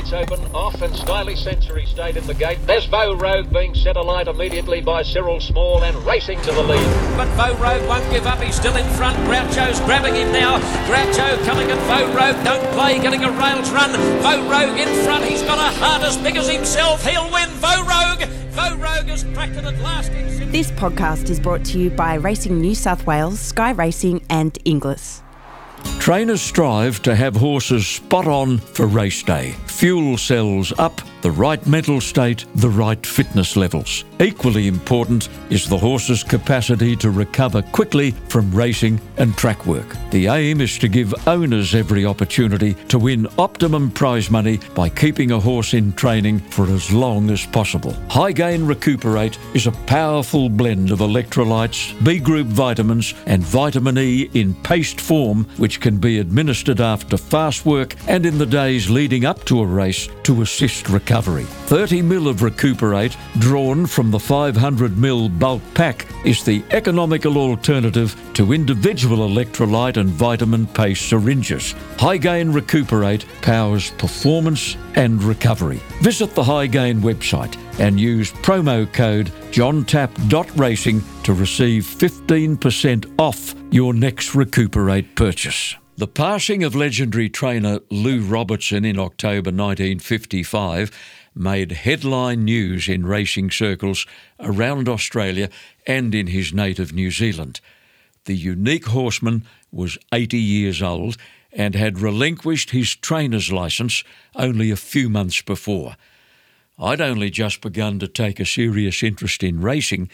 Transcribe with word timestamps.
gates 0.00 0.12
open, 0.12 0.44
off, 0.54 0.80
and 0.80 0.94
Stylish 0.96 1.42
Century 1.42 1.84
stayed 1.84 2.16
in 2.16 2.26
the 2.26 2.34
gate. 2.34 2.58
There's 2.66 2.86
Vo 2.86 3.14
Rogue 3.16 3.52
being 3.52 3.74
set 3.74 3.96
alight 3.96 4.28
immediately 4.28 4.80
by 4.80 5.02
Cyril 5.02 5.40
Small 5.40 5.82
and 5.84 5.94
racing 6.06 6.40
to 6.42 6.52
the 6.52 6.62
lead. 6.62 7.16
But 7.16 7.28
Vo 7.36 7.54
Rogue 7.62 7.86
won't 7.86 8.10
give 8.10 8.26
up. 8.26 8.40
He's 8.40 8.54
still 8.54 8.76
in 8.76 8.88
front. 8.94 9.16
Groucho's 9.28 9.78
grabbing 9.80 10.14
him 10.14 10.32
now. 10.32 10.58
Groucho 10.86 11.44
coming 11.44 11.70
at 11.70 11.78
Vo 11.86 12.06
Rogue. 12.14 12.42
Don't 12.44 12.64
play, 12.72 12.98
getting 12.98 13.24
a 13.24 13.30
rails 13.30 13.70
run. 13.70 13.92
Vo 14.22 14.48
Rogue 14.48 14.78
in 14.78 15.04
front. 15.04 15.24
He's 15.24 15.42
got 15.42 15.58
a 15.58 15.76
heart 15.78 16.02
as 16.02 16.16
big 16.16 16.36
as 16.36 16.48
himself. 16.48 17.04
He'll 17.04 17.30
win. 17.30 17.48
Vo 17.50 17.82
Rogue. 17.82 18.26
Vo 18.50 18.76
Rogue 18.76 19.08
has 19.08 19.24
cracked 19.34 19.56
it 19.56 19.64
at 19.64 19.78
last. 19.80 20.10
This 20.50 20.70
podcast 20.72 21.28
is 21.28 21.38
brought 21.38 21.64
to 21.66 21.78
you 21.78 21.90
by 21.90 22.14
Racing 22.14 22.58
New 22.60 22.74
South 22.74 23.06
Wales, 23.06 23.38
Sky 23.38 23.72
Racing, 23.72 24.24
and 24.30 24.58
Inglis. 24.64 25.22
Trainers 25.98 26.42
strive 26.42 27.02
to 27.02 27.14
have 27.14 27.36
horses 27.36 27.86
spot 27.86 28.26
on 28.26 28.58
for 28.58 28.86
race 28.86 29.22
day. 29.22 29.54
Fuel 29.66 30.16
cells 30.18 30.72
up, 30.78 31.00
the 31.22 31.30
right 31.30 31.64
mental 31.66 32.00
state, 32.00 32.44
the 32.56 32.70
right 32.70 33.04
fitness 33.04 33.56
levels. 33.56 34.04
Equally 34.20 34.68
important 34.68 35.30
is 35.48 35.66
the 35.66 35.78
horse's 35.78 36.22
capacity 36.22 36.94
to 36.96 37.10
recover 37.10 37.62
quickly 37.62 38.10
from 38.28 38.54
racing 38.54 39.00
and 39.16 39.34
track 39.34 39.64
work. 39.64 39.96
The 40.10 40.26
aim 40.26 40.60
is 40.60 40.76
to 40.80 40.88
give 40.88 41.14
owners 41.26 41.74
every 41.74 42.04
opportunity 42.04 42.74
to 42.88 42.98
win 42.98 43.26
optimum 43.38 43.90
prize 43.90 44.30
money 44.30 44.60
by 44.74 44.90
keeping 44.90 45.30
a 45.30 45.40
horse 45.40 45.72
in 45.72 45.94
training 45.94 46.40
for 46.40 46.66
as 46.66 46.92
long 46.92 47.30
as 47.30 47.46
possible. 47.46 47.92
Hygain 48.08 48.68
Recuperate 48.68 49.38
is 49.54 49.66
a 49.66 49.72
powerful 49.72 50.50
blend 50.50 50.90
of 50.90 50.98
electrolytes, 50.98 51.92
B 52.04 52.18
group 52.18 52.46
vitamins, 52.46 53.14
and 53.24 53.42
vitamin 53.42 53.96
E 53.96 54.28
in 54.34 54.54
paste 54.56 55.00
form, 55.00 55.44
which 55.56 55.80
can 55.80 55.96
be 55.96 56.18
administered 56.18 56.82
after 56.82 57.16
fast 57.16 57.64
work 57.64 57.96
and 58.06 58.26
in 58.26 58.36
the 58.36 58.44
days 58.44 58.90
leading 58.90 59.24
up 59.24 59.42
to 59.46 59.62
a 59.62 59.66
race 59.66 60.10
to 60.24 60.42
assist 60.42 60.90
recovery. 60.90 61.44
30 61.44 62.02
ml 62.02 62.28
of 62.28 62.42
Recuperate, 62.42 63.16
drawn 63.38 63.86
from 63.86 64.09
the 64.10 64.18
500 64.18 64.92
ml 64.92 65.38
bulk 65.38 65.62
pack, 65.74 66.06
is 66.24 66.44
the 66.44 66.62
economical 66.70 67.38
alternative 67.38 68.14
to 68.34 68.52
individual 68.52 69.28
electrolyte 69.28 69.96
and 69.96 70.10
vitamin 70.10 70.66
paste 70.66 71.08
syringes. 71.08 71.74
Hygain 71.96 72.54
Recuperate 72.54 73.24
powers 73.42 73.90
performance 73.92 74.76
and 74.94 75.22
recovery. 75.22 75.80
Visit 76.00 76.34
the 76.34 76.42
Hygain 76.42 77.00
website 77.00 77.56
and 77.78 77.98
use 77.98 78.32
promo 78.32 78.90
code 78.92 79.26
johntap.racing 79.50 81.02
to 81.22 81.32
receive 81.32 81.84
15% 81.84 83.14
off 83.18 83.54
your 83.70 83.94
next 83.94 84.34
Recuperate 84.34 85.14
purchase. 85.16 85.76
The 85.96 86.08
passing 86.08 86.64
of 86.64 86.74
legendary 86.74 87.28
trainer 87.28 87.80
Lou 87.90 88.22
Robertson 88.22 88.86
in 88.86 88.98
October 88.98 89.50
1955 89.50 90.90
made 91.34 91.72
headline 91.72 92.44
news 92.44 92.88
in 92.88 93.06
racing 93.06 93.50
circles 93.50 94.06
around 94.38 94.88
Australia 94.88 95.48
and 95.86 96.14
in 96.14 96.28
his 96.28 96.52
native 96.52 96.92
New 96.92 97.10
Zealand. 97.10 97.60
The 98.24 98.34
unique 98.34 98.86
horseman 98.86 99.44
was 99.72 99.98
80 100.12 100.38
years 100.38 100.82
old 100.82 101.16
and 101.52 101.74
had 101.74 101.98
relinquished 101.98 102.70
his 102.70 102.94
trainer's 102.94 103.50
licence 103.50 104.04
only 104.34 104.70
a 104.70 104.76
few 104.76 105.08
months 105.08 105.42
before. 105.42 105.96
I'd 106.78 107.00
only 107.00 107.30
just 107.30 107.60
begun 107.60 107.98
to 107.98 108.08
take 108.08 108.40
a 108.40 108.46
serious 108.46 109.02
interest 109.02 109.42
in 109.42 109.60
racing 109.60 110.10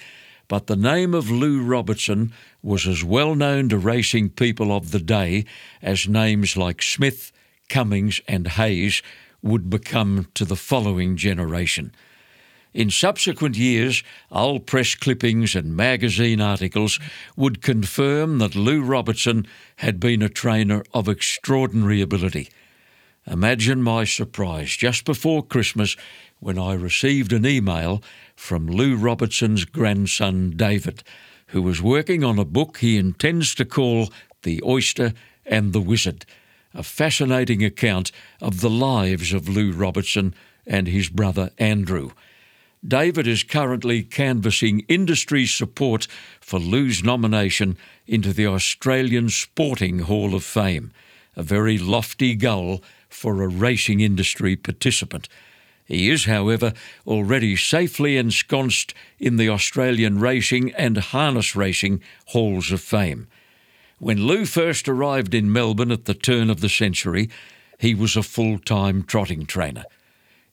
but 0.48 0.66
the 0.66 0.76
name 0.76 1.14
of 1.14 1.30
Lou 1.30 1.62
Robertson 1.62 2.32
was 2.62 2.86
as 2.86 3.02
well 3.02 3.34
known 3.34 3.68
to 3.68 3.78
racing 3.78 4.30
people 4.30 4.74
of 4.74 4.90
the 4.90 5.00
day 5.00 5.44
as 5.82 6.08
names 6.08 6.56
like 6.56 6.82
Smith, 6.82 7.32
Cummings, 7.68 8.20
and 8.28 8.46
Hayes 8.48 9.02
would 9.46 9.70
become 9.70 10.26
to 10.34 10.44
the 10.44 10.56
following 10.56 11.16
generation. 11.16 11.92
In 12.74 12.90
subsequent 12.90 13.56
years, 13.56 14.02
old 14.30 14.66
press 14.66 14.94
clippings 14.94 15.54
and 15.54 15.74
magazine 15.74 16.42
articles 16.42 17.00
would 17.34 17.62
confirm 17.62 18.38
that 18.38 18.54
Lou 18.54 18.82
Robertson 18.82 19.46
had 19.76 19.98
been 19.98 20.20
a 20.20 20.28
trainer 20.28 20.84
of 20.92 21.08
extraordinary 21.08 22.02
ability. 22.02 22.50
Imagine 23.26 23.82
my 23.82 24.04
surprise 24.04 24.76
just 24.76 25.04
before 25.04 25.42
Christmas 25.42 25.96
when 26.38 26.58
I 26.58 26.74
received 26.74 27.32
an 27.32 27.46
email 27.46 28.02
from 28.34 28.66
Lou 28.66 28.94
Robertson's 28.94 29.64
grandson 29.64 30.50
David, 30.50 31.02
who 31.48 31.62
was 31.62 31.80
working 31.80 32.22
on 32.22 32.38
a 32.38 32.44
book 32.44 32.78
he 32.78 32.98
intends 32.98 33.54
to 33.54 33.64
call 33.64 34.12
The 34.42 34.62
Oyster 34.62 35.14
and 35.46 35.72
the 35.72 35.80
Wizard, 35.80 36.26
a 36.76 36.82
fascinating 36.82 37.64
account 37.64 38.12
of 38.40 38.60
the 38.60 38.70
lives 38.70 39.32
of 39.32 39.48
Lou 39.48 39.72
Robertson 39.72 40.34
and 40.66 40.86
his 40.86 41.08
brother 41.08 41.50
Andrew. 41.58 42.10
David 42.86 43.26
is 43.26 43.42
currently 43.42 44.02
canvassing 44.02 44.80
industry 44.80 45.46
support 45.46 46.06
for 46.40 46.60
Lou's 46.60 47.02
nomination 47.02 47.78
into 48.06 48.32
the 48.32 48.46
Australian 48.46 49.30
Sporting 49.30 50.00
Hall 50.00 50.34
of 50.34 50.44
Fame, 50.44 50.92
a 51.34 51.42
very 51.42 51.78
lofty 51.78 52.34
goal 52.34 52.82
for 53.08 53.42
a 53.42 53.48
racing 53.48 54.00
industry 54.00 54.54
participant. 54.54 55.28
He 55.86 56.10
is, 56.10 56.26
however, 56.26 56.74
already 57.06 57.56
safely 57.56 58.18
ensconced 58.18 58.92
in 59.18 59.36
the 59.36 59.48
Australian 59.48 60.20
Racing 60.20 60.74
and 60.74 60.98
Harness 60.98 61.56
Racing 61.56 62.02
Halls 62.26 62.70
of 62.70 62.82
Fame. 62.82 63.28
When 63.98 64.26
Lou 64.26 64.44
first 64.44 64.88
arrived 64.88 65.34
in 65.34 65.50
Melbourne 65.50 65.90
at 65.90 66.04
the 66.04 66.14
turn 66.14 66.50
of 66.50 66.60
the 66.60 66.68
century, 66.68 67.30
he 67.78 67.94
was 67.94 68.14
a 68.14 68.22
full 68.22 68.58
time 68.58 69.02
trotting 69.02 69.46
trainer. 69.46 69.84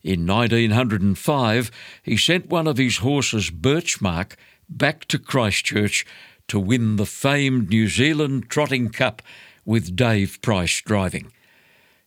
In 0.02 0.26
1905, 0.26 1.72
he 2.04 2.16
sent 2.16 2.48
one 2.48 2.68
of 2.68 2.78
his 2.78 2.98
horses, 2.98 3.50
Birchmark, 3.50 4.36
back 4.70 5.06
to 5.06 5.20
Christchurch 5.20 6.06
to 6.48 6.60
win 6.60 6.96
the 6.96 7.06
famed 7.06 7.70
New 7.70 7.88
Zealand 7.88 8.50
Trotting 8.50 8.90
Cup 8.90 9.22
with 9.66 9.96
Dave 9.96 10.42
Price 10.42 10.82
driving. 10.82 11.32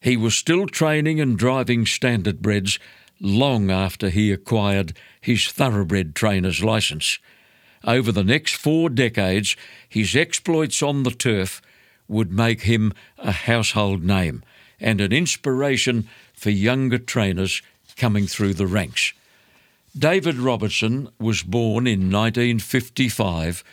He 0.01 0.17
was 0.17 0.35
still 0.35 0.67
training 0.67 1.21
and 1.21 1.39
driving 1.39 1.85
standardbreds 1.85 2.79
long 3.21 3.71
after 3.71 4.09
he 4.11 4.31
acquired 4.33 4.95
his 5.21 5.49
thoroughbred 5.49 6.15
trainer's 6.15 6.63
licence. 6.63 7.19
Over 7.87 8.11
the 8.11 8.25
next 8.25 8.57
four 8.57 8.91
decades, 8.91 9.57
his 9.89 10.17
exploits 10.17 10.83
on 10.83 11.05
the 11.05 11.13
turf 11.13 11.63
would 12.09 12.33
make 12.33 12.63
him 12.63 12.93
a 13.19 13.31
household 13.31 14.03
name 14.03 14.43
and 14.81 15.01
an 15.01 15.13
inspiration 15.13 16.09
for 16.35 16.51
younger 16.51 16.99
trainers 16.99 17.63
coming 17.97 18.27
through 18.27 18.55
the 18.55 18.67
ranks. 18.67 19.13
David 19.97 20.37
Robertson 20.37 21.09
was 21.19 21.43
born 21.43 21.87
in 21.87 22.11
1955, 22.11 23.65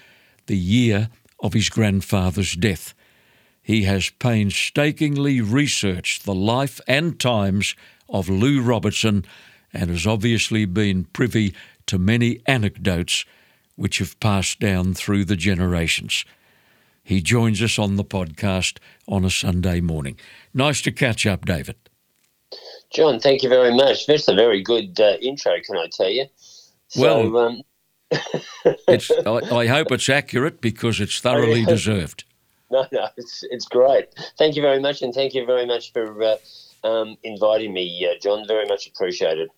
the 0.46 0.58
year 0.58 1.10
of 1.40 1.54
his 1.54 1.70
grandfather's 1.70 2.54
death. 2.54 2.94
He 3.62 3.84
has 3.84 4.10
painstakingly 4.12 5.42
researched 5.42 6.24
the 6.24 6.36
life 6.36 6.80
and 6.88 7.20
times 7.20 7.76
of 8.08 8.30
Lou 8.30 8.62
Robertson 8.62 9.26
and 9.74 9.90
has 9.90 10.06
obviously 10.06 10.66
been 10.66 11.06
privy 11.06 11.54
to 11.88 11.98
many 11.98 12.42
anecdotes 12.46 13.26
which 13.76 14.00
have 14.00 14.20
passed 14.20 14.60
down 14.60 14.94
through 14.94 15.26
the 15.26 15.36
generations. 15.36 16.26
He 17.04 17.22
joins 17.22 17.62
us 17.62 17.78
on 17.78 17.98
the 17.98 18.06
podcast 18.06 18.78
on 19.08 19.26
a 19.26 19.30
Sunday 19.30 19.82
morning. 19.82 20.18
Nice 20.54 20.82
to 20.84 20.92
catch 20.92 21.26
up, 21.26 21.46
David. 21.46 21.76
John, 22.94 23.20
thank 23.20 23.44
you 23.44 23.50
very 23.50 23.74
much. 23.74 24.06
That's 24.06 24.28
a 24.28 24.36
very 24.36 24.62
good 24.62 25.00
uh, 25.00 25.18
intro, 25.22 25.54
can 25.66 25.78
I 25.78 25.88
tell 25.92 26.10
you? 26.10 26.26
So, 26.88 27.30
well, 27.30 27.38
um... 27.38 27.62
it's, 28.88 29.10
I, 29.12 29.56
I, 29.56 29.66
hope 29.66 29.92
it's 29.92 30.08
accurate 30.08 30.62
because 30.62 31.00
it's 31.00 31.20
thoroughly 31.20 31.66
deserved. 31.68 32.24
No, 32.70 32.86
no, 32.92 33.08
it's 33.18 33.44
it's 33.50 33.68
great. 33.68 34.08
Thank 34.38 34.56
you 34.56 34.62
very 34.62 34.80
much, 34.80 35.02
and 35.02 35.14
thank 35.14 35.34
you 35.34 35.46
very 35.46 35.66
much 35.66 35.92
for 35.92 36.24
uh, 36.24 36.38
um, 36.84 37.18
inviting 37.24 37.74
me, 37.74 38.08
uh, 38.08 38.20
John. 38.22 38.48
Very 38.48 38.68
much 38.68 38.88
appreciated. 38.88 39.50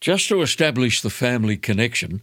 Just 0.00 0.28
to 0.28 0.42
establish 0.42 1.00
the 1.00 1.10
family 1.10 1.56
connection, 1.56 2.22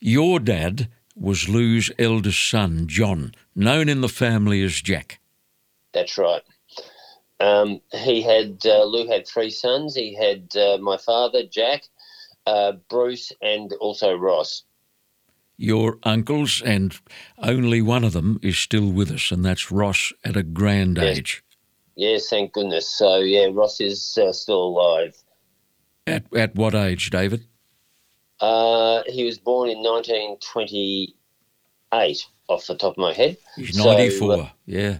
your 0.00 0.40
dad 0.40 0.88
was 1.14 1.48
Lou's 1.48 1.90
eldest 1.98 2.48
son, 2.48 2.86
John, 2.86 3.32
known 3.54 3.88
in 3.88 4.00
the 4.00 4.08
family 4.08 4.62
as 4.62 4.80
Jack. 4.80 5.20
That's 5.92 6.16
right. 6.16 6.42
Um, 7.40 7.80
he 7.92 8.22
had 8.22 8.60
uh, 8.64 8.84
Lou 8.84 9.06
had 9.08 9.26
three 9.26 9.50
sons. 9.50 9.94
He 9.94 10.14
had 10.14 10.56
uh, 10.56 10.78
my 10.78 10.96
father, 10.96 11.42
Jack, 11.44 11.84
uh, 12.46 12.72
Bruce, 12.88 13.32
and 13.40 13.72
also 13.74 14.14
Ross. 14.14 14.64
Your 15.56 15.98
uncles, 16.04 16.62
and 16.64 16.96
only 17.38 17.82
one 17.82 18.04
of 18.04 18.12
them 18.12 18.38
is 18.42 18.58
still 18.58 18.90
with 18.90 19.10
us, 19.10 19.30
and 19.30 19.44
that's 19.44 19.70
Ross 19.72 20.12
at 20.24 20.36
a 20.36 20.42
grand 20.42 20.98
yes. 20.98 21.18
age. 21.18 21.44
Yes, 21.96 22.28
thank 22.28 22.52
goodness. 22.52 22.88
So 22.88 23.18
yeah, 23.18 23.48
Ross 23.52 23.80
is 23.80 24.18
uh, 24.20 24.32
still 24.32 24.62
alive. 24.62 25.16
At 26.06 26.24
at 26.34 26.54
what 26.54 26.74
age, 26.74 27.10
David? 27.10 27.44
Uh, 28.40 29.02
he 29.06 29.24
was 29.24 29.38
born 29.38 29.68
in 29.68 29.78
1928, 29.78 32.26
off 32.48 32.66
the 32.66 32.76
top 32.76 32.92
of 32.92 32.98
my 32.98 33.12
head. 33.12 33.36
He's 33.56 33.76
94. 33.76 34.32
Uh, 34.32 34.48
yeah. 34.66 34.98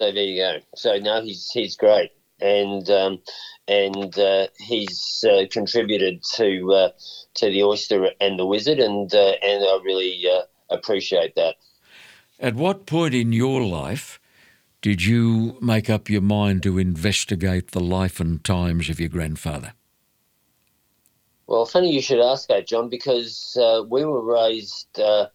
So 0.00 0.12
there 0.12 0.24
you 0.24 0.36
go. 0.36 0.58
So 0.76 0.96
now 0.98 1.22
he's 1.22 1.50
he's 1.50 1.76
great. 1.76 2.12
and 2.40 2.88
um, 2.90 3.20
and 3.66 4.18
uh, 4.18 4.46
he's 4.58 5.24
uh, 5.28 5.44
contributed 5.50 6.22
to 6.34 6.72
uh, 6.72 6.90
to 7.34 7.46
the 7.46 7.62
oyster 7.62 8.10
and 8.20 8.38
the 8.38 8.46
wizard, 8.46 8.78
and 8.78 9.12
uh, 9.12 9.32
and 9.42 9.64
I 9.64 9.80
really 9.84 10.24
uh, 10.32 10.42
appreciate 10.70 11.34
that. 11.34 11.56
At 12.40 12.54
what 12.54 12.86
point 12.86 13.14
in 13.14 13.32
your 13.32 13.62
life 13.62 14.20
did 14.80 15.04
you 15.04 15.58
make 15.60 15.90
up 15.90 16.08
your 16.08 16.20
mind 16.20 16.62
to 16.62 16.78
investigate 16.78 17.72
the 17.72 17.80
life 17.80 18.20
and 18.20 18.42
times 18.44 18.88
of 18.88 19.00
your 19.00 19.08
grandfather? 19.08 19.72
Well, 21.48 21.64
funny 21.64 21.90
you 21.90 22.02
should 22.02 22.20
ask 22.20 22.46
that, 22.48 22.66
John, 22.66 22.90
because 22.90 23.56
uh, 23.58 23.82
we 23.88 24.04
were 24.04 24.22
raised 24.22 25.00
uh, 25.00 25.28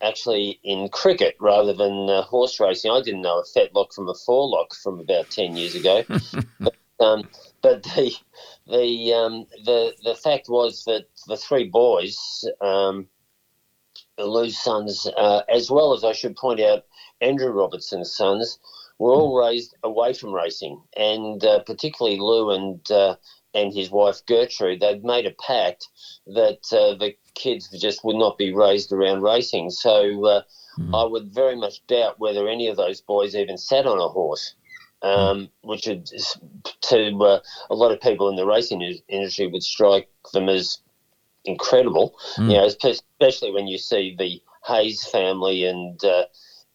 actually 0.00 0.58
in 0.64 0.88
cricket 0.88 1.36
rather 1.38 1.74
than 1.74 2.08
uh, 2.08 2.22
horse 2.22 2.58
racing. 2.58 2.90
I 2.90 3.02
didn't 3.02 3.20
know 3.20 3.40
a 3.40 3.44
fetlock 3.44 3.92
from 3.92 4.08
a 4.08 4.14
forelock 4.14 4.74
from 4.74 5.00
about 5.00 5.28
ten 5.28 5.54
years 5.54 5.74
ago. 5.74 6.02
but, 6.60 6.74
um, 6.98 7.28
but 7.60 7.82
the 7.82 8.16
the 8.66 9.12
um, 9.12 9.44
the 9.66 9.92
the 10.02 10.14
fact 10.14 10.48
was 10.48 10.84
that 10.84 11.08
the 11.26 11.36
three 11.36 11.68
boys, 11.68 12.48
um, 12.62 13.06
Lou's 14.16 14.58
sons, 14.58 15.06
uh, 15.14 15.42
as 15.50 15.70
well 15.70 15.92
as 15.92 16.04
I 16.04 16.12
should 16.12 16.36
point 16.36 16.60
out, 16.60 16.86
Andrew 17.20 17.50
Robertson's 17.50 18.16
sons, 18.16 18.58
were 18.98 19.12
all 19.12 19.36
raised 19.36 19.74
away 19.82 20.14
from 20.14 20.32
racing, 20.32 20.80
and 20.96 21.44
uh, 21.44 21.58
particularly 21.64 22.18
Lou 22.18 22.50
and 22.50 22.90
uh, 22.90 23.16
and 23.54 23.72
his 23.72 23.90
wife 23.90 24.20
Gertrude, 24.26 24.80
they'd 24.80 25.04
made 25.04 25.26
a 25.26 25.34
pact 25.46 25.88
that 26.26 26.60
uh, 26.72 26.94
the 26.98 27.14
kids 27.34 27.68
just 27.80 28.04
would 28.04 28.16
not 28.16 28.36
be 28.36 28.52
raised 28.52 28.92
around 28.92 29.22
racing. 29.22 29.70
So 29.70 30.26
uh, 30.26 30.42
mm. 30.78 30.94
I 30.94 31.04
would 31.04 31.32
very 31.32 31.56
much 31.56 31.86
doubt 31.86 32.18
whether 32.18 32.48
any 32.48 32.68
of 32.68 32.76
those 32.76 33.00
boys 33.00 33.34
even 33.34 33.56
sat 33.56 33.86
on 33.86 33.98
a 33.98 34.08
horse, 34.08 34.54
um, 35.02 35.48
which 35.62 35.86
would, 35.86 36.10
to 36.82 37.18
uh, 37.18 37.40
a 37.70 37.74
lot 37.74 37.92
of 37.92 38.00
people 38.00 38.28
in 38.28 38.36
the 38.36 38.46
racing 38.46 38.82
industry 39.08 39.46
would 39.46 39.62
strike 39.62 40.08
them 40.32 40.48
as 40.48 40.78
incredible. 41.44 42.14
Mm. 42.36 42.50
You 42.50 42.56
know, 42.56 42.66
especially 42.66 43.52
when 43.52 43.68
you 43.68 43.78
see 43.78 44.16
the 44.18 44.42
Hayes 44.66 45.06
family 45.06 45.64
and 45.64 46.02
uh, 46.04 46.24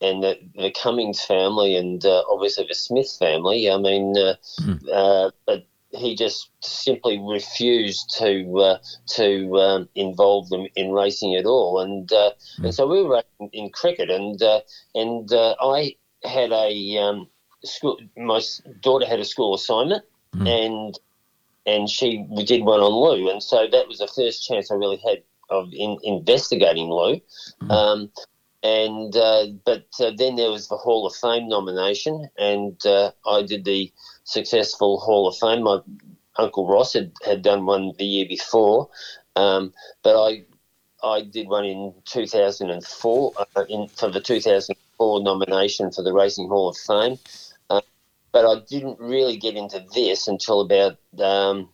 and 0.01 0.23
the, 0.23 0.39
the, 0.55 0.71
Cummings 0.71 1.21
family 1.21 1.75
and 1.75 2.05
uh, 2.05 2.23
obviously 2.29 2.65
the 2.65 2.75
Smith 2.75 3.13
family. 3.19 3.69
I 3.69 3.77
mean, 3.77 4.15
uh, 4.17 4.35
mm. 4.61 5.31
but 5.45 5.65
he 5.91 6.15
just 6.15 6.51
simply 6.61 7.19
refused 7.19 8.15
to 8.17 8.57
uh, 8.57 8.77
to 9.07 9.55
um, 9.57 9.89
involve 9.95 10.49
them 10.49 10.67
in 10.75 10.91
racing 10.91 11.35
at 11.35 11.45
all, 11.45 11.79
and 11.79 12.11
uh, 12.11 12.31
mm. 12.59 12.65
and 12.65 12.75
so 12.75 12.87
we 12.87 13.03
were 13.03 13.23
in, 13.39 13.49
in 13.53 13.69
cricket, 13.71 14.09
and 14.09 14.41
uh, 14.41 14.61
and 14.93 15.31
uh, 15.33 15.55
I 15.59 15.95
had 16.23 16.51
a 16.51 16.97
um, 16.97 17.27
school. 17.63 17.97
My 18.15 18.41
daughter 18.81 19.05
had 19.05 19.19
a 19.19 19.25
school 19.25 19.55
assignment, 19.55 20.03
mm. 20.35 20.47
and 20.47 20.99
and 21.65 21.89
she 21.89 22.25
we 22.29 22.43
did 22.45 22.63
one 22.63 22.81
on 22.81 22.91
Lou, 22.91 23.29
and 23.29 23.41
so 23.41 23.67
that 23.71 23.87
was 23.87 23.99
the 23.99 24.07
first 24.07 24.47
chance 24.47 24.71
I 24.71 24.75
really 24.75 25.01
had 25.05 25.23
of 25.49 25.69
in, 25.73 25.97
investigating 26.03 26.89
Lou. 26.89 27.19
Mm. 27.63 27.71
Um, 27.71 28.11
and 28.61 29.15
uh, 29.15 29.47
but 29.65 29.87
uh, 30.01 30.11
then 30.17 30.35
there 30.35 30.51
was 30.51 30.67
the 30.67 30.75
Hall 30.75 31.07
of 31.07 31.15
Fame 31.15 31.47
nomination, 31.47 32.29
and 32.37 32.77
I 33.25 33.41
did 33.41 33.63
the 33.63 33.91
successful 34.29 34.99
Hall 34.99 35.27
of 35.27 35.37
Fame. 35.37 35.63
My 35.63 35.79
uncle 36.37 36.67
Ross 36.67 36.93
had, 36.93 37.11
had 37.25 37.41
done 37.41 37.65
one 37.65 37.93
the 37.97 38.05
year 38.05 38.25
before, 38.27 38.89
um, 39.35 39.73
but 40.03 40.15
I 40.21 40.45
I 41.01 41.21
did 41.21 41.47
one 41.47 41.65
in 41.65 41.93
2004 42.05 43.33
uh, 43.37 43.65
in, 43.69 43.87
for 43.87 44.09
the 44.09 44.19
2004 44.19 45.23
nomination 45.23 45.91
for 45.91 46.03
the 46.03 46.13
Racing 46.13 46.49
Hall 46.49 46.69
of 46.69 46.77
Fame. 46.77 47.17
Uh, 47.69 47.81
but 48.33 48.45
I 48.45 48.61
didn't 48.67 48.99
really 48.99 49.37
get 49.37 49.55
into 49.55 49.85
this 49.93 50.27
until 50.27 50.61
about 50.61 50.97
um, 51.19 51.69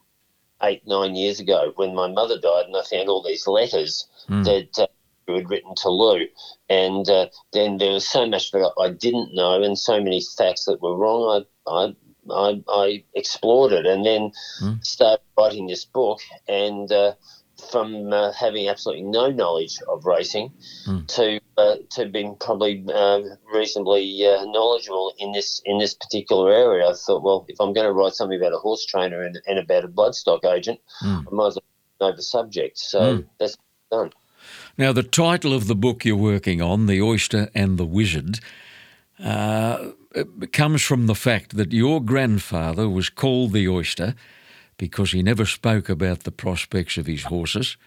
eight, 0.62 0.86
nine 0.86 1.16
years 1.16 1.40
ago 1.40 1.74
when 1.76 1.96
my 1.96 2.08
mother 2.08 2.40
died, 2.40 2.66
and 2.68 2.76
I 2.78 2.84
found 2.84 3.10
all 3.10 3.24
these 3.24 3.48
letters 3.48 4.08
mm. 4.30 4.44
that 4.46 4.84
uh, 4.84 5.34
had 5.34 5.50
written 5.50 5.74
to 5.76 5.90
Lou. 5.90 6.28
And 6.70 7.10
uh, 7.10 7.28
then 7.52 7.78
there 7.78 7.94
was 7.94 8.08
so 8.08 8.28
much 8.28 8.52
that 8.52 8.74
I 8.80 8.90
didn't 8.90 9.34
know 9.34 9.62
and 9.62 9.78
so 9.78 10.02
many 10.02 10.22
facts 10.38 10.66
that 10.66 10.82
were 10.82 10.96
wrong. 10.96 11.46
I, 11.68 11.72
I 11.72 11.96
I, 12.32 12.64
I 12.68 13.04
explored 13.14 13.72
it 13.74 13.86
and 13.86 14.06
then 14.06 14.32
mm. 14.62 14.86
started 14.86 15.22
writing 15.38 15.68
this 15.68 15.86
book. 15.86 16.20
And 16.48 16.92
uh, 16.92 17.14
from 17.72 18.12
uh, 18.12 18.32
having 18.34 18.68
absolutely 18.68 19.04
no 19.04 19.30
knowledge 19.30 19.80
of 19.88 20.06
racing 20.06 20.52
mm. 20.86 21.08
to 21.08 21.40
uh, 21.58 21.76
to 21.92 22.06
being 22.08 22.36
probably 22.36 22.84
uh, 22.94 23.22
reasonably 23.54 24.26
uh, 24.28 24.44
knowledgeable 24.46 25.14
in 25.18 25.32
this 25.32 25.62
in 25.66 25.80
this 25.80 25.94
particular 25.94 26.52
area, 26.52 26.88
I 26.88 26.94
thought, 26.94 27.24
well, 27.24 27.46
if 27.48 27.60
I'm 27.60 27.74
going 27.74 27.88
to 27.88 27.94
write 27.94 28.14
something 28.14 28.38
about 28.38 28.54
a 28.54 28.58
horse 28.58 28.86
trainer 28.86 29.22
and, 29.22 29.40
and 29.48 29.60
about 29.60 29.86
a 29.86 29.88
bloodstock 29.88 30.44
agent, 30.46 30.80
mm. 31.02 31.26
I 31.28 31.36
might 31.36 31.48
as 31.48 31.58
well 32.00 32.10
know 32.10 32.16
the 32.16 32.24
subject. 32.24 32.78
So 32.78 33.18
hmm. 33.18 33.22
that's 33.40 33.58
done. 33.90 34.12
Now, 34.78 34.92
the 34.92 35.04
title 35.04 35.54
of 35.54 35.68
the 35.68 35.76
book 35.76 36.06
you're 36.06 36.16
working 36.16 36.62
on, 36.62 36.86
The 36.86 37.02
Oyster 37.02 37.50
and 37.56 37.78
the 37.78 37.86
Wizard, 37.86 38.40
uh, 39.24 39.92
comes 40.52 40.82
from 40.82 41.08
the 41.08 41.16
fact 41.16 41.56
that 41.56 41.72
your 41.72 42.02
grandfather 42.02 42.90
was 42.90 43.10
called 43.10 43.54
the 43.54 43.68
oyster 43.68 44.16
because 44.78 45.12
he 45.12 45.24
never 45.24 45.46
spoke 45.46 45.90
about 45.90 46.24
the 46.24 46.32
prospects 46.32 46.98
of 46.98 47.06
his 47.06 47.24
horses, 47.24 47.78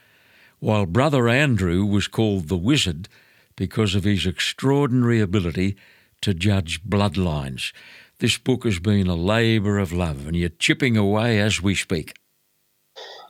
while 0.59 0.87
brother 0.87 1.29
Andrew 1.29 1.85
was 1.85 2.09
called 2.09 2.49
the 2.49 2.57
wizard 2.57 3.09
because 3.57 3.95
of 3.95 4.05
his 4.05 4.27
extraordinary 4.27 5.21
ability 5.21 5.77
to 6.23 6.33
judge 6.35 6.83
bloodlines. 6.85 7.73
This 8.19 8.39
book 8.39 8.65
has 8.65 8.79
been 8.79 9.07
a 9.07 9.15
labour 9.15 9.79
of 9.79 9.93
love, 9.93 10.27
and 10.27 10.35
you're 10.35 10.49
chipping 10.49 10.97
away 10.97 11.41
as 11.41 11.63
we 11.63 11.75
speak. 11.75 12.15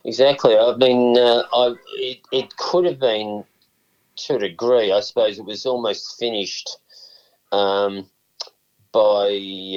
Exactly. 0.05 0.57
I 0.57 0.75
mean, 0.77 1.19
uh, 1.19 1.43
I, 1.53 1.75
it, 1.97 2.21
it 2.33 2.57
could 2.57 2.87
have 2.87 2.99
been 2.99 3.45
to 4.17 4.37
a 4.37 4.39
degree. 4.39 4.93
I 4.93 5.01
suppose 5.01 5.39
it 5.39 5.45
was 5.45 5.67
almost 5.67 6.19
finished 6.19 6.79
um, 7.53 8.09
by 8.93 9.29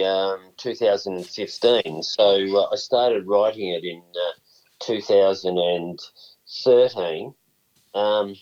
um, 0.05 0.39
2015. 0.57 2.03
So 2.03 2.57
uh, 2.57 2.67
I 2.71 2.75
started 2.75 3.27
writing 3.27 3.69
it 3.69 3.83
in 3.83 3.99
uh, 3.99 4.33
2013, 4.79 7.33
um, 7.93 8.35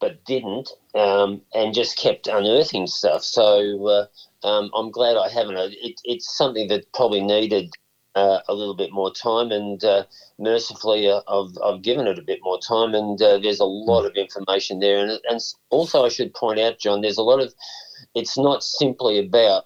but 0.00 0.24
didn't, 0.24 0.70
um, 0.94 1.42
and 1.54 1.74
just 1.74 1.98
kept 1.98 2.26
unearthing 2.26 2.86
stuff. 2.86 3.22
So 3.22 3.86
uh, 3.86 4.06
um, 4.46 4.70
I'm 4.74 4.90
glad 4.90 5.16
I 5.16 5.28
haven't. 5.28 5.56
It, 5.56 6.00
it's 6.04 6.36
something 6.36 6.68
that 6.68 6.92
probably 6.92 7.22
needed 7.22 7.72
uh, 8.14 8.40
a 8.48 8.54
little 8.54 8.74
bit 8.74 8.92
more 8.92 9.12
time, 9.12 9.50
and 9.50 9.82
uh, 9.84 10.04
mercifully, 10.38 11.08
uh, 11.08 11.22
I've, 11.28 11.56
I've 11.64 11.82
given 11.82 12.06
it 12.06 12.18
a 12.18 12.22
bit 12.22 12.40
more 12.42 12.58
time, 12.60 12.94
and 12.94 13.20
uh, 13.20 13.38
there's 13.38 13.60
a 13.60 13.64
lot 13.64 14.04
of 14.04 14.16
information 14.16 14.80
there. 14.80 14.98
And, 14.98 15.18
and 15.28 15.40
also, 15.70 16.04
I 16.04 16.08
should 16.08 16.34
point 16.34 16.60
out, 16.60 16.78
John, 16.78 17.00
there's 17.00 17.18
a 17.18 17.22
lot 17.22 17.40
of. 17.40 17.54
It's 18.14 18.36
not 18.36 18.62
simply 18.62 19.18
about 19.18 19.64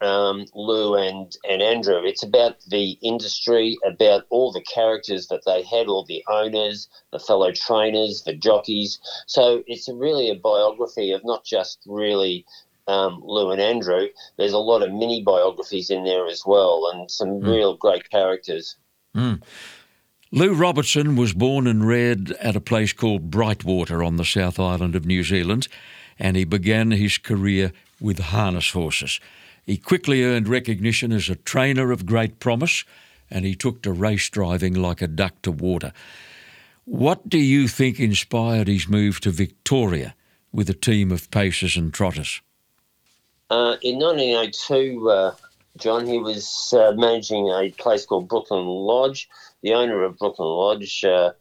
um, 0.00 0.44
Lou 0.54 0.94
and, 0.94 1.34
and 1.48 1.62
Andrew. 1.62 2.02
It's 2.04 2.22
about 2.22 2.56
the 2.68 2.92
industry, 3.02 3.76
about 3.84 4.24
all 4.30 4.52
the 4.52 4.60
characters 4.62 5.28
that 5.28 5.42
they 5.46 5.62
had, 5.62 5.86
all 5.86 6.04
the 6.04 6.22
owners, 6.28 6.88
the 7.10 7.18
fellow 7.18 7.52
trainers, 7.52 8.22
the 8.22 8.34
jockeys. 8.34 9.00
So 9.26 9.62
it's 9.66 9.88
really 9.88 10.30
a 10.30 10.34
biography 10.34 11.12
of 11.12 11.24
not 11.24 11.44
just 11.44 11.80
really 11.86 12.44
um, 12.86 13.22
Lou 13.24 13.50
and 13.50 13.60
Andrew. 13.60 14.08
There's 14.36 14.52
a 14.52 14.58
lot 14.58 14.82
of 14.82 14.92
mini 14.92 15.22
biographies 15.22 15.90
in 15.90 16.04
there 16.04 16.26
as 16.26 16.42
well, 16.46 16.90
and 16.92 17.10
some 17.10 17.40
mm. 17.40 17.46
real 17.46 17.76
great 17.76 18.10
characters. 18.10 18.76
Mm. 19.16 19.42
Lou 20.30 20.54
Robertson 20.54 21.16
was 21.16 21.34
born 21.34 21.66
and 21.66 21.86
reared 21.86 22.32
at 22.32 22.56
a 22.56 22.60
place 22.60 22.92
called 22.92 23.30
Brightwater 23.30 24.04
on 24.04 24.16
the 24.16 24.24
South 24.24 24.58
Island 24.58 24.96
of 24.96 25.04
New 25.04 25.22
Zealand, 25.22 25.68
and 26.22 26.36
he 26.36 26.44
began 26.44 26.92
his 26.92 27.18
career 27.18 27.72
with 28.00 28.20
harness 28.20 28.70
horses. 28.70 29.18
He 29.66 29.76
quickly 29.76 30.22
earned 30.22 30.46
recognition 30.46 31.10
as 31.10 31.28
a 31.28 31.34
trainer 31.34 31.90
of 31.90 32.06
great 32.06 32.38
promise, 32.38 32.84
and 33.28 33.44
he 33.44 33.56
took 33.56 33.82
to 33.82 33.92
race 33.92 34.30
driving 34.30 34.72
like 34.72 35.02
a 35.02 35.08
duck 35.08 35.42
to 35.42 35.50
water. 35.50 35.92
What 36.84 37.28
do 37.28 37.38
you 37.38 37.66
think 37.66 37.98
inspired 37.98 38.68
his 38.68 38.88
move 38.88 39.20
to 39.20 39.30
Victoria 39.32 40.14
with 40.52 40.70
a 40.70 40.74
team 40.74 41.10
of 41.10 41.28
pacers 41.32 41.76
and 41.76 41.92
trotters? 41.92 42.40
Uh, 43.50 43.76
in 43.82 43.98
1902, 43.98 45.10
uh, 45.10 45.34
John, 45.76 46.06
he 46.06 46.18
was 46.18 46.72
uh, 46.72 46.92
managing 46.92 47.48
a 47.48 47.70
place 47.78 48.06
called 48.06 48.28
Brooklyn 48.28 48.64
Lodge. 48.64 49.28
The 49.62 49.74
owner 49.74 50.04
of 50.04 50.18
Brooklyn 50.18 50.48
Lodge, 50.48 51.04
uh, 51.04 51.32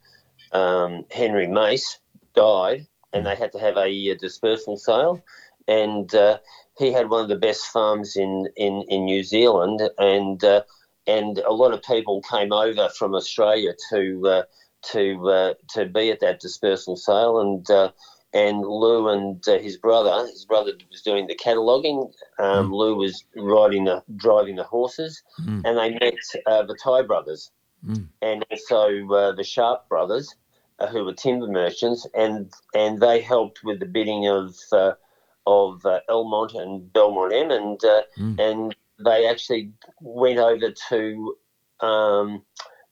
um, 0.52 1.06
Henry 1.12 1.46
Mace, 1.46 2.00
died, 2.34 2.88
and 3.14 3.26
they 3.26 3.36
had 3.36 3.52
to 3.52 3.60
have 3.60 3.78
a, 3.78 3.88
a 3.88 4.16
dispersal 4.16 4.78
sale. 4.78 5.24
And 5.68 6.14
uh, 6.16 6.40
he 6.78 6.92
had 6.92 7.10
one 7.10 7.22
of 7.22 7.30
the 7.30 7.36
best 7.36 7.66
farms 7.68 8.16
in 8.16 8.48
in, 8.56 8.84
in 8.90 9.06
New 9.06 9.24
Zealand, 9.24 9.82
and 9.98 10.44
uh, 10.44 10.64
and 11.08 11.38
a 11.40 11.54
lot 11.54 11.74
of 11.74 11.84
people 11.84 12.22
came 12.22 12.52
over 12.52 12.90
from 12.90 13.14
Australia 13.14 13.74
to 13.90 14.28
uh, 14.28 14.44
to 14.92 15.30
uh, 15.30 15.54
to 15.70 15.86
be 15.86 16.10
at 16.10 16.20
that 16.22 16.40
dispersal 16.40 16.98
sale, 16.98 17.40
and 17.40 17.70
uh, 17.70 17.92
and 18.34 18.62
Lou 18.62 19.10
and 19.10 19.46
uh, 19.48 19.60
his 19.60 19.78
brother, 19.78 20.28
his 20.28 20.46
brother 20.46 20.72
was 20.90 21.02
doing 21.02 21.28
the 21.28 21.36
cataloguing. 21.36 22.12
Um, 22.40 22.70
mm. 22.70 22.74
Lou 22.74 22.96
was 22.96 23.24
riding 23.36 23.86
the 23.86 24.04
driving 24.16 24.56
the 24.56 24.64
horses, 24.64 25.22
mm. 25.42 25.62
and 25.66 25.78
they 25.78 25.92
met 25.92 26.14
uh, 26.46 26.64
the 26.64 26.78
Tighe 26.84 27.06
brothers, 27.06 27.52
mm. 27.86 28.08
and 28.22 28.46
also 28.50 29.10
uh, 29.10 29.32
the 29.34 29.44
Sharp 29.44 29.88
brothers, 29.90 30.34
who 30.88 31.06
were 31.06 31.14
timber 31.14 31.48
merchants, 31.48 32.08
and 32.14 32.52
and 32.74 33.00
they 33.00 33.22
helped 33.22 33.64
with 33.64 33.80
the 33.80 33.86
bidding 33.86 34.28
of 34.28 34.56
uh, 34.72 34.94
of 35.48 35.86
uh, 35.86 36.00
Elmont 36.10 36.60
and 36.60 36.92
Belmont 36.94 37.34
M, 37.34 37.52
and 37.52 37.80
mm. 37.80 38.40
and 38.40 38.76
they 39.04 39.28
actually 39.28 39.72
went 40.00 40.40
over 40.40 40.72
to 40.90 41.36
um, 41.80 42.44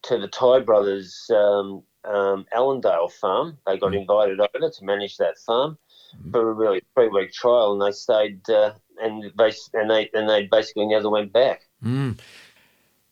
to 0.03 0.17
the 0.17 0.27
Tighe 0.27 0.65
brothers 0.65 1.29
um, 1.33 1.83
um, 2.05 2.45
Allendale 2.53 3.09
farm. 3.09 3.57
They 3.65 3.77
got 3.77 3.91
mm. 3.91 4.01
invited 4.01 4.39
over 4.39 4.69
to 4.69 4.85
manage 4.85 5.17
that 5.17 5.37
farm 5.37 5.77
mm. 6.15 6.31
for 6.31 6.49
a 6.49 6.53
really 6.53 6.81
three 6.95 7.09
week 7.09 7.33
trial, 7.33 7.73
and 7.73 7.81
they 7.81 7.95
stayed 7.95 8.49
uh, 8.49 8.73
and 9.01 9.31
they 9.37 9.51
and 9.73 9.89
they 9.89 10.09
and 10.13 10.29
they 10.29 10.47
basically 10.47 10.87
never 10.87 11.09
went 11.09 11.33
back. 11.33 11.67
Mm. 11.83 12.19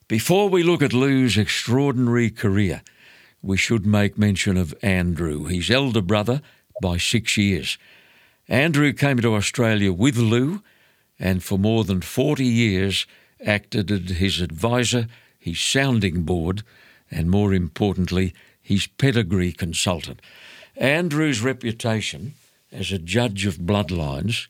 Before 0.07 0.50
we 0.50 0.63
look 0.63 0.81
at 0.81 0.93
Lou's 0.93 1.38
extraordinary 1.38 2.29
career, 2.29 2.81
we 3.41 3.58
should 3.58 3.86
make 3.86 4.17
mention 4.17 4.58
of 4.58 4.75
Andrew, 4.82 5.46
his 5.46 5.70
elder 5.70 6.01
brother 6.01 6.41
by 6.82 6.98
six 6.98 7.38
years. 7.38 7.77
Andrew 8.48 8.94
came 8.94 9.20
to 9.20 9.36
Australia 9.36 9.91
with 9.91 10.17
Lou, 10.17 10.62
and 11.20 11.44
for 11.44 11.58
more 11.58 11.84
than 11.84 12.01
forty 12.01 12.46
years 12.46 13.06
acted 13.46 13.91
as 13.91 14.17
his 14.17 14.41
advisor, 14.41 15.08
his 15.38 15.60
sounding 15.60 16.24
board, 16.24 16.63
and 17.12 17.29
more 17.29 17.53
importantly, 17.53 18.34
his 18.62 18.88
pedigree 18.88 19.51
consultant. 19.51 20.22
Andrew's 20.75 21.41
reputation 21.41 22.34
as 22.72 22.91
a 22.91 23.00
judge 23.00 23.46
of 23.46 23.58
bloodlines 23.58 24.48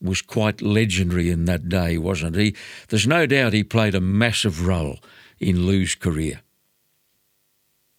was 0.00 0.22
quite 0.22 0.62
legendary 0.62 1.30
in 1.30 1.44
that 1.44 1.68
day, 1.68 1.98
wasn't 1.98 2.36
he? 2.36 2.54
There's 2.88 3.06
no 3.06 3.26
doubt 3.26 3.52
he 3.52 3.64
played 3.64 3.94
a 3.94 4.00
massive 4.00 4.66
role 4.66 4.98
in 5.38 5.66
Lou's 5.66 5.94
career. 5.94 6.40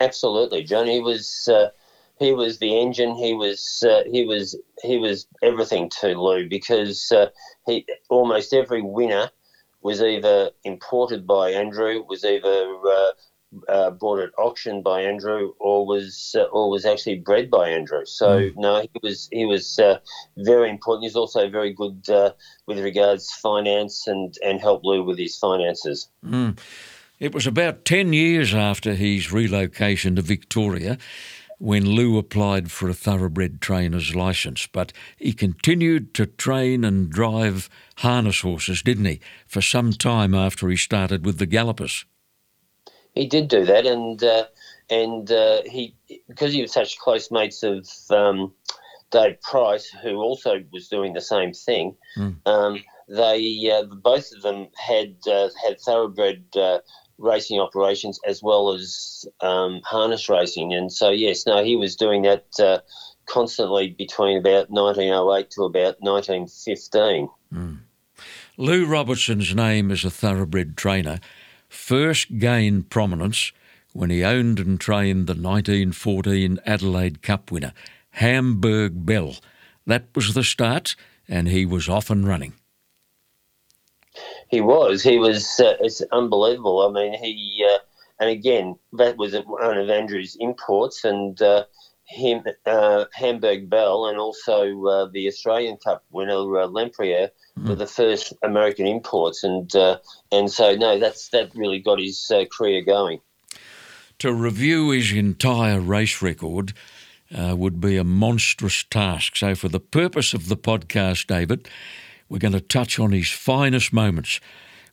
Absolutely, 0.02 0.64
John. 0.64 0.88
He 0.88 1.00
was 1.00 1.48
uh, 1.48 1.70
he 2.20 2.34
was 2.34 2.58
the 2.58 2.80
engine. 2.80 3.16
He 3.16 3.34
was 3.34 3.84
uh, 3.88 4.04
he 4.10 4.26
was 4.26 4.56
he 4.84 4.98
was 4.98 5.28
everything 5.44 5.90
to 6.02 6.20
Lou 6.20 6.50
because 6.50 7.12
uh, 7.12 7.28
he 7.68 7.86
almost 8.10 8.54
every 8.54 8.82
winner 8.82 9.30
was 9.82 10.02
either 10.02 10.52
imported 10.64 11.28
by 11.28 11.52
Andrew, 11.52 12.04
was 12.08 12.24
either 12.24 12.78
uh, 12.88 13.12
uh, 13.68 13.92
bought 13.92 14.20
at 14.20 14.30
auction 14.38 14.82
by 14.82 15.02
Andrew, 15.02 15.54
or 15.60 15.86
was 15.86 16.36
uh, 16.38 16.44
or 16.44 16.70
was 16.70 16.86
actually 16.86 17.20
bred 17.20 17.50
by 17.50 17.70
Andrew. 17.70 18.06
So 18.06 18.28
mm. 18.40 18.54
no, 18.56 18.82
he 18.82 18.90
was 19.04 19.28
he 19.32 19.46
was 19.46 19.78
uh, 19.78 20.00
very 20.38 20.70
important. 20.70 21.04
He's 21.04 21.16
also 21.16 21.50
very 21.50 21.74
good 21.74 22.10
uh, 22.10 22.32
with 22.66 22.80
regards 22.80 23.28
to 23.28 23.42
finance 23.42 24.08
and 24.08 24.36
and 24.44 24.60
helped 24.60 24.86
Lou 24.86 25.04
with 25.04 25.18
his 25.18 25.38
finances. 25.38 26.10
Mm. 26.26 26.58
It 27.22 27.34
was 27.34 27.48
about 27.48 27.86
ten 27.86 28.12
years 28.12 28.54
after 28.54 28.94
his 28.94 29.32
relocation 29.32 30.18
to 30.18 30.22
Victoria. 30.22 30.98
When 31.60 31.86
Lou 31.86 32.18
applied 32.18 32.72
for 32.72 32.90
a 32.90 32.96
thoroughbred 32.96 33.62
trainer's 33.62 34.16
license, 34.16 34.66
but 34.66 34.92
he 35.18 35.32
continued 35.32 36.16
to 36.16 36.26
train 36.26 36.84
and 36.84 37.12
drive 37.12 37.70
harness 37.98 38.42
horses, 38.42 38.82
didn't 38.82 39.06
he, 39.06 39.20
for 39.46 39.62
some 39.62 39.94
time 39.94 40.34
after 40.34 40.68
he 40.70 40.76
started 40.76 41.24
with 41.24 41.38
the 41.38 41.46
Gallopers? 41.46 42.06
he 43.14 43.28
did 43.28 43.48
do 43.48 43.66
that, 43.66 43.86
and 43.86 44.24
uh, 44.24 44.46
and 44.90 45.32
uh, 45.32 45.62
he 45.66 45.96
because 46.28 46.54
he 46.54 46.62
was 46.62 46.72
such 46.72 46.98
close 46.98 47.32
mates 47.32 47.64
of 47.64 47.88
um, 48.10 48.54
Dave 49.12 49.42
Price, 49.42 49.90
who 50.02 50.18
also 50.18 50.64
was 50.72 50.88
doing 50.88 51.14
the 51.14 51.22
same 51.22 51.54
thing. 51.54 51.96
Mm. 52.18 52.38
Um, 52.46 52.84
they 53.08 53.72
uh, 53.72 53.84
both 53.96 54.32
of 54.34 54.42
them 54.42 54.68
had 54.76 55.16
uh, 55.30 55.50
had 55.64 55.80
thoroughbred 55.82 56.46
uh, 56.56 56.80
racing 57.22 57.60
operations 57.60 58.20
as 58.28 58.42
well 58.42 58.74
as 58.74 59.26
um, 59.42 59.82
harness 59.84 60.30
racing, 60.30 60.74
and 60.74 60.92
so 60.92 61.10
yes, 61.10 61.46
no, 61.46 61.64
he 61.64 61.76
was 61.76 61.96
doing 61.96 62.24
that 62.24 62.46
uh, 62.60 62.80
constantly 63.26 63.90
between 63.90 64.38
about 64.38 64.70
1908 64.70 65.50
to 65.52 65.64
about 65.64 65.96
1915. 66.00 67.30
Mm. 67.54 67.80
Lou 68.58 68.86
Robertson's 68.86 69.56
name 69.56 69.92
as 69.92 70.04
a 70.04 70.10
thoroughbred 70.10 70.76
trainer 70.76 71.20
first 71.70 72.38
gained 72.38 72.90
prominence 72.90 73.54
when 73.94 74.10
he 74.10 74.24
owned 74.24 74.60
and 74.60 74.80
trained 74.80 75.28
the 75.28 75.34
1914 75.34 76.60
Adelaide 76.66 77.22
Cup 77.22 77.52
winner, 77.52 77.74
Hamburg 78.12 79.06
Belle. 79.06 79.36
That 79.86 80.06
was 80.16 80.34
the 80.34 80.44
start, 80.44 80.96
and 81.28 81.48
he 81.48 81.66
was 81.66 81.90
off 81.90 82.10
and 82.10 82.28
running. 82.28 82.54
He 84.52 84.62
was. 84.62 85.02
He 85.02 85.18
was. 85.18 85.60
Uh, 85.60 85.76
it's 85.80 86.02
unbelievable. 86.12 86.88
I 86.88 86.92
mean, 86.92 87.14
he. 87.14 87.66
Uh, 87.68 87.80
and 88.20 88.30
again, 88.30 88.76
that 88.94 89.18
was 89.18 89.34
one 89.34 89.78
of 89.78 89.90
Andrew's 89.90 90.38
imports, 90.40 91.04
and 91.04 91.42
uh, 91.42 91.64
him, 92.06 92.44
uh, 92.66 93.06
Hamburg 93.14 93.70
Belle, 93.70 94.06
and 94.08 94.20
also 94.20 94.86
uh, 94.86 95.06
the 95.12 95.28
Australian 95.28 95.78
Cup 95.78 96.04
winner 96.12 96.60
uh, 96.60 96.68
Lempriere 96.68 97.30
mm. 97.58 97.70
were 97.70 97.76
the 97.76 97.88
first 97.88 98.34
American 98.44 98.86
imports, 98.86 99.44
and 99.44 99.74
uh, 99.76 99.98
and 100.32 100.52
so 100.52 100.76
no, 100.76 101.00
that's 101.00 101.30
that 101.30 101.50
really 101.56 101.80
got 101.80 102.00
his 102.00 102.30
uh, 102.30 102.46
career 102.56 102.84
going. 102.84 103.22
To 104.20 104.34
review 104.34 104.92
his 104.92 105.12
entire 105.12 105.80
race 105.80 106.22
record 106.22 106.74
uh, 107.36 107.56
would 107.58 107.80
be 107.82 107.98
a 107.98 108.04
monstrous 108.04 108.84
task. 108.84 109.36
So, 109.36 109.56
for 109.56 109.70
the 109.70 109.80
purpose 109.80 110.34
of 110.34 110.48
the 110.48 110.58
podcast, 110.58 111.28
David, 111.28 111.68
we're 112.32 112.40
going 112.40 112.54
to 112.54 112.62
touch 112.62 112.98
on 112.98 113.12
his 113.12 113.30
finest 113.30 113.92
moments. 113.92 114.40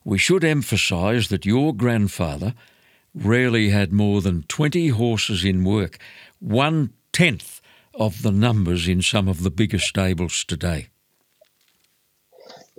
We 0.04 0.18
should 0.18 0.42
emphasise 0.42 1.28
that 1.28 1.46
your 1.46 1.72
grandfather 1.72 2.52
rarely 3.14 3.68
had 3.68 3.92
more 3.92 4.20
than 4.20 4.42
20 4.48 4.88
horses 4.88 5.44
in 5.44 5.62
work, 5.62 5.98
one 6.40 6.92
tenth 7.12 7.60
of 7.94 8.22
the 8.22 8.32
numbers 8.32 8.88
in 8.88 9.02
some 9.02 9.28
of 9.28 9.44
the 9.44 9.52
biggest 9.52 9.86
stables 9.86 10.42
today. 10.42 10.88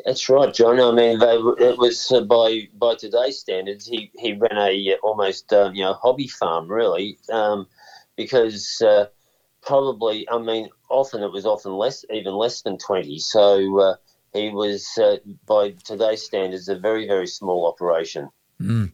That's 0.03 0.27
right, 0.27 0.53
John. 0.53 0.77
I 0.81 0.91
mean, 0.91 1.19
they, 1.19 1.35
it 1.65 1.77
was 1.77 2.11
uh, 2.11 2.21
by 2.21 2.67
by 2.77 2.95
today's 2.95 3.39
standards, 3.39 3.85
he, 3.85 4.11
he 4.17 4.33
ran 4.33 4.57
a 4.57 4.93
uh, 4.93 4.97
almost 5.03 5.53
uh, 5.53 5.71
you 5.73 5.83
know 5.83 5.93
hobby 5.93 6.27
farm 6.27 6.69
really, 6.69 7.17
um, 7.31 7.67
because 8.17 8.81
uh, 8.81 9.05
probably 9.61 10.27
I 10.29 10.37
mean 10.37 10.69
often 10.89 11.21
it 11.21 11.31
was 11.31 11.45
often 11.45 11.73
less 11.73 12.05
even 12.13 12.33
less 12.33 12.61
than 12.61 12.77
twenty. 12.77 13.19
So 13.19 13.79
uh, 13.79 13.95
he 14.33 14.49
was 14.49 14.97
uh, 14.97 15.17
by 15.45 15.71
today's 15.83 16.23
standards 16.23 16.67
a 16.69 16.75
very 16.75 17.07
very 17.07 17.27
small 17.27 17.67
operation. 17.67 18.29
Mm. 18.61 18.91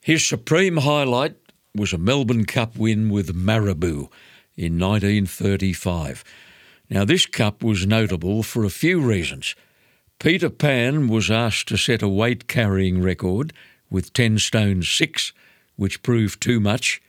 His 0.00 0.24
supreme 0.26 0.78
highlight 0.78 1.36
was 1.74 1.92
a 1.92 1.98
Melbourne 1.98 2.44
Cup 2.44 2.76
win 2.76 3.10
with 3.10 3.34
Marabou 3.34 4.08
in 4.56 4.78
1935. 4.78 6.24
Now, 6.88 7.04
this 7.04 7.26
cup 7.26 7.62
was 7.62 7.86
notable 7.86 8.42
for 8.42 8.64
a 8.64 8.70
few 8.70 9.00
reasons. 9.00 9.54
Peter 10.18 10.48
Pan 10.48 11.08
was 11.08 11.30
asked 11.30 11.68
to 11.68 11.76
set 11.76 12.02
a 12.02 12.08
weight 12.08 12.46
carrying 12.48 13.02
record 13.02 13.52
with 13.90 14.12
10 14.12 14.38
stone 14.38 14.82
6, 14.82 15.32
which 15.76 16.02
proved 16.02 16.40
too 16.40 16.60
much. 16.60 17.02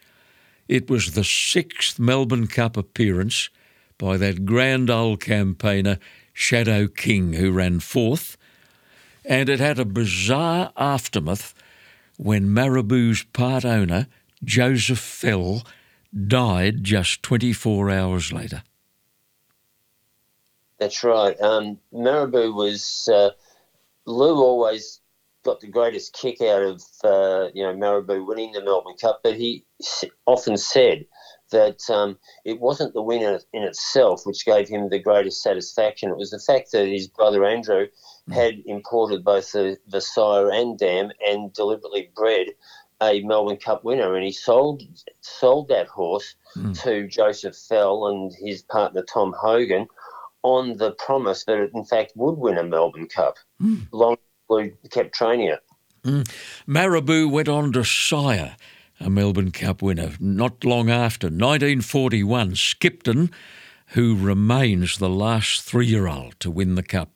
It 0.67 0.89
was 0.89 1.13
the 1.13 1.23
sixth 1.23 1.99
Melbourne 1.99 2.47
Cup 2.47 2.75
appearance 2.75 3.49
by 3.97 4.17
that 4.17 4.45
grand 4.45 4.89
old 4.89 5.21
campaigner, 5.21 5.99
Shadow 6.39 6.87
King, 6.87 7.33
who 7.33 7.51
ran 7.51 7.79
fourth. 7.79 8.37
And 9.25 9.49
it 9.49 9.59
had 9.59 9.79
a 9.79 9.85
bizarre 9.85 10.71
aftermath 10.77 11.55
when 12.17 12.53
Marabou's 12.53 13.23
part 13.33 13.65
owner, 13.65 14.05
Joseph 14.43 14.99
Fell, 14.99 15.63
died 16.27 16.83
just 16.83 17.23
24 17.23 17.89
hours 17.89 18.31
later. 18.31 18.61
That's 20.77 21.03
right. 21.03 21.35
Um, 21.41 21.79
Marabou 21.91 22.53
was 22.53 23.09
uh, 23.11 23.31
Lou 24.05 24.37
always 24.37 25.01
got 25.43 25.59
the 25.59 25.67
greatest 25.67 26.13
kick 26.13 26.39
out 26.39 26.61
of 26.61 26.83
uh, 27.03 27.47
you 27.55 27.63
know 27.63 27.75
Marabou 27.75 28.23
winning 28.23 28.51
the 28.51 28.63
Melbourne 28.63 28.97
Cup, 29.01 29.21
but 29.23 29.35
he 29.35 29.65
often 30.27 30.55
said 30.55 31.07
that 31.51 31.89
um, 31.89 32.17
it 32.45 32.59
wasn't 32.59 32.93
the 32.93 33.01
win 33.01 33.39
in 33.53 33.63
itself 33.63 34.25
which 34.25 34.45
gave 34.45 34.67
him 34.67 34.89
the 34.89 34.99
greatest 34.99 35.41
satisfaction. 35.41 36.09
It 36.09 36.17
was 36.17 36.31
the 36.31 36.39
fact 36.39 36.71
that 36.71 36.87
his 36.87 37.07
brother 37.07 37.45
Andrew 37.45 37.87
mm. 38.29 38.33
had 38.33 38.55
imported 38.65 39.23
both 39.23 39.51
the, 39.51 39.77
the 39.87 40.01
sire 40.01 40.51
and 40.51 40.77
dam 40.77 41.11
and 41.25 41.53
deliberately 41.53 42.11
bred 42.15 42.47
a 43.01 43.21
Melbourne 43.21 43.57
Cup 43.57 43.83
winner, 43.83 44.15
and 44.15 44.25
he 44.25 44.31
sold 44.31 44.81
sold 45.21 45.67
that 45.67 45.87
horse 45.87 46.35
mm. 46.55 46.79
to 46.81 47.07
Joseph 47.07 47.55
Fell 47.55 48.07
and 48.07 48.33
his 48.33 48.63
partner 48.63 49.03
Tom 49.03 49.35
Hogan 49.37 49.87
on 50.43 50.77
the 50.77 50.91
promise 50.93 51.43
that 51.45 51.59
it 51.59 51.71
in 51.73 51.85
fact 51.85 52.13
would 52.15 52.37
win 52.37 52.57
a 52.57 52.63
Melbourne 52.63 53.07
Cup. 53.07 53.35
Mm. 53.61 53.87
Long 53.91 54.17
Blue 54.47 54.71
kept 54.89 55.13
training 55.13 55.49
it. 55.49 55.59
Mm. 56.03 56.31
Marabou 56.65 57.29
went 57.29 57.49
on 57.49 57.71
to 57.73 57.83
sire 57.83 58.55
a 58.99 59.09
Melbourne 59.09 59.51
Cup 59.51 59.81
winner 59.81 60.13
not 60.19 60.63
long 60.63 60.89
after, 60.89 61.27
1941. 61.27 62.55
Skipton 62.55 63.31
who 63.91 64.15
remains 64.15 64.97
the 64.97 65.09
last 65.09 65.61
three 65.61 65.85
year 65.85 66.07
old 66.07 66.39
to 66.39 66.51
win 66.51 66.75
the 66.75 66.83
Cup. 66.83 67.09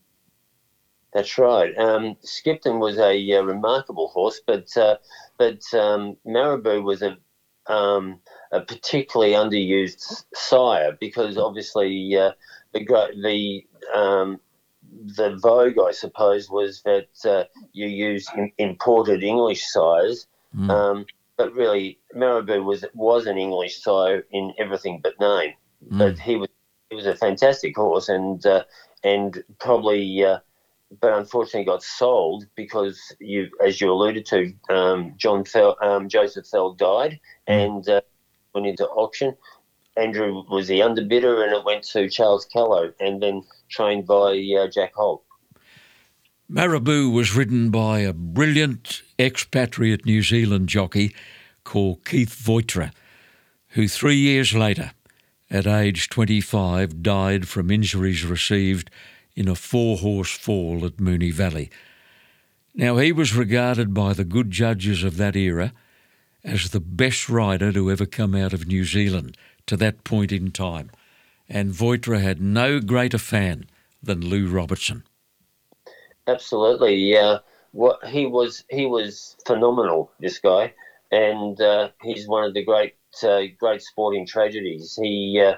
That's 1.13 1.37
right. 1.37 1.77
Um, 1.77 2.15
Skipton 2.21 2.79
was 2.79 2.97
a 2.97 3.33
uh, 3.33 3.41
remarkable 3.41 4.07
horse, 4.07 4.41
but 4.45 4.75
uh, 4.77 4.97
but 5.37 5.61
um, 5.73 6.15
Marabou 6.25 6.81
was 6.81 7.01
a 7.01 7.17
um, 7.67 8.19
a 8.51 8.61
particularly 8.61 9.33
underused 9.33 10.23
sire 10.33 10.97
because 10.99 11.37
obviously 11.37 12.15
uh, 12.15 12.31
the 12.73 12.85
the 13.21 13.65
um, 13.93 14.39
the 15.17 15.37
vogue, 15.41 15.77
I 15.85 15.91
suppose, 15.91 16.49
was 16.49 16.81
that 16.83 17.09
uh, 17.25 17.43
you 17.73 17.87
use 17.87 18.27
in, 18.35 18.51
imported 18.57 19.23
English 19.23 19.65
sires. 19.65 20.27
Mm. 20.55 21.05
But 21.41 21.55
really, 21.55 21.97
Marabou 22.13 22.61
was 22.61 22.85
was 22.93 23.25
an 23.25 23.39
English 23.39 23.81
sire 23.81 24.27
in 24.31 24.53
everything 24.59 25.01
but 25.01 25.19
name. 25.19 25.53
Mm. 25.89 25.97
But 25.97 26.19
he 26.19 26.35
was 26.35 26.49
he 26.91 26.95
was 26.95 27.07
a 27.07 27.15
fantastic 27.15 27.75
horse, 27.75 28.09
and 28.09 28.45
uh, 28.45 28.63
and 29.03 29.43
probably, 29.57 30.23
uh, 30.23 30.37
but 30.99 31.13
unfortunately, 31.13 31.63
got 31.63 31.81
sold 31.81 32.45
because 32.53 32.99
you, 33.19 33.49
as 33.65 33.81
you 33.81 33.91
alluded 33.91 34.27
to, 34.27 34.53
um, 34.69 35.15
John 35.17 35.43
Fell, 35.43 35.77
um, 35.81 36.09
Joseph 36.09 36.45
Fell 36.45 36.73
died, 36.73 37.19
mm. 37.49 37.65
and 37.65 37.89
uh, 37.89 38.01
went 38.53 38.67
into 38.67 38.87
auction. 38.89 39.35
Andrew 39.97 40.43
was 40.47 40.67
the 40.67 40.81
underbidder, 40.81 41.43
and 41.43 41.53
it 41.53 41.65
went 41.65 41.83
to 41.85 42.07
Charles 42.07 42.45
Callow, 42.45 42.93
and 42.99 43.19
then 43.19 43.41
trained 43.67 44.05
by 44.05 44.39
uh, 44.59 44.67
Jack 44.67 44.93
Holt. 44.93 45.23
Marabou 46.47 47.09
was 47.09 47.33
ridden 47.33 47.71
by 47.71 47.99
a 47.99 48.11
brilliant 48.11 49.01
expatriate 49.25 50.05
New 50.05 50.21
Zealand 50.21 50.69
jockey 50.69 51.13
called 51.63 52.05
Keith 52.05 52.33
Voitre, 52.33 52.91
who 53.69 53.87
three 53.87 54.15
years 54.15 54.53
later, 54.53 54.91
at 55.49 55.67
age 55.67 56.09
25, 56.09 57.03
died 57.03 57.47
from 57.47 57.71
injuries 57.71 58.25
received 58.25 58.89
in 59.35 59.47
a 59.47 59.55
four 59.55 59.97
horse 59.97 60.31
fall 60.35 60.85
at 60.85 60.97
Moonee 60.97 61.33
Valley. 61.33 61.69
Now, 62.73 62.97
he 62.97 63.11
was 63.11 63.35
regarded 63.35 63.93
by 63.93 64.13
the 64.13 64.23
good 64.23 64.49
judges 64.51 65.03
of 65.03 65.17
that 65.17 65.35
era 65.35 65.73
as 66.43 66.69
the 66.69 66.79
best 66.79 67.29
rider 67.29 67.71
to 67.71 67.91
ever 67.91 68.05
come 68.05 68.33
out 68.33 68.53
of 68.53 68.67
New 68.67 68.85
Zealand 68.85 69.37
to 69.67 69.77
that 69.77 70.03
point 70.03 70.31
in 70.31 70.51
time, 70.51 70.89
and 71.47 71.71
Voitre 71.71 72.19
had 72.19 72.41
no 72.41 72.79
greater 72.79 73.17
fan 73.17 73.65
than 74.01 74.21
Lou 74.21 74.47
Robertson. 74.47 75.03
Absolutely, 76.27 76.95
yeah. 76.95 77.39
What 77.71 78.05
he 78.05 78.25
was, 78.25 78.63
he 78.69 78.85
was 78.85 79.35
phenomenal. 79.45 80.11
This 80.19 80.39
guy, 80.39 80.73
and 81.11 81.59
uh, 81.61 81.89
he's 82.01 82.27
one 82.27 82.43
of 82.43 82.53
the 82.53 82.63
great, 82.63 82.95
uh, 83.23 83.41
great 83.57 83.81
sporting 83.81 84.25
tragedies. 84.25 84.97
He 85.01 85.41
uh, 85.45 85.57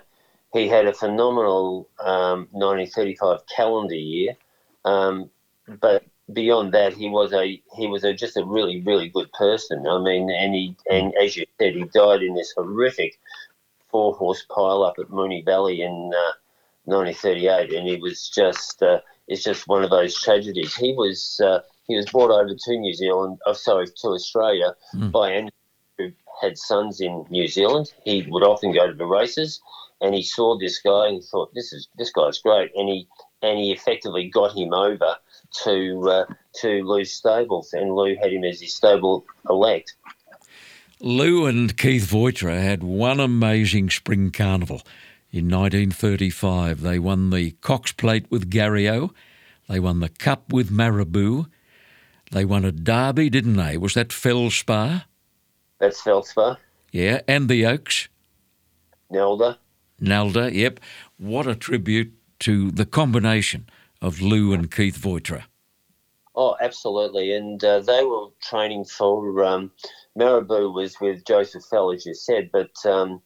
he 0.53 0.67
had 0.67 0.85
a 0.85 0.93
phenomenal 0.93 1.89
um, 1.99 2.47
1935 2.51 3.39
calendar 3.47 3.95
year, 3.95 4.35
um, 4.85 5.29
but 5.79 6.03
beyond 6.31 6.73
that, 6.73 6.93
he 6.93 7.09
was 7.09 7.33
a 7.33 7.61
he 7.75 7.87
was 7.87 8.03
a, 8.03 8.13
just 8.13 8.37
a 8.37 8.45
really 8.45 8.81
really 8.81 9.09
good 9.09 9.31
person. 9.33 9.85
I 9.87 9.99
mean, 9.99 10.29
and 10.29 10.53
he 10.53 10.75
and 10.89 11.13
as 11.21 11.35
you 11.35 11.45
said, 11.59 11.73
he 11.73 11.83
died 11.85 12.21
in 12.21 12.35
this 12.35 12.53
horrific 12.55 13.19
four 13.89 14.13
horse 14.15 14.45
pile 14.49 14.83
up 14.83 14.95
at 14.99 15.09
Moonee 15.09 15.45
Valley 15.45 15.81
in 15.81 16.11
1938, 16.85 17.49
uh, 17.49 17.77
and 17.77 17.87
he 17.87 17.97
was 17.97 18.29
just 18.29 18.81
uh, 18.83 18.99
it's 19.27 19.43
just 19.43 19.67
one 19.67 19.83
of 19.83 19.89
those 19.89 20.19
tragedies. 20.19 20.75
He 20.75 20.93
was 20.93 21.39
uh, 21.43 21.59
he 21.83 21.95
was 21.95 22.05
brought 22.05 22.31
over 22.31 22.55
to 22.55 22.77
New 22.77 22.93
Zealand, 22.93 23.39
oh, 23.45 23.53
sorry, 23.53 23.87
to 23.87 24.07
Australia 24.09 24.75
mm. 24.95 25.11
by 25.11 25.31
Andrew, 25.31 25.51
who 25.97 26.11
had 26.41 26.57
sons 26.57 27.01
in 27.01 27.25
New 27.29 27.47
Zealand. 27.47 27.93
He 28.03 28.25
would 28.29 28.43
often 28.43 28.73
go 28.73 28.87
to 28.87 28.93
the 28.93 29.05
races, 29.05 29.61
and 30.01 30.15
he 30.15 30.23
saw 30.23 30.57
this 30.57 30.79
guy 30.79 31.07
and 31.07 31.23
thought, 31.23 31.53
"This 31.53 31.73
is 31.73 31.87
this 31.97 32.11
guy's 32.11 32.39
great," 32.39 32.71
and 32.75 32.89
he 32.89 33.07
and 33.41 33.59
he 33.59 33.71
effectively 33.71 34.29
got 34.29 34.55
him 34.55 34.73
over 34.73 35.17
to 35.63 36.09
uh, 36.09 36.25
to 36.61 36.83
Lou's 36.83 37.11
stables, 37.11 37.73
and 37.73 37.93
Lou 37.93 38.15
had 38.15 38.31
him 38.31 38.43
as 38.43 38.61
his 38.61 38.73
stable 38.73 39.25
elect. 39.49 39.95
Lou 40.99 41.45
and 41.45 41.75
Keith 41.77 42.05
Voitre 42.05 42.61
had 42.61 42.81
one 42.81 43.19
amazing 43.19 43.89
spring 43.89 44.31
carnival. 44.31 44.81
In 45.31 45.49
1935, 45.49 46.81
they 46.81 46.97
won 46.97 47.29
the 47.29 47.51
Cox 47.59 47.91
Plate 47.91 48.27
with 48.29 48.49
Garrio. 48.49 49.11
They 49.67 49.79
won 49.79 49.99
the 49.99 50.09
Cup 50.09 50.53
with 50.53 50.71
Marabou. 50.71 51.47
They 52.33 52.45
won 52.45 52.65
a 52.65 52.71
derby, 52.71 53.29
didn't 53.29 53.57
they? 53.57 53.77
Was 53.77 53.93
that 53.93 54.11
Feldspar? 54.11 55.03
That's 55.79 56.01
Feldspar. 56.01 56.57
Yeah, 56.91 57.21
and 57.27 57.47
the 57.47 57.65
Oaks. 57.67 58.09
Nelda. 59.11 59.59
Nelda, 59.99 60.51
yep. 60.51 60.79
What 61.17 61.45
a 61.45 61.53
tribute 61.53 62.11
to 62.39 62.71
the 62.71 62.87
combination 62.87 63.69
of 64.01 64.19
Lou 64.19 64.51
and 64.51 64.71
Keith 64.71 64.97
Voitre. 64.97 65.43
Oh, 66.35 66.55
absolutely. 66.59 67.35
And 67.35 67.63
uh, 67.63 67.81
they 67.81 68.03
were 68.03 68.29
training 68.41 68.85
for 68.85 69.43
um, 69.45 69.71
Marabou 70.17 70.71
was 70.71 70.99
with 70.99 71.25
Joseph 71.25 71.63
Fell, 71.65 71.91
as 71.91 72.03
you 72.03 72.15
said, 72.15 72.49
but 72.51 72.71
um, 72.83 73.21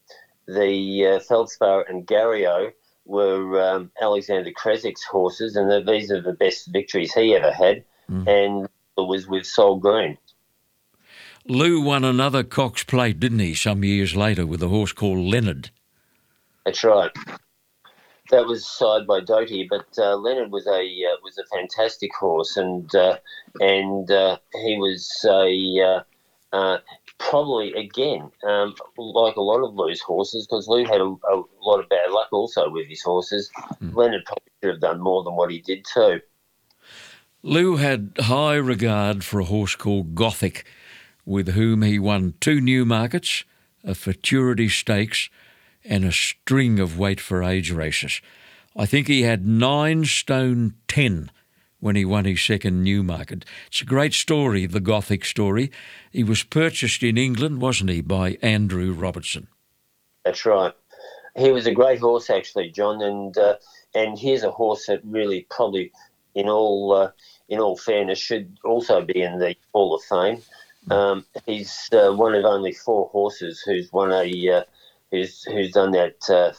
the 0.46 1.14
uh, 1.16 1.20
Feldspar 1.20 1.86
and 1.88 2.06
Garrio 2.06 2.72
were 3.06 3.62
um, 3.62 3.90
Alexander 4.02 4.50
Kresik's 4.50 5.02
horses, 5.02 5.56
and 5.56 5.70
the, 5.70 5.80
these 5.80 6.10
are 6.10 6.20
the 6.20 6.34
best 6.34 6.68
victories 6.70 7.14
he 7.14 7.34
ever 7.34 7.50
had. 7.50 7.84
Mm. 8.10 8.28
And 8.28 8.68
it 8.98 9.08
was 9.08 9.26
with 9.26 9.46
Sol 9.46 9.76
Green. 9.76 10.18
Lou 11.46 11.80
won 11.80 12.04
another 12.04 12.42
Cox 12.42 12.84
Plate, 12.84 13.18
didn't 13.18 13.38
he, 13.38 13.54
some 13.54 13.82
years 13.82 14.14
later 14.14 14.46
with 14.46 14.62
a 14.62 14.68
horse 14.68 14.92
called 14.92 15.18
Leonard? 15.18 15.70
That's 16.64 16.84
right. 16.84 17.10
That 18.30 18.46
was 18.46 18.66
side 18.66 19.06
by 19.06 19.20
Doty, 19.20 19.66
but 19.70 19.86
uh, 19.96 20.16
Leonard 20.16 20.52
was 20.52 20.66
a 20.66 20.80
uh, 20.80 21.16
was 21.22 21.38
a 21.38 21.46
fantastic 21.46 22.14
horse, 22.14 22.58
and 22.58 22.94
uh, 22.94 23.16
and 23.60 24.10
uh, 24.10 24.36
he 24.52 24.76
was 24.76 25.10
a 25.24 25.80
uh, 25.80 26.02
uh, 26.54 26.78
probably 27.18 27.72
again, 27.72 28.30
um, 28.46 28.74
like 28.98 29.36
a 29.36 29.40
lot 29.40 29.66
of 29.66 29.74
Lou's 29.74 30.00
horses, 30.00 30.46
because 30.46 30.68
Lou 30.68 30.84
had 30.84 31.00
a, 31.00 31.04
a, 31.04 31.42
lot 31.62 31.80
of 31.80 31.88
bad 31.88 32.10
luck 32.10 32.28
also 32.32 32.70
with 32.70 32.86
his 32.86 33.02
horses. 33.02 33.50
Mm. 33.82 33.94
Leonard 33.94 34.24
probably 34.26 34.52
should 34.62 34.70
have 34.72 34.80
done 34.80 35.00
more 35.00 35.24
than 35.24 35.34
what 35.34 35.50
he 35.50 35.60
did 35.60 35.84
too. 35.84 36.20
Lou 37.42 37.76
had 37.76 38.12
high 38.18 38.56
regard 38.56 39.24
for 39.24 39.40
a 39.40 39.44
horse 39.44 39.76
called 39.76 40.14
Gothic, 40.14 40.66
with 41.24 41.50
whom 41.50 41.82
he 41.82 41.98
won 41.98 42.34
two 42.40 42.60
Newmarkets, 42.60 43.44
a 43.84 43.94
Futurity 43.94 44.68
Stakes, 44.68 45.30
and 45.84 46.04
a 46.04 46.12
string 46.12 46.80
of 46.80 46.98
weight 46.98 47.20
for 47.20 47.42
age 47.42 47.70
races. 47.70 48.20
I 48.76 48.86
think 48.86 49.06
he 49.06 49.22
had 49.22 49.46
nine 49.46 50.04
stone 50.04 50.74
ten 50.88 51.30
when 51.80 51.94
he 51.94 52.04
won 52.04 52.24
his 52.24 52.42
second 52.42 52.82
Newmarket. 52.82 53.44
It's 53.68 53.82
a 53.82 53.86
great 53.86 54.14
story, 54.14 54.66
the 54.66 54.80
Gothic 54.80 55.24
story. 55.24 55.70
He 56.10 56.24
was 56.24 56.42
purchased 56.42 57.04
in 57.04 57.16
England, 57.16 57.60
wasn't 57.60 57.90
he, 57.90 58.00
by 58.00 58.36
Andrew 58.42 58.92
Robertson? 58.92 59.46
That's 60.24 60.44
right. 60.44 60.74
He 61.36 61.52
was 61.52 61.66
a 61.66 61.72
great 61.72 62.00
horse, 62.00 62.30
actually, 62.30 62.70
John, 62.70 63.00
and 63.00 63.38
uh, 63.38 63.56
and 63.94 64.18
here's 64.18 64.42
a 64.42 64.50
horse 64.50 64.86
that 64.86 65.00
really 65.04 65.46
probably, 65.50 65.92
in 66.34 66.48
all 66.48 66.92
uh, 66.92 67.10
in 67.48 67.60
all 67.60 67.76
fairness, 67.76 68.18
should 68.18 68.58
also 68.64 69.02
be 69.02 69.22
in 69.22 69.38
the 69.38 69.54
Hall 69.72 69.94
of 69.94 70.02
Fame. 70.04 70.42
Um, 70.90 71.24
he's 71.44 71.88
uh, 71.92 72.12
one 72.12 72.34
of 72.34 72.44
only 72.44 72.72
four 72.72 73.08
horses 73.08 73.60
who's 73.60 73.92
won 73.92 74.12
a 74.12 74.50
uh, 74.50 74.64
who's 75.10 75.42
who's 75.44 75.72
done 75.72 75.92
that 75.92 76.30
uh, 76.30 76.52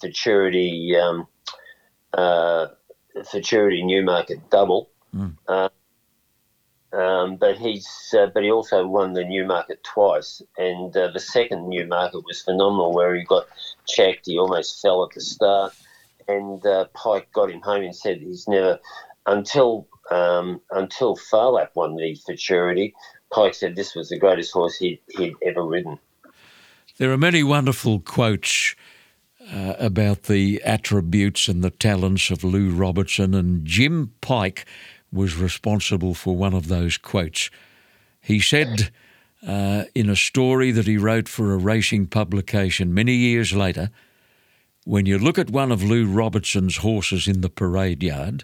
futurity 0.00 0.96
um, 0.96 1.26
uh, 2.14 2.68
Futurity 3.30 3.82
Newmarket 3.82 4.50
double. 4.50 4.90
Mm. 5.14 5.36
Uh, 5.46 5.68
um, 6.92 7.36
but 7.36 7.58
he's 7.58 8.14
uh, 8.18 8.26
but 8.32 8.42
he 8.42 8.50
also 8.50 8.86
won 8.86 9.12
the 9.12 9.24
Newmarket 9.24 9.84
twice, 9.84 10.42
and 10.56 10.96
uh, 10.96 11.08
the 11.08 11.20
second 11.20 11.68
Newmarket 11.68 12.24
was 12.24 12.42
phenomenal, 12.42 12.94
where 12.94 13.14
he 13.14 13.24
got 13.24 13.46
checked. 13.86 14.26
He 14.26 14.38
almost 14.38 14.80
fell 14.80 15.04
at 15.04 15.14
the 15.14 15.20
start, 15.20 15.74
and 16.28 16.64
uh, 16.64 16.84
Pike 16.94 17.32
got 17.32 17.50
him 17.50 17.60
home 17.62 17.82
and 17.82 17.96
said 17.96 18.18
he's 18.18 18.46
never 18.46 18.78
until 19.26 19.88
um, 20.10 20.60
until 20.70 21.16
Phar 21.16 21.50
Lap 21.52 21.72
won 21.74 21.96
the 21.96 22.14
Futurity. 22.14 22.94
Pike 23.32 23.54
said 23.54 23.76
this 23.76 23.94
was 23.94 24.08
the 24.08 24.18
greatest 24.18 24.52
horse 24.52 24.76
he'd, 24.78 25.00
he'd 25.16 25.34
ever 25.42 25.62
ridden. 25.62 25.98
There 26.96 27.12
are 27.12 27.18
many 27.18 27.42
wonderful 27.42 28.00
quotes 28.00 28.74
uh, 29.52 29.74
about 29.78 30.24
the 30.24 30.62
attributes 30.64 31.46
and 31.46 31.62
the 31.62 31.70
talents 31.70 32.30
of 32.30 32.42
Lou 32.42 32.70
Robertson, 32.70 33.34
and 33.34 33.64
Jim 33.66 34.12
Pike 34.20 34.66
was 35.12 35.36
responsible 35.36 36.14
for 36.14 36.36
one 36.36 36.54
of 36.54 36.68
those 36.68 36.96
quotes. 36.96 37.50
He 38.20 38.40
said 38.40 38.90
uh, 39.46 39.84
in 39.94 40.08
a 40.08 40.16
story 40.16 40.70
that 40.70 40.86
he 40.86 40.96
wrote 40.96 41.28
for 41.28 41.52
a 41.52 41.58
racing 41.58 42.06
publication 42.06 42.92
many 42.92 43.14
years 43.14 43.52
later 43.52 43.90
when 44.88 45.04
you 45.04 45.18
look 45.18 45.38
at 45.38 45.50
one 45.50 45.70
of 45.70 45.82
Lou 45.82 46.06
Robertson's 46.06 46.78
horses 46.78 47.28
in 47.28 47.42
the 47.42 47.50
parade 47.50 48.02
yard, 48.02 48.42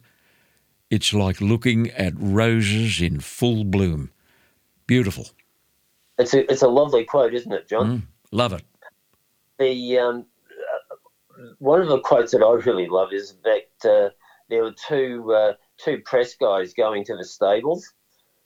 it's 0.90 1.14
like 1.14 1.40
looking 1.40 1.90
at 1.92 2.12
roses 2.18 3.00
in 3.00 3.20
full 3.20 3.64
bloom. 3.64 4.10
Beautiful. 4.86 5.30
It's 6.18 6.34
a, 6.34 6.50
it's 6.52 6.60
a 6.60 6.68
lovely 6.68 7.04
quote, 7.04 7.32
isn't 7.32 7.50
it, 7.50 7.66
John? 7.66 7.86
Mm, 7.86 8.02
love 8.30 8.52
it. 8.52 8.62
The 9.58 9.98
um, 9.98 10.26
one 11.60 11.80
of 11.80 11.88
the 11.88 12.00
quotes 12.00 12.32
that 12.32 12.42
I 12.42 12.52
really 12.52 12.88
love 12.88 13.14
is 13.14 13.36
that 13.42 13.90
uh, 13.90 14.10
there 14.50 14.64
were 14.64 14.74
two 14.86 15.32
uh, 15.32 15.54
two 15.78 16.02
press 16.04 16.34
guys 16.34 16.74
going 16.74 17.06
to 17.06 17.16
the 17.16 17.24
stables, 17.24 17.90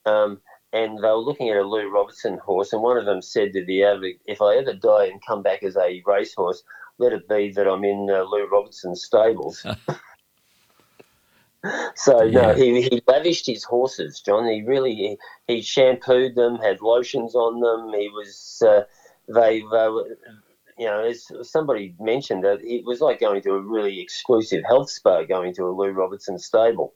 um, 0.06 0.40
and 0.72 0.98
they 0.98 1.08
were 1.08 1.16
looking 1.16 1.48
at 1.48 1.56
a 1.56 1.64
Lou 1.66 1.90
Robertson 1.90 2.38
horse, 2.38 2.72
and 2.72 2.80
one 2.80 2.96
of 2.96 3.06
them 3.06 3.22
said 3.22 3.52
to 3.54 3.64
the 3.64 3.82
other, 3.82 4.12
"If 4.24 4.40
I 4.40 4.54
ever 4.54 4.72
die 4.72 5.06
and 5.06 5.20
come 5.26 5.42
back 5.42 5.64
as 5.64 5.76
a 5.76 6.00
racehorse, 6.06 6.62
let 6.98 7.12
it 7.12 7.28
be 7.28 7.50
that 7.52 7.66
I'm 7.68 7.84
in 7.84 8.08
uh, 8.10 8.22
Lou 8.22 8.46
Robertson's 8.46 9.04
stables." 9.04 9.64
so 11.94 12.22
Yeah. 12.22 12.40
no, 12.40 12.54
he, 12.54 12.82
he 12.82 13.02
lavished 13.06 13.46
his 13.46 13.64
horses, 13.64 14.20
John. 14.20 14.46
He 14.48 14.62
really 14.62 14.94
he, 14.94 15.18
he 15.46 15.62
shampooed 15.62 16.34
them, 16.34 16.56
had 16.58 16.80
lotions 16.80 17.34
on 17.34 17.60
them. 17.60 17.92
He 17.98 18.08
was 18.08 18.62
uh, 18.66 18.82
they, 19.28 19.56
you 20.78 20.86
know, 20.86 21.04
as 21.04 21.26
somebody 21.42 21.94
mentioned 22.00 22.44
that 22.44 22.60
it 22.62 22.84
was 22.84 23.00
like 23.00 23.20
going 23.20 23.42
to 23.42 23.50
a 23.52 23.60
really 23.60 24.00
exclusive 24.00 24.62
health 24.66 24.90
spa, 24.90 25.24
going 25.24 25.54
to 25.54 25.64
a 25.64 25.72
Lou 25.72 25.90
Robertson 25.90 26.38
stable. 26.38 26.94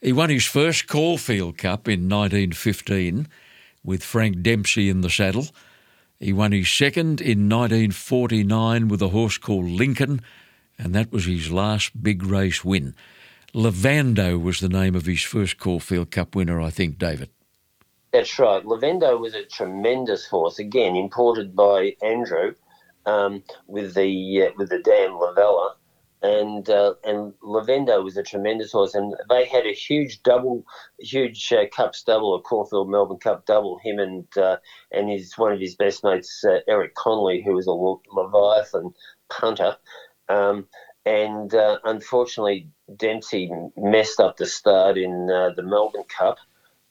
He 0.00 0.12
won 0.12 0.30
his 0.30 0.44
first 0.44 0.86
Caulfield 0.86 1.58
Cup 1.58 1.88
in 1.88 2.08
1915 2.08 3.28
with 3.84 4.02
Frank 4.02 4.42
Dempsey 4.42 4.88
in 4.88 5.00
the 5.00 5.10
saddle. 5.10 5.46
He 6.18 6.32
won 6.32 6.52
his 6.52 6.70
second 6.70 7.20
in 7.20 7.48
1949 7.48 8.88
with 8.88 9.02
a 9.02 9.08
horse 9.08 9.36
called 9.36 9.66
Lincoln, 9.66 10.22
and 10.78 10.94
that 10.94 11.12
was 11.12 11.26
his 11.26 11.50
last 11.50 12.02
big 12.02 12.22
race 12.22 12.64
win. 12.64 12.94
Lavendo 13.54 14.40
was 14.40 14.60
the 14.60 14.68
name 14.68 14.94
of 14.94 15.06
his 15.06 15.22
first 15.22 15.58
Caulfield 15.58 16.10
Cup 16.10 16.34
winner, 16.34 16.60
I 16.60 16.70
think, 16.70 16.98
David. 16.98 17.30
That's 18.12 18.38
right. 18.38 18.64
Lavendo 18.64 19.18
was 19.20 19.34
a 19.34 19.44
tremendous 19.44 20.26
horse, 20.26 20.58
again 20.58 20.96
imported 20.96 21.54
by 21.54 21.96
Andrew 22.02 22.54
um, 23.04 23.42
with 23.66 23.94
the 23.94 24.42
uh, 24.42 24.52
with 24.56 24.70
the 24.70 24.78
dam 24.78 25.12
Lavella, 25.12 25.74
and 26.22 26.68
uh, 26.68 26.94
and 27.04 27.34
Lavendo 27.42 28.02
was 28.02 28.16
a 28.16 28.22
tremendous 28.22 28.72
horse, 28.72 28.94
and 28.94 29.14
they 29.28 29.44
had 29.44 29.66
a 29.66 29.72
huge 29.72 30.22
double, 30.22 30.64
huge 30.98 31.52
uh, 31.52 31.66
Cups 31.74 32.02
double, 32.02 32.34
a 32.34 32.40
Caulfield 32.40 32.88
Melbourne 32.88 33.18
Cup 33.18 33.44
double. 33.46 33.78
Him 33.82 33.98
and 33.98 34.26
uh, 34.38 34.56
and 34.90 35.10
his 35.10 35.36
one 35.36 35.52
of 35.52 35.60
his 35.60 35.74
best 35.74 36.02
mates, 36.04 36.44
uh, 36.44 36.58
Eric 36.68 36.94
Connolly, 36.94 37.42
who 37.44 37.54
was 37.54 37.66
a 37.66 37.72
Le- 37.72 38.00
Leviathan 38.12 38.94
punter. 39.28 39.76
Um, 40.28 40.66
and 41.04 41.54
uh, 41.54 41.78
unfortunately, 41.84 42.68
Dempsey 42.96 43.50
messed 43.76 44.18
up 44.18 44.36
the 44.36 44.46
start 44.46 44.98
in 44.98 45.30
uh, 45.30 45.50
the 45.54 45.62
Melbourne 45.62 46.04
Cup, 46.08 46.38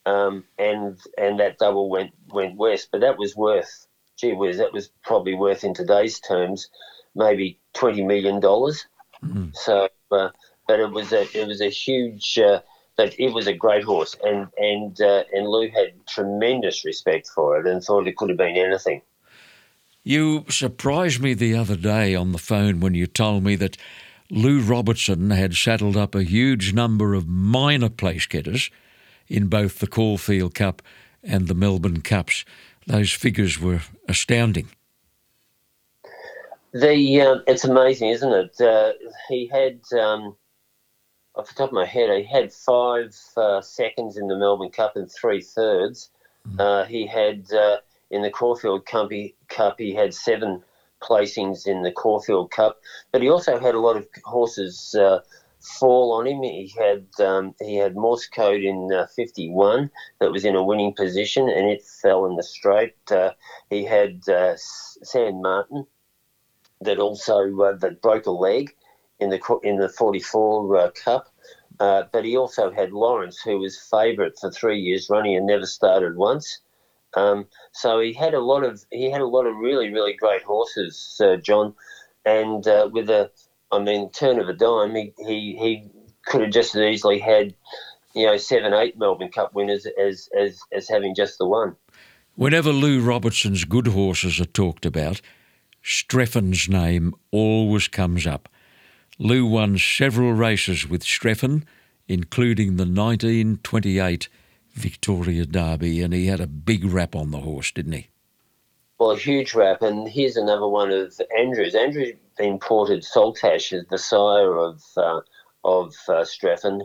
um, 0.05 0.45
and 0.57 0.97
and 1.17 1.39
that 1.39 1.57
double 1.57 1.89
went 1.89 2.11
went 2.29 2.55
west. 2.57 2.89
But 2.91 3.01
that 3.01 3.17
was 3.17 3.35
worth, 3.35 3.87
gee 4.17 4.33
whiz, 4.33 4.59
that 4.59 4.71
was 4.71 4.89
probably 5.03 5.33
worth 5.33 5.63
in 5.63 5.73
today's 5.73 6.19
terms, 6.19 6.69
maybe 7.15 7.59
twenty 7.73 8.03
million 8.03 8.39
dollars. 8.39 8.85
So, 9.53 9.87
uh, 10.11 10.29
but 10.67 10.79
it 10.79 10.91
was 10.91 11.11
a 11.11 11.21
it 11.37 11.47
was 11.47 11.61
a 11.61 11.69
huge. 11.69 12.37
Uh, 12.37 12.61
but 12.97 13.13
it 13.19 13.33
was 13.33 13.45
a 13.45 13.53
great 13.53 13.83
horse, 13.83 14.15
and 14.23 14.47
and 14.57 15.01
uh, 15.01 15.23
and 15.33 15.47
Lou 15.47 15.69
had 15.69 15.93
tremendous 16.07 16.85
respect 16.85 17.27
for 17.27 17.59
it, 17.59 17.67
and 17.67 17.83
thought 17.83 18.07
it 18.07 18.15
could 18.15 18.29
have 18.29 18.37
been 18.37 18.55
anything. 18.55 19.01
You 20.03 20.45
surprised 20.49 21.19
me 21.19 21.33
the 21.33 21.55
other 21.55 21.75
day 21.75 22.15
on 22.15 22.31
the 22.31 22.37
phone 22.37 22.79
when 22.79 22.93
you 22.93 23.07
told 23.07 23.43
me 23.43 23.55
that 23.55 23.75
Lou 24.29 24.61
Robertson 24.61 25.31
had 25.31 25.55
saddled 25.55 25.97
up 25.97 26.15
a 26.15 26.23
huge 26.23 26.73
number 26.73 27.13
of 27.15 27.27
minor 27.27 27.89
place 27.89 28.25
getters 28.25 28.69
in 29.27 29.47
both 29.47 29.79
the 29.79 29.87
Caulfield 29.87 30.53
Cup 30.53 30.81
and 31.23 31.47
the 31.47 31.55
Melbourne 31.55 32.01
Cups. 32.01 32.45
Those 32.87 33.11
figures 33.11 33.59
were 33.59 33.81
astounding. 34.07 34.69
The 36.75 37.21
um, 37.21 37.41
it's 37.47 37.63
amazing, 37.63 38.09
isn't 38.09 38.33
it? 38.33 38.59
Uh, 38.59 38.91
he 39.29 39.47
had 39.47 39.79
um, 39.97 40.35
off 41.33 41.47
the 41.47 41.53
top 41.53 41.69
of 41.69 41.73
my 41.73 41.85
head, 41.85 42.09
he 42.09 42.23
had 42.25 42.51
five 42.51 43.15
uh, 43.37 43.61
seconds 43.61 44.17
in 44.17 44.27
the 44.27 44.35
Melbourne 44.35 44.71
Cup 44.71 44.97
and 44.97 45.09
three 45.09 45.39
thirds. 45.39 46.09
Uh, 46.59 46.83
he 46.83 47.07
had 47.07 47.45
uh, 47.53 47.77
in 48.11 48.23
the 48.23 48.29
Caulfield 48.29 48.85
Cup 48.85 49.09
he, 49.09 49.35
Cup, 49.47 49.75
he 49.77 49.93
had 49.93 50.13
seven 50.13 50.61
placings 51.01 51.65
in 51.65 51.81
the 51.81 51.93
Caulfield 51.93 52.51
Cup, 52.51 52.77
but 53.13 53.21
he 53.21 53.29
also 53.29 53.57
had 53.57 53.73
a 53.73 53.79
lot 53.79 53.95
of 53.95 54.05
horses 54.25 54.93
uh, 54.95 55.19
fall 55.79 56.11
on 56.11 56.27
him. 56.27 56.43
He 56.43 56.73
had 56.77 57.07
um, 57.25 57.55
he 57.61 57.77
had 57.77 57.95
Morse 57.95 58.27
code 58.27 58.63
in 58.63 58.89
uh, 58.93 59.05
51 59.15 59.89
that 60.19 60.31
was 60.33 60.43
in 60.43 60.57
a 60.57 60.63
winning 60.63 60.93
position, 60.93 61.47
and 61.47 61.69
it 61.69 61.83
fell 62.01 62.25
in 62.25 62.35
the 62.35 62.43
straight. 62.43 62.95
Uh, 63.09 63.31
he 63.69 63.85
had 63.85 64.23
uh, 64.27 64.55
S- 64.55 64.97
San 65.03 65.41
Martin 65.41 65.85
that 66.81 66.99
also 66.99 67.59
uh, 67.61 67.77
that 67.77 68.01
broke 68.01 68.25
a 68.25 68.31
leg 68.31 68.75
in 69.19 69.29
the 69.29 69.59
in 69.63 69.77
the 69.77 69.89
44 69.89 70.77
uh, 70.77 70.91
Cup. 70.91 71.29
Uh, 71.79 72.03
but 72.11 72.23
he 72.23 72.37
also 72.37 72.71
had 72.71 72.93
Lawrence, 72.93 73.41
who 73.41 73.59
was 73.59 73.77
favourite 73.77 74.39
for 74.39 74.49
three 74.49 74.79
years 74.79 75.09
running 75.09 75.35
and 75.35 75.45
never 75.45 75.65
started 75.65 76.15
once. 76.15 76.61
Um, 77.15 77.47
so 77.73 77.99
he 77.99 78.13
had 78.13 78.33
a 78.33 78.39
lot 78.39 78.63
of 78.63 78.83
he 78.91 79.09
had 79.09 79.21
a 79.21 79.27
lot 79.27 79.45
of 79.45 79.55
really 79.55 79.89
really 79.89 80.13
great 80.13 80.43
horses, 80.43 81.21
John, 81.41 81.73
and 82.25 82.65
uh, 82.67 82.89
with 82.91 83.09
a 83.09 83.31
I 83.71 83.79
mean 83.79 84.09
turn 84.11 84.39
of 84.39 84.49
a 84.49 84.53
dime, 84.53 84.95
he, 84.95 85.13
he 85.17 85.57
he 85.57 85.89
could 86.25 86.41
have 86.41 86.51
just 86.51 86.75
as 86.75 86.81
easily 86.81 87.19
had 87.19 87.55
you 88.13 88.25
know 88.25 88.37
seven 88.37 88.73
eight 88.73 88.97
Melbourne 88.97 89.31
Cup 89.31 89.53
winners 89.53 89.87
as 89.99 90.29
as 90.37 90.59
as 90.73 90.89
having 90.89 91.15
just 91.15 91.37
the 91.37 91.47
one. 91.47 91.75
Whenever 92.35 92.71
Lou 92.71 92.99
Robertson's 92.99 93.63
good 93.63 93.87
horses 93.87 94.41
are 94.41 94.45
talked 94.45 94.85
about, 94.85 95.21
Strephon's 95.85 96.67
name 96.67 97.13
always 97.31 97.87
comes 97.87 98.25
up. 98.25 98.49
Lou 99.19 99.45
won 99.45 99.77
several 99.77 100.33
races 100.33 100.89
with 100.89 101.03
Strephon, 101.03 101.63
including 102.07 102.77
the 102.77 102.85
1928 102.85 104.27
Victoria 104.73 105.45
Derby, 105.45 106.01
and 106.01 106.11
he 106.11 106.25
had 106.25 106.41
a 106.41 106.47
big 106.47 106.85
rap 106.85 107.15
on 107.15 107.29
the 107.29 107.41
horse, 107.41 107.71
didn't 107.71 107.91
he? 107.93 108.09
Well, 108.99 109.11
a 109.11 109.17
huge 109.17 109.53
rap, 109.53 109.83
and 109.83 110.07
here's 110.07 110.37
another 110.37 110.67
one 110.67 110.91
of 110.91 111.21
Andrews. 111.37 111.75
Andrew 111.75 112.13
imported 112.39 113.03
Saltash 113.03 113.71
as 113.71 113.85
the 113.91 113.99
sire 113.99 114.57
of 114.57 114.81
uh, 114.97 115.21
of 115.63 115.93
uh, 116.07 116.23
Strephon 116.23 116.81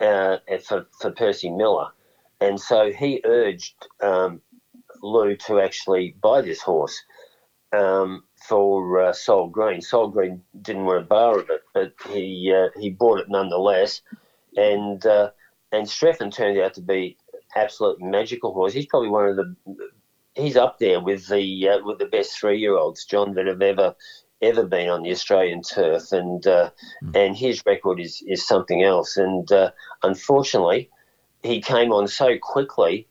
uh, 0.00 0.38
for 0.66 0.86
for 0.98 1.12
Percy 1.12 1.50
Miller, 1.50 1.88
and 2.40 2.58
so 2.58 2.90
he 2.90 3.20
urged 3.24 3.74
um, 4.02 4.40
Lou 5.02 5.36
to 5.36 5.60
actually 5.60 6.16
buy 6.20 6.40
this 6.40 6.62
horse 6.62 7.00
um, 7.72 8.24
for 8.50 9.00
uh, 9.00 9.12
Sol 9.12 9.46
Green. 9.46 9.80
Sol 9.80 10.08
Green 10.08 10.42
didn't 10.60 10.84
want 10.84 11.04
a 11.04 11.06
bar 11.06 11.38
of 11.38 11.48
it, 11.50 11.62
but 11.72 11.92
he 12.12 12.52
uh, 12.52 12.68
he 12.80 12.90
bought 12.90 13.20
it 13.20 13.28
nonetheless, 13.28 14.02
and 14.56 15.06
uh, 15.06 15.30
and 15.70 15.86
Strephon 15.86 16.34
turned 16.34 16.58
out 16.58 16.74
to 16.74 16.82
be 16.82 17.16
absolute 17.54 18.00
magical 18.00 18.52
horse. 18.52 18.72
He's 18.72 18.86
probably 18.86 19.08
one 19.08 19.28
of 19.28 19.36
the 19.36 19.54
he's 20.34 20.56
up 20.56 20.80
there 20.80 20.98
with 20.98 21.28
the 21.28 21.68
uh, 21.68 21.78
with 21.84 21.98
the 22.00 22.06
best 22.06 22.36
three 22.36 22.58
year 22.58 22.76
olds, 22.76 23.04
John, 23.04 23.34
that 23.34 23.46
have 23.46 23.62
ever 23.62 23.94
ever 24.42 24.66
been 24.66 24.88
on 24.88 25.04
the 25.04 25.12
Australian 25.12 25.62
turf, 25.62 26.10
and 26.10 26.44
uh, 26.44 26.70
and 27.14 27.36
his 27.36 27.62
record 27.64 28.00
is 28.00 28.20
is 28.26 28.44
something 28.44 28.82
else. 28.82 29.16
And 29.16 29.50
uh, 29.52 29.70
unfortunately, 30.02 30.90
he 31.44 31.60
came 31.62 31.92
on 31.92 32.08
so 32.08 32.36
quickly 32.36 33.06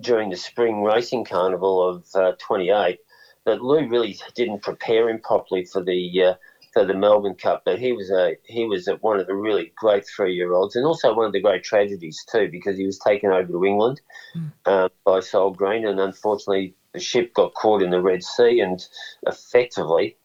during 0.00 0.30
the 0.30 0.36
spring 0.36 0.82
racing 0.82 1.26
carnival 1.26 1.88
of 1.88 2.06
uh, 2.16 2.32
28 2.40 2.98
that 3.46 3.62
Lou 3.62 3.88
really 3.88 4.18
didn't 4.34 4.62
prepare 4.62 5.08
him 5.08 5.20
properly 5.20 5.64
for 5.64 5.82
the 5.82 6.22
uh, 6.22 6.34
for 6.72 6.84
the 6.84 6.94
Melbourne 6.94 7.34
Cup. 7.34 7.62
But 7.64 7.78
he 7.78 7.92
was 7.92 8.10
a 8.10 8.36
he 8.44 8.64
was 8.64 8.88
a, 8.88 8.96
one 8.96 9.20
of 9.20 9.26
the 9.26 9.34
really 9.34 9.72
great 9.76 10.06
three 10.06 10.34
year 10.34 10.52
olds, 10.52 10.76
and 10.76 10.86
also 10.86 11.14
one 11.14 11.26
of 11.26 11.32
the 11.32 11.40
great 11.40 11.64
tragedies 11.64 12.24
too, 12.30 12.48
because 12.50 12.76
he 12.76 12.86
was 12.86 12.98
taken 12.98 13.30
over 13.30 13.48
to 13.48 13.64
England 13.64 14.00
uh, 14.66 14.88
by 15.04 15.20
Sol 15.20 15.50
Green, 15.50 15.86
and 15.86 16.00
unfortunately 16.00 16.74
the 16.92 17.00
ship 17.00 17.34
got 17.34 17.54
caught 17.54 17.82
in 17.82 17.90
the 17.90 18.02
Red 18.02 18.22
Sea 18.22 18.60
and 18.60 18.84
effectively 19.26 20.16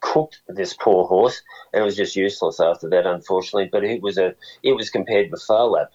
cooked 0.00 0.42
this 0.48 0.74
poor 0.74 1.06
horse, 1.06 1.42
and 1.72 1.82
it 1.82 1.84
was 1.84 1.96
just 1.96 2.16
useless 2.16 2.60
after 2.60 2.88
that, 2.90 3.06
unfortunately. 3.06 3.68
But 3.70 3.84
it 3.84 4.02
was 4.02 4.18
a 4.18 4.34
it 4.62 4.72
was 4.72 4.90
compared 4.90 5.30
with 5.30 5.42
Phar 5.42 5.66
Lap, 5.66 5.92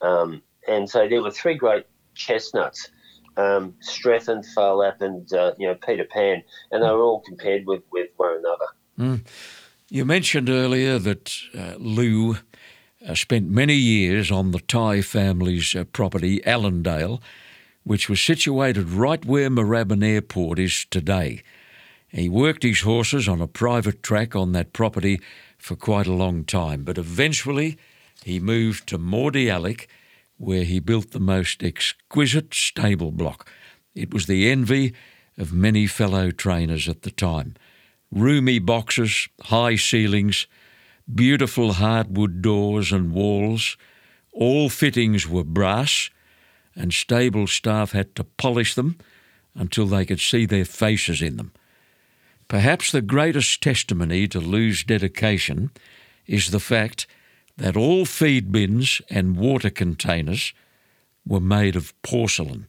um, 0.00 0.42
and 0.66 0.88
so 0.88 1.08
there 1.08 1.22
were 1.22 1.30
three 1.30 1.54
great 1.54 1.86
chestnuts. 2.14 2.90
Um, 3.38 3.74
Strephon, 3.80 4.44
Farlap, 4.54 5.00
and 5.00 5.32
uh, 5.32 5.52
you 5.58 5.68
know 5.68 5.76
Peter 5.86 6.04
Pan, 6.04 6.42
and 6.70 6.82
they 6.82 6.90
were 6.90 7.02
all 7.02 7.20
compared 7.20 7.66
with, 7.66 7.82
with 7.90 8.10
one 8.16 8.36
another. 8.36 9.22
You 9.90 10.04
mentioned 10.04 10.50
earlier 10.50 10.98
that 10.98 11.32
uh, 11.56 11.76
Lou 11.78 12.36
uh, 13.06 13.14
spent 13.14 13.48
many 13.48 13.74
years 13.74 14.30
on 14.30 14.50
the 14.50 14.58
Tighe 14.58 15.04
family's 15.04 15.74
uh, 15.74 15.84
property, 15.84 16.44
Allendale, 16.44 17.22
which 17.84 18.08
was 18.08 18.20
situated 18.20 18.90
right 18.90 19.24
where 19.24 19.48
Moorabbin 19.48 20.04
Airport 20.04 20.58
is 20.58 20.84
today. 20.90 21.42
He 22.08 22.28
worked 22.28 22.64
his 22.64 22.80
horses 22.80 23.28
on 23.28 23.40
a 23.40 23.46
private 23.46 24.02
track 24.02 24.36
on 24.36 24.52
that 24.52 24.72
property 24.72 25.20
for 25.58 25.76
quite 25.76 26.06
a 26.06 26.12
long 26.12 26.44
time, 26.44 26.84
but 26.84 26.98
eventually 26.98 27.78
he 28.24 28.40
moved 28.40 28.86
to 28.88 28.98
Mordialloc, 28.98 29.86
where 30.38 30.64
he 30.64 30.80
built 30.80 31.10
the 31.10 31.20
most 31.20 31.62
exquisite 31.62 32.54
stable 32.54 33.10
block. 33.12 33.50
It 33.94 34.14
was 34.14 34.26
the 34.26 34.50
envy 34.50 34.94
of 35.36 35.52
many 35.52 35.86
fellow 35.86 36.30
trainers 36.30 36.88
at 36.88 37.02
the 37.02 37.10
time. 37.10 37.54
roomy 38.10 38.58
boxes, 38.58 39.28
high 39.42 39.76
ceilings, 39.76 40.46
beautiful 41.12 41.74
hardwood 41.74 42.40
doors 42.42 42.92
and 42.92 43.12
walls. 43.12 43.76
All 44.32 44.68
fittings 44.68 45.28
were 45.28 45.44
brass, 45.44 46.10
and 46.74 46.92
stable 46.92 47.46
staff 47.46 47.92
had 47.92 48.14
to 48.14 48.24
polish 48.24 48.74
them 48.74 48.96
until 49.54 49.86
they 49.86 50.04
could 50.04 50.20
see 50.20 50.46
their 50.46 50.64
faces 50.64 51.20
in 51.20 51.36
them. 51.36 51.52
Perhaps 52.46 52.92
the 52.92 53.02
greatest 53.02 53.62
testimony 53.62 54.26
to 54.28 54.40
Lou's 54.40 54.84
dedication 54.84 55.70
is 56.26 56.50
the 56.50 56.60
fact 56.60 57.06
that 57.58 57.76
all 57.76 58.04
feed 58.04 58.50
bins 58.50 59.02
and 59.10 59.36
water 59.36 59.68
containers 59.68 60.54
were 61.26 61.40
made 61.40 61.76
of 61.76 61.92
porcelain, 62.02 62.68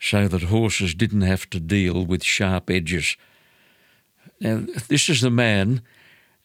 so 0.00 0.26
that 0.26 0.44
horses 0.44 0.94
didn't 0.94 1.20
have 1.20 1.48
to 1.50 1.60
deal 1.60 2.04
with 2.04 2.24
sharp 2.24 2.70
edges. 2.70 3.16
Now, 4.40 4.64
this 4.88 5.08
is 5.08 5.20
the 5.20 5.30
man, 5.30 5.82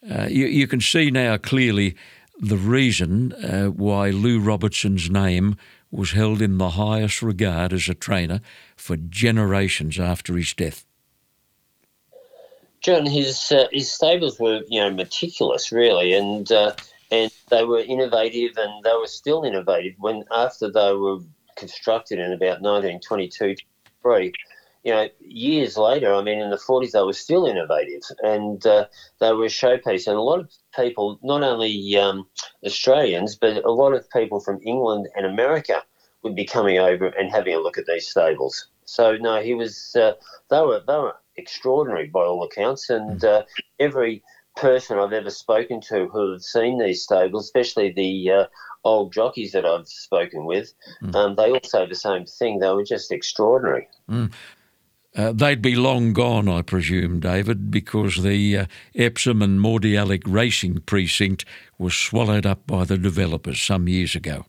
uh, 0.08 0.28
you, 0.30 0.46
you, 0.46 0.66
can 0.66 0.82
see 0.82 1.10
now 1.10 1.38
clearly 1.38 1.96
the 2.38 2.58
reason 2.58 3.32
uh, 3.32 3.68
why 3.68 4.10
Lou 4.10 4.38
Robertson's 4.38 5.10
name 5.10 5.56
was 5.90 6.12
held 6.12 6.42
in 6.42 6.58
the 6.58 6.70
highest 6.70 7.22
regard 7.22 7.72
as 7.72 7.88
a 7.88 7.94
trainer 7.94 8.40
for 8.76 8.96
generations 8.96 9.98
after 9.98 10.36
his 10.36 10.52
death. 10.52 10.84
John, 12.82 13.06
his 13.06 13.50
uh, 13.50 13.66
his 13.72 13.90
stables 13.90 14.38
were 14.38 14.60
you 14.68 14.78
know 14.78 14.90
meticulous, 14.90 15.72
really, 15.72 16.12
and 16.12 16.52
uh, 16.52 16.74
and 17.10 17.30
they 17.50 17.64
were 17.64 17.80
innovative, 17.80 18.56
and 18.56 18.84
they 18.84 18.92
were 18.92 19.06
still 19.06 19.44
innovative 19.44 19.94
when 19.98 20.24
after 20.30 20.70
they 20.70 20.92
were 20.92 21.18
constructed 21.56 22.18
in 22.18 22.32
about 22.32 22.60
1922 22.60 23.56
three. 24.02 24.32
You 24.84 24.92
know, 24.92 25.08
years 25.20 25.76
later, 25.76 26.14
I 26.14 26.22
mean, 26.22 26.38
in 26.38 26.50
the 26.50 26.56
40s, 26.56 26.92
they 26.92 27.02
were 27.02 27.12
still 27.12 27.46
innovative, 27.46 28.02
and 28.22 28.64
uh, 28.64 28.86
they 29.18 29.32
were 29.32 29.46
a 29.46 29.48
showpiece. 29.48 30.06
And 30.06 30.16
a 30.16 30.20
lot 30.20 30.38
of 30.38 30.50
people, 30.76 31.18
not 31.24 31.42
only 31.42 31.96
um, 31.96 32.28
Australians, 32.64 33.34
but 33.34 33.64
a 33.64 33.72
lot 33.72 33.94
of 33.94 34.08
people 34.10 34.38
from 34.38 34.60
England 34.64 35.08
and 35.16 35.26
America 35.26 35.82
would 36.22 36.36
be 36.36 36.44
coming 36.44 36.78
over 36.78 37.06
and 37.06 37.32
having 37.32 37.54
a 37.54 37.58
look 37.58 37.78
at 37.78 37.86
these 37.86 38.08
stables. 38.08 38.68
So 38.84 39.16
no, 39.16 39.42
he 39.42 39.54
was. 39.54 39.96
Uh, 39.96 40.12
they 40.50 40.60
were 40.60 40.80
they 40.86 40.96
were 40.96 41.16
extraordinary 41.36 42.06
by 42.06 42.20
all 42.20 42.44
accounts, 42.44 42.88
and 42.88 43.24
uh, 43.24 43.42
every 43.80 44.22
person 44.56 44.98
I've 44.98 45.12
ever 45.12 45.30
spoken 45.30 45.80
to 45.82 46.08
who 46.08 46.32
have 46.32 46.42
seen 46.42 46.78
these 46.78 47.02
stables, 47.02 47.44
especially 47.44 47.92
the 47.92 48.30
uh, 48.30 48.46
old 48.84 49.12
jockeys 49.12 49.52
that 49.52 49.64
I've 49.64 49.88
spoken 49.88 50.46
with, 50.46 50.72
mm. 51.02 51.14
um, 51.14 51.36
they 51.36 51.50
all 51.50 51.60
say 51.62 51.86
the 51.86 51.94
same 51.94 52.24
thing. 52.24 52.58
They 52.58 52.70
were 52.70 52.84
just 52.84 53.12
extraordinary. 53.12 53.88
Mm. 54.10 54.32
Uh, 55.14 55.32
they'd 55.32 55.62
be 55.62 55.74
long 55.74 56.12
gone, 56.12 56.46
I 56.46 56.60
presume, 56.60 57.20
David, 57.20 57.70
because 57.70 58.22
the 58.22 58.58
uh, 58.58 58.66
Epsom 58.94 59.40
and 59.40 59.60
Mordialloc 59.60 60.22
racing 60.26 60.80
precinct 60.80 61.46
was 61.78 61.94
swallowed 61.94 62.44
up 62.44 62.66
by 62.66 62.84
the 62.84 62.98
developers 62.98 63.60
some 63.60 63.88
years 63.88 64.14
ago. 64.14 64.44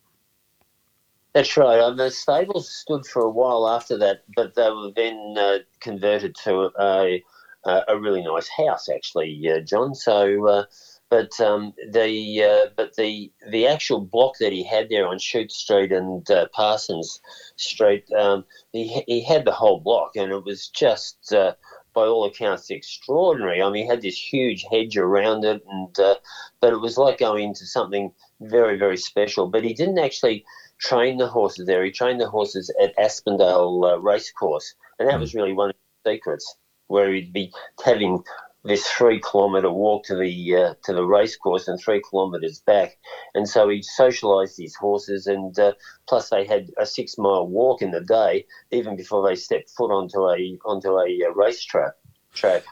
That's 1.33 1.55
right. 1.55 1.79
Um, 1.79 1.95
the 1.97 2.11
stables 2.11 2.67
stood 2.67 3.05
for 3.05 3.21
a 3.21 3.29
while 3.29 3.69
after 3.69 3.97
that, 3.99 4.23
but 4.35 4.55
they 4.55 4.69
were 4.69 4.91
then 4.93 5.35
uh, 5.37 5.59
converted 5.79 6.35
to 6.43 6.71
a, 6.79 7.23
a 7.67 7.99
really 7.99 8.23
nice 8.23 8.49
house, 8.49 8.89
actually, 8.89 9.49
uh, 9.51 9.59
John. 9.59 9.93
So 9.93 10.47
uh, 10.47 10.63
but 11.09 11.39
um, 11.39 11.73
the 11.89 12.43
uh, 12.43 12.69
but 12.75 12.95
the 12.95 13.31
the 13.49 13.67
actual 13.67 14.01
block 14.01 14.37
that 14.39 14.51
he 14.51 14.63
had 14.63 14.89
there 14.89 15.07
on 15.07 15.19
Shute 15.19 15.51
Street 15.51 15.91
and 15.91 16.29
uh, 16.29 16.47
Parsons 16.53 17.21
Street, 17.55 18.05
um, 18.11 18.43
he 18.73 19.03
he 19.07 19.23
had 19.23 19.45
the 19.45 19.53
whole 19.53 19.79
block, 19.79 20.15
and 20.15 20.31
it 20.31 20.43
was 20.43 20.67
just. 20.69 21.33
Uh, 21.33 21.53
by 21.93 22.05
all 22.05 22.25
accounts, 22.25 22.69
extraordinary. 22.69 23.59
I 23.59 23.71
mean, 23.71 23.85
he 23.85 23.89
had 23.89 24.03
this 24.03 24.19
huge 24.19 24.63
hedge 24.69 24.95
around 24.97 25.43
it, 25.43 25.63
and 25.67 25.99
uh, 25.99 26.13
but 26.61 26.71
it 26.71 26.77
was 26.77 26.95
like 26.95 27.17
going 27.17 27.45
into 27.45 27.65
something 27.65 28.13
very, 28.39 28.77
very 28.77 28.97
special. 28.97 29.47
But 29.47 29.63
he 29.63 29.73
didn't 29.73 29.97
actually 29.97 30.45
train 30.79 31.17
the 31.17 31.25
horses 31.27 31.65
there. 31.65 31.83
He 31.83 31.89
trained 31.89 32.21
the 32.21 32.29
horses 32.29 32.71
at 32.79 32.95
Aspendale 32.97 33.93
uh, 33.93 33.99
Racecourse, 33.99 34.75
and 34.99 35.09
that 35.09 35.15
hmm. 35.15 35.21
was 35.21 35.33
really 35.33 35.53
one 35.53 35.71
of 35.71 35.75
the 36.03 36.11
secrets, 36.11 36.55
where 36.87 37.13
he'd 37.13 37.33
be 37.33 37.51
having 37.83 38.23
this 38.63 38.85
three 38.87 39.21
kilometre 39.21 39.71
walk 39.71 40.03
to 40.05 40.15
the 40.15 40.55
uh, 40.55 40.73
to 40.83 40.93
the 40.93 41.05
racecourse 41.05 41.67
and 41.67 41.79
three 41.79 42.01
kilometres 42.09 42.59
back, 42.59 42.97
and 43.33 43.47
so 43.47 43.69
he 43.69 43.83
socialised 43.99 44.57
his 44.57 44.75
horses, 44.75 45.25
and 45.27 45.57
uh, 45.57 45.73
plus 46.07 46.29
they 46.29 46.45
had 46.45 46.69
a 46.77 46.85
six 46.85 47.17
mile 47.17 47.47
walk 47.47 47.81
in 47.81 47.91
the 47.91 48.01
day, 48.01 48.45
even 48.71 48.95
before 48.95 49.27
they 49.27 49.35
stepped 49.35 49.69
foot 49.69 49.91
onto 49.91 50.27
a 50.27 50.57
onto 50.65 50.97
a 50.97 51.25
uh, 51.25 51.33
racetrack. 51.33 51.93
Track. 52.33 52.63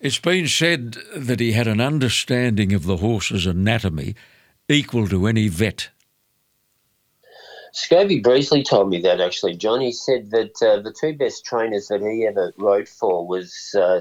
It's 0.00 0.18
been 0.18 0.48
said 0.48 0.96
that 1.16 1.40
he 1.40 1.52
had 1.52 1.68
an 1.68 1.80
understanding 1.80 2.72
of 2.72 2.84
the 2.86 2.96
horse's 2.96 3.46
anatomy 3.46 4.14
equal 4.68 5.06
to 5.08 5.26
any 5.26 5.48
vet. 5.48 5.90
Scobie 7.72 8.22
Breasley 8.22 8.62
told 8.62 8.90
me 8.90 9.00
that 9.00 9.20
actually, 9.20 9.56
Johnny 9.56 9.92
said 9.92 10.30
that 10.30 10.62
uh, 10.62 10.80
the 10.80 10.94
two 10.98 11.16
best 11.16 11.44
trainers 11.44 11.88
that 11.88 12.02
he 12.02 12.26
ever 12.26 12.52
rode 12.58 12.88
for 12.88 13.26
was 13.26 13.74
uh, 13.78 14.00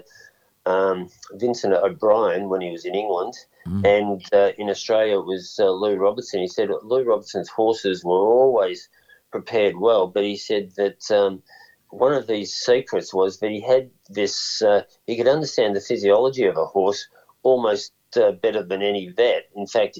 um, 0.66 1.10
Vincent 1.34 1.74
O'Brien 1.74 2.50
when 2.50 2.62
he 2.62 2.72
was 2.72 2.86
in 2.86 2.96
England, 2.96 3.34
mm. 3.66 3.86
and 3.86 4.22
uh, 4.34 4.52
in 4.58 4.70
Australia 4.70 5.20
it 5.20 5.26
was 5.26 5.58
uh, 5.60 5.70
Lou 5.70 5.96
Robertson. 5.96 6.42
He 6.42 6.48
said 6.48 6.70
Lou 6.84 7.04
Robertson's 7.04 7.50
horses 7.50 8.04
were 8.04 8.14
always 8.14 8.90
prepared 9.32 9.78
well, 9.78 10.08
but 10.08 10.24
he 10.24 10.36
said 10.36 10.72
that 10.76 11.10
um, 11.10 11.42
one 11.90 12.14
of 12.14 12.28
these 12.28 12.54
secrets 12.54 13.14
was 13.14 13.40
that 13.40 13.52
he 13.52 13.62
had 13.62 13.90
this, 14.10 14.62
uh, 14.62 14.84
he 15.08 15.16
could 15.16 15.28
understand 15.28 15.76
the 15.76 15.82
physiology 15.82 16.46
of 16.46 16.58
a 16.58 16.66
horse 16.66 17.08
almost 17.44 17.94
uh, 18.18 18.34
better 18.34 18.64
than 18.64 18.82
any 18.82 19.10
vet. 19.10 19.50
In 19.56 19.66
fact, 19.66 19.98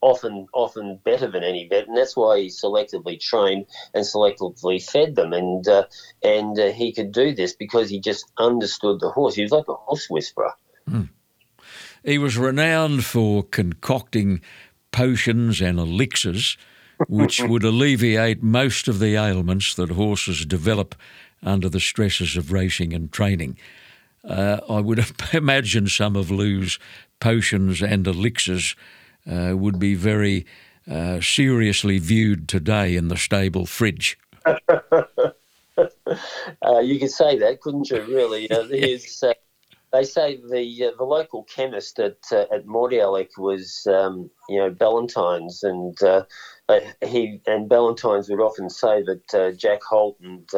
often 0.00 0.46
often 0.52 1.00
better 1.04 1.30
than 1.30 1.42
any 1.42 1.66
vet, 1.68 1.88
and 1.88 1.96
that's 1.96 2.16
why 2.16 2.40
he 2.40 2.46
selectively 2.48 3.20
trained 3.20 3.66
and 3.94 4.04
selectively 4.04 4.82
fed 4.82 5.14
them, 5.16 5.32
and 5.32 5.66
uh, 5.68 5.84
and 6.22 6.58
uh, 6.58 6.70
he 6.72 6.92
could 6.92 7.12
do 7.12 7.34
this 7.34 7.54
because 7.54 7.90
he 7.90 8.00
just 8.00 8.30
understood 8.38 9.00
the 9.00 9.10
horse. 9.10 9.34
He 9.34 9.42
was 9.42 9.52
like 9.52 9.68
a 9.68 9.74
horse 9.74 10.08
whisperer. 10.08 10.52
Mm. 10.88 11.08
He 12.04 12.18
was 12.18 12.38
renowned 12.38 13.04
for 13.04 13.42
concocting 13.42 14.40
potions 14.92 15.60
and 15.60 15.78
elixirs, 15.78 16.56
which 17.08 17.40
would 17.42 17.64
alleviate 17.64 18.42
most 18.42 18.86
of 18.88 18.98
the 18.98 19.16
ailments 19.16 19.74
that 19.74 19.90
horses 19.90 20.46
develop 20.46 20.94
under 21.42 21.68
the 21.68 21.80
stresses 21.80 22.36
of 22.36 22.52
racing 22.52 22.92
and 22.92 23.10
training. 23.12 23.58
Uh, 24.24 24.60
I 24.68 24.80
would 24.80 25.04
imagine 25.32 25.88
some 25.88 26.16
of 26.16 26.30
Lou's 26.30 26.78
potions 27.20 27.82
and 27.82 28.06
elixirs 28.06 28.76
uh, 29.30 29.56
would 29.56 29.78
be 29.78 29.94
very 29.94 30.46
uh, 30.90 31.20
seriously 31.20 31.98
viewed 31.98 32.48
today 32.48 32.96
in 32.96 33.08
the 33.08 33.16
stable 33.16 33.66
fridge. 33.66 34.18
uh, 34.46 34.60
you 36.80 36.98
could 36.98 37.10
say 37.10 37.38
that, 37.38 37.60
couldn't 37.60 37.90
you? 37.90 38.02
Really, 38.02 38.50
uh, 38.50 38.60
uh, 39.22 39.34
they 39.92 40.04
say 40.04 40.36
the 40.48 40.84
uh, 40.84 40.96
the 40.96 41.04
local 41.04 41.42
chemist 41.44 41.98
at 41.98 42.18
at 42.32 42.66
Mordialloc 42.66 43.30
was 43.38 43.86
um, 43.90 44.30
you 44.48 44.58
know 44.58 44.70
Ballantyne's, 44.70 45.62
and 45.64 45.98
he 47.04 47.40
and 47.46 47.68
Ballantyne's 47.68 48.28
would 48.28 48.40
often 48.40 48.70
say 48.70 49.02
that 49.02 49.56
Jack 49.58 49.82
Holt 49.82 50.18
and 50.20 50.48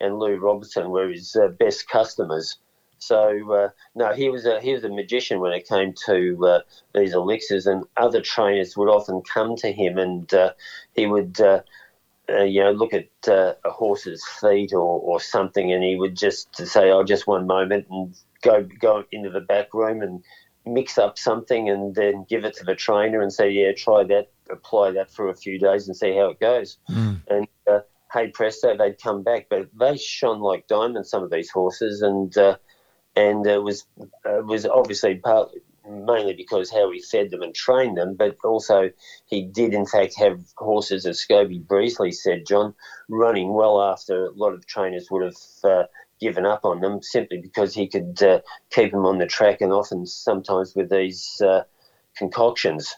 and 0.00 0.18
Lou 0.18 0.36
Robertson 0.36 0.90
were 0.90 1.08
his 1.08 1.36
best 1.58 1.88
customers. 1.88 2.58
So 2.98 3.52
uh, 3.52 3.68
no, 3.94 4.12
he 4.12 4.28
was 4.28 4.44
a 4.46 4.60
he 4.60 4.72
was 4.72 4.84
a 4.84 4.88
magician 4.88 5.40
when 5.40 5.52
it 5.52 5.68
came 5.68 5.94
to 6.06 6.46
uh, 6.46 6.60
these 6.94 7.14
elixirs, 7.14 7.66
and 7.66 7.84
other 7.96 8.20
trainers 8.20 8.76
would 8.76 8.88
often 8.88 9.22
come 9.22 9.56
to 9.56 9.72
him, 9.72 9.98
and 9.98 10.32
uh, 10.34 10.52
he 10.94 11.06
would. 11.06 11.40
Uh, 11.40 11.62
uh, 12.30 12.44
you 12.44 12.62
know, 12.62 12.72
look 12.72 12.92
at 12.92 13.08
uh, 13.26 13.54
a 13.64 13.70
horse's 13.70 14.22
feet 14.38 14.74
or, 14.74 15.00
or 15.00 15.18
something, 15.18 15.72
and 15.72 15.82
he 15.82 15.96
would 15.96 16.14
just 16.14 16.54
say, 16.56 16.90
"Oh, 16.90 17.02
just 17.02 17.26
one 17.26 17.46
moment," 17.46 17.86
and 17.88 18.14
go 18.42 18.68
go 18.78 19.04
into 19.10 19.30
the 19.30 19.40
back 19.40 19.72
room 19.72 20.02
and 20.02 20.22
mix 20.66 20.98
up 20.98 21.18
something, 21.18 21.70
and 21.70 21.94
then 21.94 22.26
give 22.28 22.44
it 22.44 22.54
to 22.56 22.64
the 22.64 22.74
trainer 22.74 23.22
and 23.22 23.32
say, 23.32 23.48
"Yeah, 23.48 23.72
try 23.72 24.04
that, 24.04 24.28
apply 24.50 24.90
that 24.90 25.10
for 25.10 25.30
a 25.30 25.34
few 25.34 25.58
days, 25.58 25.88
and 25.88 25.96
see 25.96 26.14
how 26.14 26.28
it 26.28 26.38
goes." 26.38 26.76
Mm. 26.90 27.22
And 27.28 27.48
hey 28.12 28.28
presto, 28.28 28.76
they'd 28.76 29.00
come 29.02 29.22
back, 29.22 29.46
but 29.48 29.68
they 29.78 29.96
shone 29.96 30.40
like 30.40 30.66
diamonds. 30.66 31.08
Some 31.08 31.22
of 31.22 31.30
these 31.30 31.50
horses, 31.50 32.02
and 32.02 32.36
and 33.18 33.46
it 33.46 33.62
was 33.62 33.84
was 34.24 34.64
obviously 34.64 35.16
part, 35.16 35.50
mainly 35.88 36.34
because 36.34 36.70
how 36.70 36.90
he 36.92 37.00
fed 37.00 37.30
them 37.30 37.42
and 37.42 37.54
trained 37.54 37.96
them, 37.96 38.14
but 38.14 38.36
also 38.44 38.90
he 39.26 39.42
did 39.42 39.74
in 39.74 39.86
fact 39.86 40.14
have 40.18 40.40
horses, 40.56 41.04
as 41.04 41.24
Scobie 41.24 41.66
Breasley 41.66 42.12
said, 42.12 42.46
John, 42.46 42.74
running 43.08 43.52
well 43.52 43.82
after 43.82 44.26
a 44.26 44.32
lot 44.32 44.54
of 44.54 44.66
trainers 44.66 45.08
would 45.10 45.24
have 45.24 45.42
uh, 45.64 45.84
given 46.20 46.46
up 46.46 46.64
on 46.64 46.80
them 46.80 47.02
simply 47.02 47.40
because 47.40 47.74
he 47.74 47.88
could 47.88 48.22
uh, 48.22 48.40
keep 48.70 48.92
them 48.92 49.06
on 49.06 49.18
the 49.18 49.26
track 49.26 49.60
and 49.60 49.72
often 49.72 50.06
sometimes 50.06 50.74
with 50.76 50.90
these 50.90 51.40
uh, 51.44 51.62
concoctions. 52.16 52.94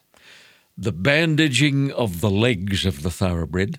The 0.76 0.92
bandaging 0.92 1.92
of 1.92 2.20
the 2.20 2.30
legs 2.30 2.87
of 2.87 3.02
the 3.02 3.11
thoroughbred 3.11 3.78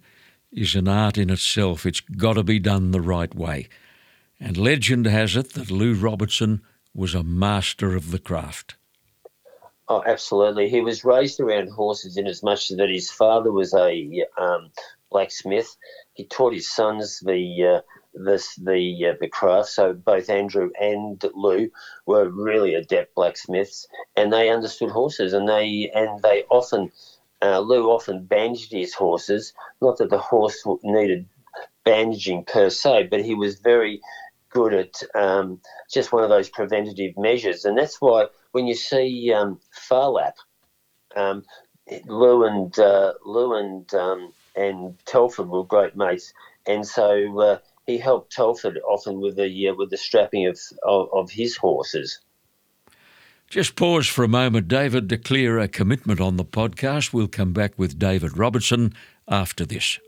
is 0.51 0.75
an 0.75 0.87
art 0.87 1.17
in 1.17 1.29
itself. 1.29 1.85
It's 1.85 2.01
got 2.01 2.33
to 2.33 2.43
be 2.43 2.59
done 2.59 2.91
the 2.91 3.01
right 3.01 3.33
way. 3.33 3.69
And 4.43 4.57
legend 4.57 5.05
has 5.05 5.35
it 5.35 5.53
that 5.53 5.69
Lou 5.69 5.93
Robertson 5.93 6.63
was 6.95 7.13
a 7.13 7.23
master 7.23 7.95
of 7.95 8.09
the 8.09 8.17
craft. 8.17 8.75
Oh, 9.87 10.03
absolutely. 10.05 10.67
He 10.67 10.81
was 10.81 11.05
raised 11.05 11.39
around 11.39 11.69
horses 11.69 12.17
in 12.17 12.25
as 12.25 12.41
much 12.41 12.69
that 12.69 12.89
his 12.89 13.11
father 13.11 13.51
was 13.51 13.73
a 13.75 14.25
um, 14.37 14.71
blacksmith. 15.11 15.77
He 16.13 16.25
taught 16.25 16.53
his 16.53 16.71
sons 16.71 17.19
the 17.19 17.75
uh, 17.75 17.81
this 18.15 18.55
the 18.55 19.11
uh, 19.11 19.15
the 19.21 19.27
craft. 19.27 19.69
So 19.69 19.93
both 19.93 20.29
Andrew 20.29 20.71
and 20.79 21.23
Lou 21.35 21.69
were 22.07 22.27
really 22.29 22.73
adept 22.73 23.13
blacksmiths, 23.13 23.87
and 24.15 24.33
they 24.33 24.49
understood 24.49 24.89
horses, 24.89 25.33
and 25.33 25.47
they 25.47 25.91
and 25.93 26.19
they 26.23 26.45
often 26.49 26.91
uh, 27.43 27.59
Lou 27.59 27.91
often 27.91 28.25
bandaged 28.25 28.71
his 28.71 28.95
horses. 28.95 29.53
Not 29.81 29.97
that 29.99 30.09
the 30.09 30.17
horse 30.17 30.63
needed 30.83 31.27
bandaging 31.83 32.45
per 32.45 32.69
se, 32.69 33.07
but 33.11 33.23
he 33.23 33.35
was 33.35 33.59
very 33.59 34.01
good 34.51 34.73
at 34.73 35.01
um, 35.15 35.59
just 35.91 36.11
one 36.11 36.23
of 36.23 36.29
those 36.29 36.49
preventative 36.49 37.17
measures, 37.17 37.65
and 37.65 37.77
that's 37.77 37.99
why 37.99 38.27
when 38.51 38.67
you 38.67 38.75
see 38.75 39.33
um, 39.33 39.59
Phar 39.71 40.09
Lap, 40.09 40.35
um, 41.15 41.43
Lou 42.05 42.45
and 42.45 42.77
uh, 42.79 43.13
Lou 43.25 43.55
and 43.55 43.93
um, 43.93 44.33
and 44.55 44.97
Telford 45.05 45.49
were 45.49 45.63
great 45.63 45.95
mates, 45.95 46.33
and 46.67 46.85
so 46.85 47.39
uh, 47.39 47.57
he 47.87 47.97
helped 47.97 48.31
Telford 48.31 48.79
often 48.87 49.19
with 49.19 49.35
the 49.35 49.69
uh, 49.69 49.73
with 49.75 49.89
the 49.89 49.97
strapping 49.97 50.47
of, 50.47 50.59
of, 50.83 51.09
of 51.13 51.31
his 51.31 51.57
horses. 51.57 52.19
Just 53.49 53.75
pause 53.75 54.07
for 54.07 54.23
a 54.23 54.29
moment, 54.29 54.69
David, 54.69 55.25
clear 55.25 55.59
a 55.59 55.67
commitment 55.67 56.21
on 56.21 56.37
the 56.37 56.45
podcast. 56.45 57.11
We'll 57.11 57.27
come 57.27 57.51
back 57.51 57.77
with 57.77 57.99
David 57.99 58.37
Robertson 58.37 58.93
after 59.27 59.65
this. 59.65 59.99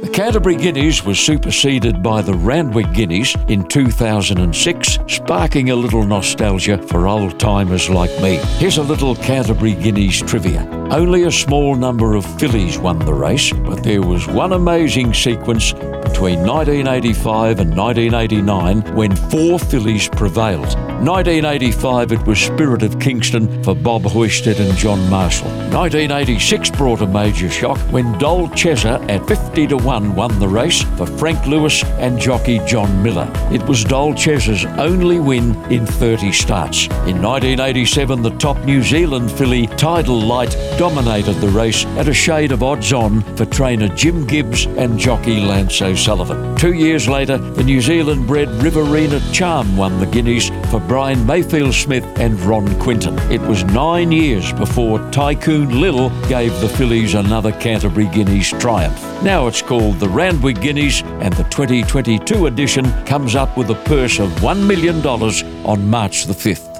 The 0.00 0.08
Canterbury 0.10 0.54
Guineas 0.54 1.04
was 1.04 1.18
superseded 1.18 2.04
by 2.04 2.22
the 2.22 2.34
Randwick 2.34 2.92
Guineas 2.92 3.34
in 3.48 3.66
2006, 3.66 4.98
sparking 5.08 5.70
a 5.70 5.74
little 5.74 6.04
nostalgia 6.04 6.78
for 6.78 7.08
old 7.08 7.40
timers 7.40 7.90
like 7.90 8.10
me. 8.22 8.36
Here's 8.58 8.78
a 8.78 8.82
little 8.84 9.16
Canterbury 9.16 9.74
Guineas 9.74 10.20
trivia. 10.20 10.62
Only 10.92 11.24
a 11.24 11.32
small 11.32 11.74
number 11.74 12.14
of 12.14 12.24
fillies 12.38 12.78
won 12.78 13.00
the 13.00 13.12
race, 13.12 13.52
but 13.52 13.82
there 13.82 14.00
was 14.00 14.28
one 14.28 14.52
amazing 14.52 15.14
sequence 15.14 15.72
between 16.08 16.40
1985 16.40 17.60
and 17.60 17.76
1989 17.76 18.96
when 18.96 19.14
four 19.30 19.58
fillies 19.58 20.08
prevailed. 20.08 20.74
1985 20.98 22.12
it 22.12 22.26
was 22.26 22.38
Spirit 22.38 22.82
of 22.82 22.98
Kingston 22.98 23.62
for 23.62 23.74
Bob 23.74 24.02
Hoysted 24.02 24.58
and 24.58 24.76
John 24.76 24.98
Marshall. 25.10 25.48
1986 25.48 26.70
brought 26.70 27.02
a 27.02 27.06
major 27.06 27.50
shock 27.50 27.78
when 27.92 28.18
Dol 28.18 28.48
Chesa 28.48 28.98
at 29.08 29.26
50 29.28 29.68
to 29.68 29.76
1 29.76 30.14
won 30.14 30.38
the 30.40 30.48
race 30.48 30.82
for 30.96 31.06
Frank 31.06 31.46
Lewis 31.46 31.84
and 31.84 32.18
jockey 32.18 32.58
John 32.66 33.02
Miller. 33.02 33.30
It 33.52 33.62
was 33.68 33.84
Dol 33.84 34.14
Chesa's 34.14 34.64
only 34.78 35.20
win 35.20 35.54
in 35.70 35.86
30 35.86 36.32
starts. 36.32 36.86
In 37.06 37.22
1987 37.22 38.22
the 38.22 38.36
top 38.38 38.58
New 38.64 38.82
Zealand 38.82 39.30
filly 39.30 39.66
Tidal 39.68 40.20
Light 40.20 40.56
dominated 40.78 41.34
the 41.34 41.48
race 41.48 41.84
at 41.98 42.08
a 42.08 42.14
shade 42.14 42.50
of 42.50 42.62
odds 42.62 42.92
on 42.92 43.22
for 43.36 43.44
trainer 43.44 43.88
Jim 43.88 44.26
Gibbs 44.26 44.66
and 44.66 44.98
jockey 44.98 45.40
Lance 45.40 45.74
O'Sullivan. 45.98 46.54
Two 46.54 46.74
years 46.74 47.08
later, 47.08 47.38
the 47.38 47.64
New 47.64 47.80
Zealand 47.80 48.28
bred 48.28 48.48
Riverina 48.62 49.18
Charm 49.32 49.76
won 49.76 49.98
the 49.98 50.06
Guineas 50.06 50.48
for 50.70 50.78
Brian 50.78 51.26
Mayfield 51.26 51.74
Smith 51.74 52.04
and 52.20 52.38
Ron 52.42 52.78
Quinton. 52.78 53.18
It 53.32 53.40
was 53.40 53.64
nine 53.64 54.12
years 54.12 54.52
before 54.52 55.00
Tycoon 55.10 55.80
Lil 55.80 56.10
gave 56.28 56.52
the 56.60 56.68
fillies 56.68 57.14
another 57.14 57.50
Canterbury 57.50 58.06
Guineas 58.06 58.50
triumph. 58.60 58.96
Now 59.24 59.48
it's 59.48 59.60
called 59.60 59.98
the 59.98 60.08
Randwick 60.08 60.60
Guineas, 60.60 61.02
and 61.20 61.34
the 61.34 61.42
2022 61.50 62.46
edition 62.46 62.84
comes 63.04 63.34
up 63.34 63.58
with 63.58 63.68
a 63.70 63.82
purse 63.84 64.20
of 64.20 64.30
$1 64.34 64.66
million 64.68 65.04
on 65.04 65.90
March 65.90 66.26
the 66.26 66.32
5th. 66.32 66.76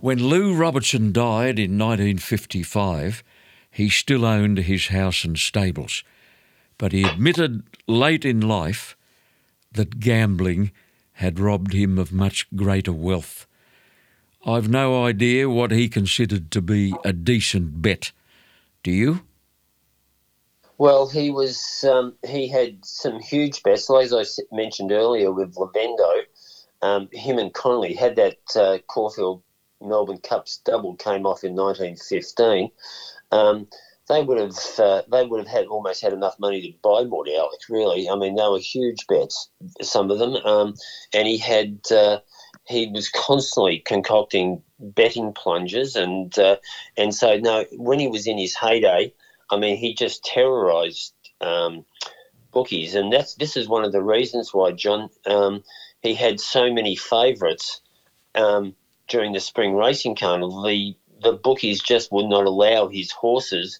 When 0.00 0.22
Lou 0.22 0.54
Robertson 0.54 1.10
died 1.10 1.58
in 1.58 1.76
1955, 1.76 3.24
he 3.72 3.88
still 3.88 4.24
owned 4.24 4.58
his 4.58 4.86
house 4.88 5.24
and 5.24 5.36
stables, 5.36 6.04
but 6.78 6.92
he 6.92 7.04
admitted 7.04 7.62
late 7.86 8.24
in 8.24 8.40
life 8.40 8.96
that 9.72 10.00
gambling 10.00 10.72
had 11.14 11.38
robbed 11.38 11.72
him 11.72 11.98
of 11.98 12.12
much 12.12 12.46
greater 12.56 12.92
wealth. 12.92 13.46
I've 14.46 14.68
no 14.68 15.04
idea 15.04 15.48
what 15.48 15.70
he 15.70 15.88
considered 15.88 16.50
to 16.50 16.60
be 16.60 16.94
a 17.04 17.12
decent 17.12 17.80
bet. 17.80 18.12
Do 18.82 18.90
you? 18.90 19.20
Well, 20.76 21.08
he 21.08 21.30
was 21.30 21.84
um, 21.88 22.14
he 22.26 22.48
had 22.48 22.84
some 22.84 23.20
huge 23.20 23.62
bets, 23.62 23.88
as 23.90 24.12
I 24.12 24.24
mentioned 24.54 24.92
earlier 24.92 25.32
with 25.32 25.54
Lavendo. 25.54 26.22
Um, 26.82 27.08
him 27.12 27.38
and 27.38 27.54
Connolly 27.54 27.94
had 27.94 28.16
that 28.16 28.38
uh, 28.56 28.78
Caulfield 28.88 29.42
Melbourne 29.80 30.18
Cups 30.18 30.60
double 30.64 30.96
came 30.96 31.26
off 31.26 31.44
in 31.44 31.54
1915, 31.54 32.70
um, 33.30 33.68
they 34.08 34.22
would 34.22 34.38
have 34.38 34.56
uh, 34.78 35.02
they 35.10 35.24
would 35.24 35.40
have 35.40 35.48
had 35.48 35.66
almost 35.66 36.02
had 36.02 36.12
enough 36.12 36.38
money 36.38 36.60
to 36.60 36.78
buy 36.82 37.04
Mordialloc. 37.04 37.68
Really, 37.68 38.08
I 38.08 38.16
mean, 38.16 38.34
they 38.34 38.46
were 38.46 38.58
huge 38.58 39.06
bets, 39.08 39.48
some 39.80 40.10
of 40.10 40.18
them, 40.18 40.36
um, 40.36 40.74
and 41.14 41.26
he 41.26 41.38
had 41.38 41.80
uh, 41.90 42.18
he 42.66 42.90
was 42.92 43.08
constantly 43.08 43.82
concocting 43.84 44.62
betting 44.78 45.32
plunges, 45.32 45.96
and 45.96 46.38
uh, 46.38 46.56
and 46.96 47.14
so 47.14 47.36
no, 47.38 47.64
when 47.72 47.98
he 47.98 48.08
was 48.08 48.26
in 48.26 48.38
his 48.38 48.54
heyday, 48.54 49.12
I 49.50 49.56
mean, 49.56 49.76
he 49.76 49.94
just 49.94 50.24
terrorised 50.24 51.14
um, 51.40 51.84
bookies, 52.52 52.94
and 52.94 53.12
that's 53.12 53.34
this 53.34 53.56
is 53.56 53.68
one 53.68 53.84
of 53.84 53.92
the 53.92 54.02
reasons 54.02 54.52
why 54.52 54.72
John 54.72 55.08
um, 55.26 55.62
he 56.02 56.14
had 56.14 56.40
so 56.40 56.72
many 56.72 56.96
favourites. 56.96 57.80
Um, 58.34 58.74
during 59.06 59.32
the 59.32 59.40
spring 59.40 59.74
racing 59.76 60.16
carnival, 60.16 60.62
the 60.62 60.94
the 61.22 61.32
bookies 61.32 61.80
just 61.80 62.10
would 62.10 62.26
not 62.26 62.46
allow 62.46 62.88
his 62.88 63.10
horses 63.12 63.78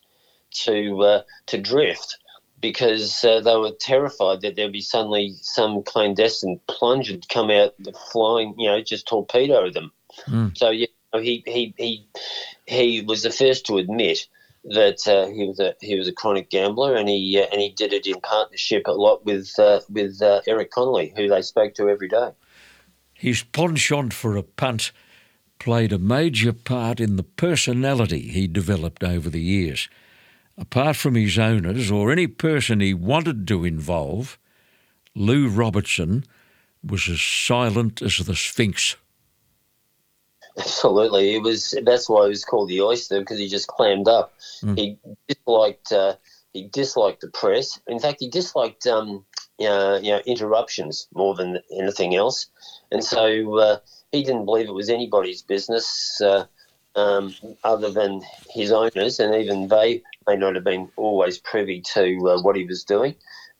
to 0.54 1.02
uh, 1.02 1.22
to 1.46 1.60
drift 1.60 2.18
because 2.60 3.22
uh, 3.24 3.40
they 3.40 3.56
were 3.56 3.72
terrified 3.78 4.40
that 4.40 4.56
there'd 4.56 4.72
be 4.72 4.80
suddenly 4.80 5.34
some 5.42 5.82
clandestine 5.82 6.58
plunge 6.66 7.10
would 7.10 7.28
come 7.28 7.50
out 7.50 7.74
flying, 8.10 8.54
you 8.56 8.66
know, 8.66 8.80
just 8.80 9.06
torpedo 9.06 9.70
them. 9.70 9.92
Mm. 10.26 10.56
So 10.56 10.70
yeah, 10.70 10.86
he 11.12 11.42
he 11.46 11.74
he 11.76 12.06
he 12.66 13.02
was 13.02 13.22
the 13.22 13.30
first 13.30 13.66
to 13.66 13.76
admit 13.76 14.26
that 14.64 15.06
uh, 15.06 15.26
he 15.30 15.46
was 15.46 15.60
a 15.60 15.74
he 15.80 15.98
was 15.98 16.08
a 16.08 16.12
chronic 16.12 16.48
gambler, 16.48 16.96
and 16.96 17.08
he 17.08 17.38
uh, 17.38 17.46
and 17.52 17.60
he 17.60 17.70
did 17.70 17.92
it 17.92 18.06
in 18.06 18.20
partnership 18.20 18.84
a 18.86 18.92
lot 18.92 19.24
with 19.24 19.52
uh, 19.58 19.80
with 19.90 20.22
uh, 20.22 20.40
Eric 20.46 20.70
Connolly, 20.70 21.12
who 21.16 21.28
they 21.28 21.42
spoke 21.42 21.74
to 21.74 21.88
every 21.88 22.08
day. 22.08 22.30
His 23.12 23.42
penchant 23.42 24.12
for 24.12 24.36
a 24.36 24.42
punt 24.42 24.90
played 25.58 25.92
a 25.92 25.98
major 25.98 26.52
part 26.52 26.98
in 26.98 27.16
the 27.16 27.22
personality 27.22 28.28
he 28.28 28.46
developed 28.48 29.04
over 29.04 29.30
the 29.30 29.40
years. 29.40 29.88
Apart 30.56 30.96
from 30.96 31.16
his 31.16 31.38
owners 31.38 31.90
or 31.90 32.12
any 32.12 32.26
person 32.26 32.80
he 32.80 32.94
wanted 32.94 33.48
to 33.48 33.64
involve, 33.64 34.38
Lou 35.14 35.48
Robertson 35.48 36.24
was 36.82 37.08
as 37.08 37.20
silent 37.20 38.02
as 38.02 38.18
the 38.18 38.36
Sphinx. 38.36 38.96
Absolutely, 40.56 41.34
it 41.34 41.42
was. 41.42 41.74
That's 41.82 42.08
why 42.08 42.24
he 42.24 42.28
was 42.28 42.44
called 42.44 42.68
the 42.68 42.80
Oyster 42.80 43.18
because 43.18 43.38
he 43.38 43.48
just 43.48 43.66
clammed 43.66 44.06
up. 44.06 44.34
Mm. 44.62 44.78
He 44.78 44.98
disliked. 45.26 45.90
Uh, 45.90 46.14
he 46.52 46.68
disliked 46.68 47.22
the 47.22 47.28
press. 47.28 47.80
In 47.88 47.98
fact, 47.98 48.18
he 48.20 48.28
disliked 48.28 48.86
um, 48.86 49.24
uh, 49.60 49.98
you 50.00 50.12
know 50.12 50.20
interruptions 50.24 51.08
more 51.12 51.34
than 51.34 51.58
anything 51.76 52.14
else. 52.14 52.46
And 52.92 53.02
so 53.02 53.58
uh, 53.58 53.78
he 54.12 54.22
didn't 54.22 54.44
believe 54.44 54.68
it 54.68 54.74
was 54.74 54.90
anybody's 54.90 55.42
business 55.42 56.20
uh, 56.20 56.44
um, 56.96 57.34
other 57.62 57.90
than 57.90 58.22
his 58.50 58.72
owners, 58.72 59.18
and 59.18 59.34
even 59.34 59.68
they 59.68 60.02
may 60.26 60.36
not 60.36 60.54
have 60.54 60.64
been 60.64 60.90
always 60.96 61.38
privy 61.38 61.80
to 61.94 62.28
uh, 62.28 62.42
what 62.42 62.56
he 62.56 62.64
was 62.64 62.84
doing. 62.84 63.14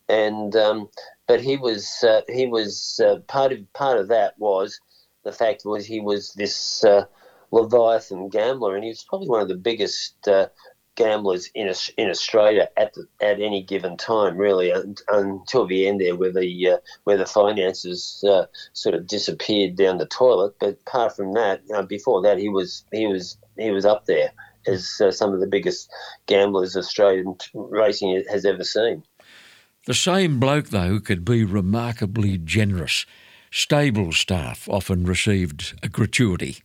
And 0.09 0.55
um, 0.55 0.89
but 1.27 1.41
he 1.41 1.57
was 1.57 2.05
uh, 2.07 2.23
he 2.29 2.47
was 2.47 3.01
uh, 3.05 3.21
part 3.27 3.53
of 3.53 3.73
part 3.73 3.99
of 3.99 4.09
that 4.09 4.39
was 4.39 4.81
the 5.25 5.33
fact 5.33 5.63
was 5.65 5.87
he 5.87 6.01
was 6.01 6.33
this 6.35 6.85
uh, 6.85 7.07
leviathan 7.51 8.29
gambler, 8.29 8.75
and 8.75 8.85
he 8.85 8.91
was 8.91 9.05
probably 9.09 9.29
one 9.29 9.41
of 9.41 9.49
the 9.49 9.57
biggest 9.57 10.29
uh, 10.29 10.49
gamblers 10.97 11.51
in 11.55 11.73
in 11.97 12.11
Australia 12.11 12.69
at 12.77 12.95
the, 12.95 13.07
at 13.21 13.41
any 13.41 13.63
given 13.63 13.97
time, 13.97 14.37
really, 14.37 14.73
until 15.09 15.67
the 15.67 15.87
end 15.87 16.01
there, 16.01 16.17
where 16.17 16.33
the 16.33 16.71
uh, 16.71 16.77
where 17.05 17.17
the 17.17 17.27
finances 17.27 18.25
uh, 18.29 18.47
sort 18.73 18.95
of 18.95 19.07
disappeared 19.07 19.77
down 19.77 19.99
the 19.99 20.07
toilet. 20.07 20.55
But 20.61 20.79
apart 20.87 21.17
from 21.17 21.33
that, 21.35 21.63
uh, 21.75 21.83
before 21.83 22.23
that, 22.23 22.39
he 22.39 22.49
was 22.49 22.85
he 22.93 23.07
was 23.07 23.37
he 23.57 23.71
was 23.71 23.85
up 23.85 24.07
there 24.07 24.33
as 24.67 25.01
uh, 25.01 25.11
some 25.11 25.33
of 25.33 25.41
the 25.41 25.47
biggest 25.47 25.91
gamblers 26.27 26.77
Australian 26.77 27.37
racing 27.55 28.25
has 28.31 28.45
ever 28.45 28.65
seen. 28.65 29.03
The 29.87 29.95
same 29.95 30.41
bloke, 30.41 30.69
though, 30.69 30.99
could 30.99 31.25
be 31.25 31.45
remarkably 31.45 32.39
generous. 32.39 33.05
Stable 33.51 34.13
staff 34.13 34.69
often 34.69 35.05
received 35.05 35.79
a 35.83 35.89
gratuity. 35.89 36.63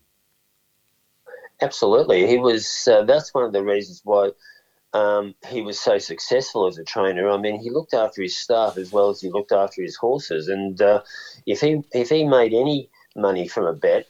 Absolutely, 1.62 2.26
he 2.28 2.38
was. 2.38 2.88
Uh, 2.90 3.04
that's 3.04 3.34
one 3.34 3.44
of 3.44 3.52
the 3.52 3.64
reasons 3.64 4.02
why 4.04 4.32
um, 4.94 5.36
he 5.48 5.62
was 5.62 5.80
so 5.80 5.98
successful 5.98 6.68
as 6.68 6.78
a 6.78 6.84
trainer. 6.84 7.30
I 7.30 7.38
mean, 7.38 7.60
he 7.60 7.70
looked 7.70 7.94
after 7.94 8.22
his 8.22 8.38
staff 8.38 8.78
as 8.78 8.92
well 8.92 9.10
as 9.10 9.22
he 9.22 9.30
looked 9.30 9.52
after 9.52 9.82
his 9.82 9.96
horses. 9.96 10.48
And 10.48 10.82
uh, 10.82 11.02
if 11.46 11.62
he 11.62 11.84
if 11.92 12.10
he 12.10 12.24
made 12.24 12.54
any 12.54 12.90
money 13.16 13.48
from 13.48 13.66
a 13.66 13.74
bet, 13.74 14.08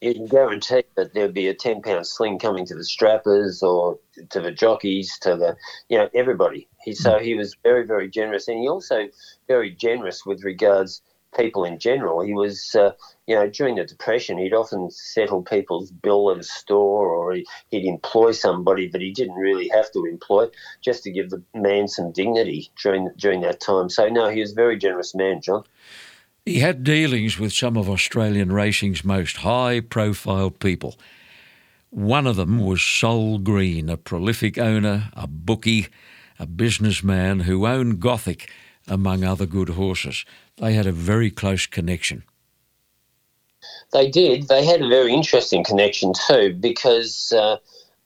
you 0.00 0.14
can 0.14 0.26
guarantee 0.26 0.84
that 0.96 1.12
there'd 1.12 1.34
be 1.34 1.48
a 1.48 1.54
ten 1.54 1.82
pound 1.82 2.06
sling 2.06 2.38
coming 2.38 2.66
to 2.66 2.74
the 2.74 2.84
strappers 2.84 3.62
or 3.62 3.98
to 4.30 4.40
the 4.40 4.52
jockeys, 4.52 5.18
to 5.22 5.36
the 5.36 5.56
you 5.88 5.98
know 5.98 6.08
everybody. 6.14 6.68
He 6.84 6.94
so 6.94 7.18
he 7.18 7.34
was 7.34 7.56
very 7.62 7.84
very 7.84 8.08
generous, 8.08 8.46
and 8.46 8.60
he 8.60 8.68
also 8.68 9.08
very 9.48 9.70
generous 9.70 10.24
with 10.24 10.44
regards 10.44 11.02
people 11.36 11.64
in 11.64 11.78
general. 11.78 12.22
He 12.22 12.34
was, 12.34 12.74
uh, 12.74 12.92
you 13.26 13.34
know, 13.34 13.48
during 13.48 13.76
the 13.76 13.84
Depression, 13.84 14.38
he'd 14.38 14.54
often 14.54 14.90
settle 14.90 15.42
people's 15.42 15.90
bill 15.90 16.30
at 16.30 16.38
a 16.38 16.42
store 16.42 17.08
or 17.08 17.34
he, 17.34 17.46
would 17.72 17.84
employ 17.84 18.32
somebody 18.32 18.88
that 18.88 19.00
he 19.00 19.12
didn't 19.12 19.34
really 19.34 19.68
have 19.68 19.90
to 19.92 20.04
employ 20.04 20.48
just 20.82 21.02
to 21.04 21.10
give 21.10 21.30
the 21.30 21.42
man 21.54 21.88
some 21.88 22.12
dignity 22.12 22.70
during 22.82 23.10
during 23.16 23.40
that 23.42 23.60
time. 23.60 23.88
So, 23.88 24.08
no, 24.08 24.28
he 24.28 24.40
was 24.40 24.52
a 24.52 24.56
very 24.56 24.78
generous 24.78 25.14
man, 25.14 25.40
John. 25.40 25.64
He 26.44 26.60
had 26.60 26.84
dealings 26.84 27.38
with 27.38 27.54
some 27.54 27.76
of 27.76 27.88
Australian 27.88 28.52
racing's 28.52 29.02
most 29.02 29.38
high 29.38 29.80
profile 29.80 30.50
people. 30.50 30.96
One 31.88 32.26
of 32.26 32.36
them 32.36 32.58
was 32.58 32.82
Sol 32.82 33.38
Green, 33.38 33.88
a 33.88 33.96
prolific 33.96 34.58
owner, 34.58 35.10
a 35.14 35.26
bookie, 35.26 35.86
a 36.38 36.46
businessman 36.46 37.40
who 37.40 37.66
owned 37.66 38.00
Gothic, 38.00 38.50
among 38.88 39.24
other 39.24 39.46
good 39.46 39.70
horses. 39.70 40.24
They 40.56 40.72
had 40.74 40.86
a 40.86 40.92
very 40.92 41.30
close 41.30 41.66
connection. 41.66 42.24
They 43.92 44.10
did. 44.10 44.48
They 44.48 44.64
had 44.64 44.82
a 44.82 44.88
very 44.88 45.12
interesting 45.12 45.64
connection 45.64 46.12
too, 46.28 46.54
because 46.58 47.32
uh, 47.32 47.58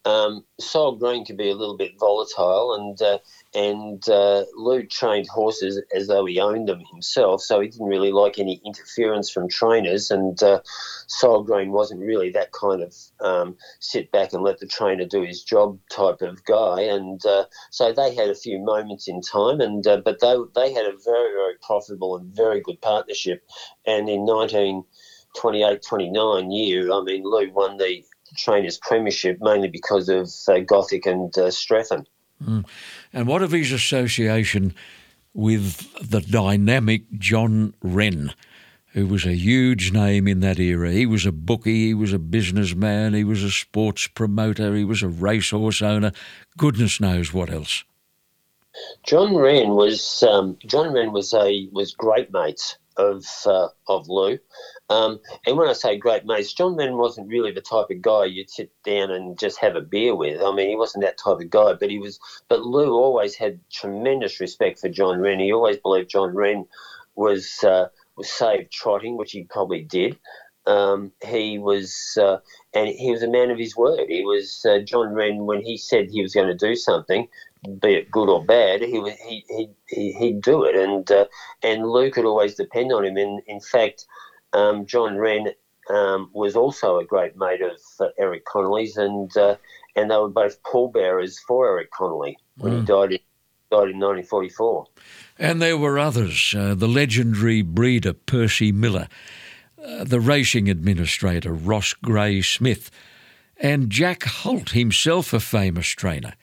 um, 0.09 0.44
Sol 0.59 0.96
Green 0.96 1.24
could 1.24 1.36
be 1.36 1.51
a 1.51 1.55
little 1.55 1.76
bit 1.76 1.99
volatile, 1.99 2.74
and 2.74 3.01
uh, 3.01 3.18
and 3.59 4.09
uh, 4.09 4.44
Lou 4.54 4.84
trained 4.84 5.26
horses 5.26 5.82
as 5.92 6.06
though 6.06 6.24
he 6.26 6.38
owned 6.38 6.68
them 6.68 6.80
himself, 6.92 7.42
so 7.42 7.59
he 7.59 7.66
didn't 7.66 7.88
really 7.88 8.12
like 8.12 8.38
any 8.38 8.61
interference 8.64 9.28
from 9.30 9.48
trainers. 9.48 10.12
And 10.12 10.40
uh, 10.40 10.61
Sol 11.09 11.42
Green 11.42 11.72
wasn't 11.72 12.00
really 12.00 12.30
that 12.30 12.52
kind 12.52 12.82
of 12.82 12.94
um, 13.20 13.56
sit 13.80 14.12
back 14.12 14.32
and 14.32 14.44
let 14.44 14.61
the 14.61 14.66
trainer 14.68 15.04
do 15.04 15.22
his 15.22 15.42
job 15.42 15.76
type 15.90 16.22
of 16.22 16.44
guy. 16.44 16.82
And 16.82 17.20
uh, 17.26 17.46
so 17.70 17.92
they 17.92 18.14
had 18.14 18.30
a 18.30 18.34
few 18.36 18.61
moments 18.61 19.09
in 19.09 19.20
time, 19.22 19.61
and 19.61 19.84
uh, 19.88 20.02
but 20.04 20.20
they 20.20 20.36
they 20.54 20.72
had 20.72 20.86
a 20.86 20.96
very 21.04 21.32
very 21.32 21.54
profitable 21.61 22.16
and 22.16 22.32
very 22.32 22.61
good 22.61 22.80
partnership. 22.80 23.42
And 23.86 24.09
in 24.09 24.20
1928 24.20 25.82
29 25.82 26.50
year, 26.52 26.92
I 26.92 27.02
mean, 27.02 27.24
Lou 27.24 27.50
won 27.50 27.76
the 27.76 28.04
trainers' 28.36 28.78
premiership 28.78 29.38
mainly 29.40 29.68
because 29.68 30.09
of 30.09 30.30
uh, 30.46 30.61
Gothic 30.61 31.06
and 31.06 31.36
uh, 31.36 31.50
Strephon. 31.50 32.04
Mm. 32.43 32.64
And 33.12 33.26
what 33.26 33.43
of 33.43 33.53
his 33.53 33.72
association 33.72 34.74
with 35.34 35.93
the 36.01 36.20
dynamic 36.20 37.03
John 37.12 37.74
Wren, 37.82 38.34
who 38.93 39.07
was 39.07 39.24
a 39.24 39.34
huge 39.34 39.93
name 39.93 40.28
in 40.28 40.41
that 40.41 40.59
era? 40.59 40.91
He 40.91 41.07
was 41.07 41.26
a 41.26 41.32
bookie, 41.32 41.86
he 41.89 41.95
was 41.95 42.12
a 42.12 42.18
businessman, 42.18 43.14
he 43.14 43.24
was 43.24 43.43
a 43.43 43.51
sports 43.51 44.07
promoter, 44.07 44.74
he 44.74 44.84
was 44.84 45.03
a 45.03 45.09
racehorse 45.09 45.82
owner. 45.82 46.12
Goodness 46.57 47.01
knows 47.01 47.32
what 47.32 47.51
else. 47.51 47.84
John 49.05 49.34
Wren 49.34 49.70
was 49.70 50.22
um, 50.22 50.57
John 50.64 50.93
Wren 50.93 51.12
was 51.12 51.34
a 51.34 51.68
was 51.72 51.95
great 51.95 52.32
mates 52.32 52.76
of 52.99 53.24
uh, 53.46 53.68
of 53.86 54.09
Lou. 54.09 54.38
Um, 54.90 55.20
and 55.46 55.57
when 55.57 55.68
I 55.68 55.72
say 55.72 55.96
great 55.96 56.26
mates, 56.26 56.53
John 56.53 56.76
Wren 56.76 56.96
wasn't 56.96 57.28
really 57.28 57.53
the 57.53 57.61
type 57.61 57.86
of 57.90 58.03
guy 58.03 58.24
you'd 58.24 58.51
sit 58.51 58.70
down 58.84 59.11
and 59.11 59.38
just 59.38 59.59
have 59.61 59.76
a 59.76 59.80
beer 59.80 60.14
with. 60.14 60.42
I 60.42 60.55
mean, 60.55 60.68
he 60.68 60.76
wasn't 60.76 61.05
that 61.05 61.18
type 61.18 61.40
of 61.40 61.51
guy, 61.51 61.74
but 61.74 61.90
he 61.90 61.99
was. 61.99 62.18
But 62.49 62.62
Lou 62.62 62.92
always 62.92 63.34
had 63.34 63.61
tremendous 63.70 64.40
respect 64.40 64.80
for 64.80 64.88
John 64.88 65.20
Wren. 65.20 65.38
He 65.38 65.53
always 65.53 65.78
believed 65.78 66.11
John 66.11 66.34
Wren 66.34 66.66
was 67.14 67.62
uh, 67.64 67.88
was 68.16 68.30
saved 68.30 68.72
trotting, 68.72 69.16
which 69.16 69.32
he 69.32 69.44
probably 69.44 69.82
did. 69.82 70.18
Um, 70.66 71.12
he 71.24 71.59
was, 71.59 72.18
uh, 72.20 72.38
and 72.74 72.88
he 72.88 73.11
was 73.11 73.22
a 73.22 73.30
man 73.30 73.51
of 73.51 73.59
his 73.59 73.74
word. 73.74 74.05
He 74.09 74.22
was 74.22 74.66
uh, 74.68 74.80
John 74.80 75.14
Wren 75.14 75.46
when 75.46 75.62
he 75.62 75.78
said 75.78 76.11
he 76.11 76.20
was 76.20 76.34
going 76.34 76.49
to 76.49 76.55
do 76.55 76.76
something 76.76 77.26
be 77.80 77.94
it 77.94 78.11
good 78.11 78.28
or 78.28 78.44
bad, 78.44 78.82
he 78.82 78.98
would 78.98 79.14
he 79.14 79.44
he 79.48 79.70
he 79.86 80.12
he'd 80.12 80.40
do 80.40 80.64
it, 80.64 80.76
and 80.76 81.11
uh, 81.11 81.26
and 81.62 81.86
Lou 81.86 82.11
could 82.11 82.24
always 82.24 82.54
depend 82.54 82.92
on 82.92 83.04
him. 83.04 83.16
And 83.16 83.40
in 83.46 83.61
fact, 83.61 84.06
um, 84.52 84.86
John 84.86 85.16
Wren 85.16 85.48
um, 85.90 86.30
was 86.32 86.56
also 86.56 86.98
a 86.98 87.04
great 87.04 87.36
mate 87.36 87.62
of 87.62 87.78
uh, 88.00 88.09
Eric 88.18 88.44
Connolly's, 88.44 88.96
and 88.96 89.34
uh, 89.36 89.56
and 89.96 90.11
they 90.11 90.16
were 90.16 90.28
both 90.28 90.62
pallbearers 90.62 91.38
for 91.40 91.66
Eric 91.66 91.90
Connolly 91.90 92.36
when 92.59 92.72
mm. 92.72 92.80
he 92.80 92.86
died 92.86 93.12
in 93.12 93.18
died 93.70 93.90
in 93.90 94.00
1944. 94.00 94.86
And 95.38 95.61
there 95.61 95.76
were 95.76 95.98
others, 95.98 96.54
uh, 96.56 96.74
the 96.74 96.88
legendary 96.88 97.62
breeder 97.62 98.14
Percy 98.14 98.72
Miller, 98.72 99.09
uh, 99.82 100.04
the 100.04 100.20
racing 100.20 100.70
administrator 100.70 101.52
Ross 101.52 101.92
Gray 101.92 102.40
Smith, 102.40 102.90
and 103.59 103.90
Jack 103.90 104.24
Holt, 104.24 104.70
himself 104.70 105.32
a 105.32 105.40
famous 105.40 105.88
trainer. 105.88 106.34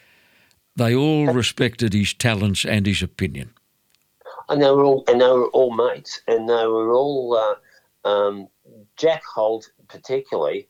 They 0.78 0.94
all 0.94 1.28
respected 1.28 1.94
his 1.94 2.14
talents 2.14 2.66
and 2.66 2.86
his 2.86 3.02
opinion. 3.02 3.54
And 4.50 4.62
they 4.62 4.70
were 4.70 4.84
all, 4.84 5.06
and 5.08 5.22
they 5.22 5.28
were 5.28 5.48
all 5.48 5.74
mates, 5.74 6.22
and 6.28 6.50
they 6.50 6.68
were 6.68 6.92
all. 6.92 7.38
Uh, 7.38 8.08
um, 8.08 8.48
Jack 8.98 9.24
Holt, 9.24 9.72
particularly, 9.88 10.68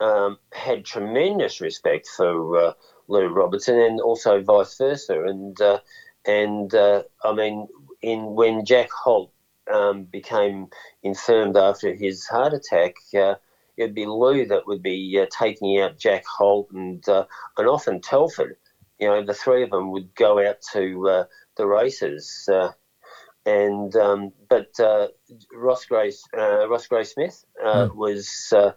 um, 0.00 0.38
had 0.52 0.84
tremendous 0.84 1.60
respect 1.60 2.06
for 2.06 2.56
uh, 2.56 2.72
Lou 3.08 3.26
Robertson, 3.26 3.78
and 3.80 4.00
also 4.00 4.40
vice 4.42 4.78
versa. 4.78 5.24
And 5.24 5.60
uh, 5.60 5.80
and 6.24 6.72
uh, 6.72 7.02
I 7.24 7.34
mean, 7.34 7.66
in 8.00 8.34
when 8.36 8.64
Jack 8.64 8.90
Holt 8.92 9.32
um, 9.70 10.04
became 10.04 10.68
infirmed 11.02 11.56
after 11.56 11.94
his 11.94 12.26
heart 12.26 12.54
attack, 12.54 12.94
uh, 13.18 13.34
it'd 13.76 13.94
be 13.94 14.06
Lou 14.06 14.46
that 14.46 14.68
would 14.68 14.82
be 14.82 15.18
uh, 15.20 15.26
taking 15.36 15.80
out 15.80 15.98
Jack 15.98 16.24
Holt 16.26 16.70
and 16.70 17.06
uh, 17.08 17.24
and 17.58 17.66
often 17.66 18.00
Telford 18.00 18.56
you 18.98 19.08
know, 19.08 19.24
the 19.24 19.34
three 19.34 19.62
of 19.62 19.70
them 19.70 19.90
would 19.92 20.14
go 20.14 20.46
out 20.46 20.56
to 20.72 21.08
uh, 21.08 21.24
the 21.56 21.66
races. 21.66 22.48
Uh, 22.52 22.72
and 23.46 23.94
um, 23.96 24.32
but 24.48 24.78
uh, 24.80 25.08
Ross 25.54 25.84
Gray 25.86 26.12
uh, 26.36 26.68
Ross 26.68 26.86
Gray 26.86 27.04
Smith 27.04 27.44
mm. 27.64 27.94
was 27.94 28.52
uh, 28.54 28.72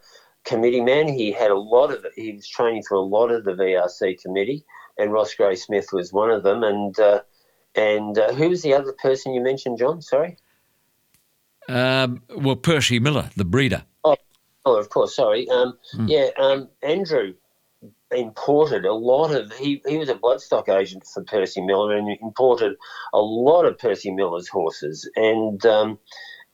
committee 0.46 0.82
man. 0.82 1.08
He 1.08 1.32
had 1.32 1.52
a 1.52 1.58
lot 1.58 1.92
of 1.92 2.06
he 2.16 2.34
was 2.34 2.48
training 2.48 2.84
for 2.88 2.96
a 2.96 3.02
lot 3.02 3.32
of 3.32 3.44
the 3.44 3.52
VRC 3.52 4.22
committee, 4.22 4.64
and 4.98 5.12
Ross 5.12 5.34
Gray 5.34 5.56
Smith 5.56 5.88
was 5.92 6.14
one 6.14 6.30
of 6.30 6.44
them. 6.44 6.64
And 6.64 6.96
and 7.76 8.18
who 8.36 8.50
was 8.50 8.62
the 8.62 8.74
other 8.74 8.94
person 8.94 9.34
you 9.34 9.42
mentioned, 9.42 9.78
John? 9.78 10.02
Sorry. 10.02 10.38
Um, 11.68 12.22
well, 12.36 12.56
Percy 12.56 13.00
Miller, 13.00 13.30
the 13.36 13.46
breeder. 13.46 13.84
Oh, 14.04 14.18
oh 14.66 14.78
of 14.78 14.90
course. 14.90 15.16
Sorry. 15.16 15.50
Um, 15.50 15.78
mm. 15.96 16.10
Yeah, 16.10 16.30
um, 16.38 16.70
Andrew 16.82 17.34
imported 18.12 18.86
a 18.86 18.94
lot 18.94 19.32
of 19.32 19.52
he, 19.54 19.82
he 19.88 19.98
was 19.98 20.10
a 20.10 20.16
bloodstock 20.16 20.70
agent 20.70 21.06
for 21.06 21.24
Percy 21.24 21.62
Miller 21.62 21.96
and 21.96 22.18
imported 22.22 22.76
a 23.14 23.20
lot 23.20 23.66
of 23.66 23.78
Percy 23.78 24.12
Miller's 24.12 24.48
horses. 24.48 25.10
And 25.16 25.66
um, 25.66 26.00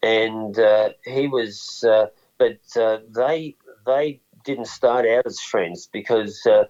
and 0.02 0.58
uh, 0.58 0.90
he 1.06 1.28
was 1.28 1.84
uh, 1.88 2.08
but 2.38 2.60
uh, 2.80 3.00
they 3.16 3.56
they 3.86 4.22
didn't 4.46 4.68
start 4.68 5.06
out 5.06 5.26
as 5.26 5.40
friends 5.40 5.90
because 5.92 6.46
uh, 6.46 6.66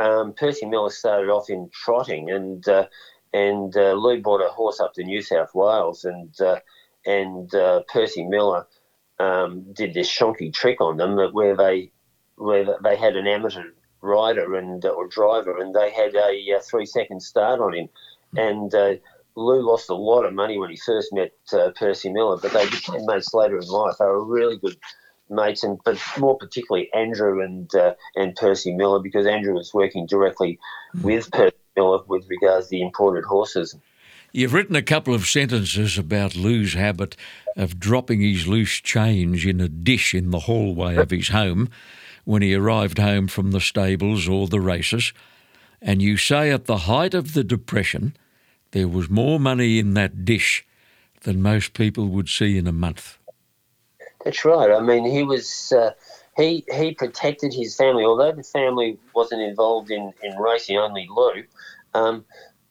um, 0.00 0.32
Percy 0.34 0.66
Miller 0.66 0.90
started 0.90 1.30
off 1.30 1.50
in 1.50 1.68
trotting 1.72 2.30
and 2.30 2.66
uh, 2.68 2.86
and 3.32 3.76
uh, 3.76 3.92
Lou 3.92 4.20
brought 4.20 4.44
a 4.44 4.48
horse 4.48 4.80
up 4.80 4.94
to 4.94 5.04
New 5.04 5.22
South 5.22 5.54
Wales 5.54 6.04
and 6.04 6.34
and 7.06 7.52
Percy 7.88 8.24
Miller 8.24 8.66
um, 9.18 9.72
did 9.72 9.94
this 9.94 10.10
shonky 10.10 10.52
trick 10.52 10.80
on 10.80 10.96
them 10.96 11.16
where 11.32 11.56
they 11.56 11.92
where 12.36 12.64
they 12.82 12.96
had 12.96 13.16
an 13.16 13.26
amateur 13.26 13.70
rider 14.04 14.54
and 14.54 14.84
uh, 14.84 14.90
or 14.90 15.08
driver, 15.08 15.58
and 15.58 15.74
they 15.74 15.90
had 15.90 16.14
a, 16.14 16.56
uh, 16.56 16.60
three 16.60 16.86
second 16.86 17.20
start 17.20 17.60
on 17.60 17.74
him, 17.74 17.88
and 18.36 18.74
uh, 18.74 18.94
Lou 19.36 19.62
lost 19.62 19.90
a 19.90 19.94
lot 19.94 20.24
of 20.24 20.34
money 20.34 20.58
when 20.58 20.70
he 20.70 20.76
first 20.76 21.12
met 21.12 21.32
uh, 21.52 21.70
Percy 21.76 22.12
Miller, 22.12 22.38
but 22.40 22.52
they 22.52 22.66
became 22.66 23.06
mates 23.06 23.34
later 23.34 23.58
in 23.58 23.66
life. 23.66 23.96
They 23.98 24.04
were 24.04 24.24
really 24.24 24.58
good 24.58 24.76
mates, 25.28 25.64
and 25.64 25.78
but 25.84 25.98
more 26.18 26.36
particularly 26.36 26.92
Andrew 26.94 27.42
and 27.42 27.74
uh, 27.74 27.94
and 28.14 28.36
Percy 28.36 28.72
Miller, 28.74 29.00
because 29.00 29.26
Andrew 29.26 29.54
was 29.54 29.72
working 29.74 30.06
directly 30.06 30.58
with 31.02 31.30
Percy 31.32 31.56
Miller 31.76 32.00
with 32.06 32.28
regards 32.28 32.66
to 32.66 32.70
the 32.70 32.82
imported 32.82 33.24
horses. 33.24 33.76
You've 34.32 34.52
written 34.52 34.74
a 34.74 34.82
couple 34.82 35.14
of 35.14 35.26
sentences 35.26 35.96
about 35.96 36.34
Lou's 36.34 36.74
habit 36.74 37.16
of 37.56 37.78
dropping 37.78 38.20
his 38.20 38.48
loose 38.48 38.80
change 38.80 39.46
in 39.46 39.60
a 39.60 39.68
dish 39.68 40.12
in 40.12 40.30
the 40.30 40.40
hallway 40.40 40.96
of 40.96 41.10
his 41.10 41.28
home 41.28 41.70
when 42.24 42.42
he 42.42 42.54
arrived 42.54 42.98
home 42.98 43.28
from 43.28 43.50
the 43.50 43.60
stables 43.60 44.28
or 44.28 44.46
the 44.46 44.60
races, 44.60 45.12
and 45.80 46.00
you 46.00 46.16
say 46.16 46.50
at 46.50 46.64
the 46.64 46.78
height 46.78 47.14
of 47.14 47.34
the 47.34 47.44
Depression 47.44 48.16
there 48.72 48.88
was 48.88 49.08
more 49.08 49.38
money 49.38 49.78
in 49.78 49.94
that 49.94 50.24
dish 50.24 50.66
than 51.22 51.40
most 51.40 51.74
people 51.74 52.08
would 52.08 52.28
see 52.28 52.58
in 52.58 52.66
a 52.66 52.72
month. 52.72 53.18
That's 54.24 54.44
right. 54.44 54.70
I 54.70 54.80
mean, 54.80 55.04
he 55.04 55.22
was. 55.22 55.72
Uh, 55.72 55.92
he, 56.36 56.64
he 56.72 56.94
protected 56.94 57.54
his 57.54 57.76
family, 57.76 58.04
although 58.04 58.32
the 58.32 58.42
family 58.42 58.98
wasn't 59.14 59.42
involved 59.42 59.90
in, 59.90 60.12
in 60.22 60.36
racing, 60.36 60.76
only 60.76 61.06
Lou. 61.08 61.44
Um, 61.94 62.24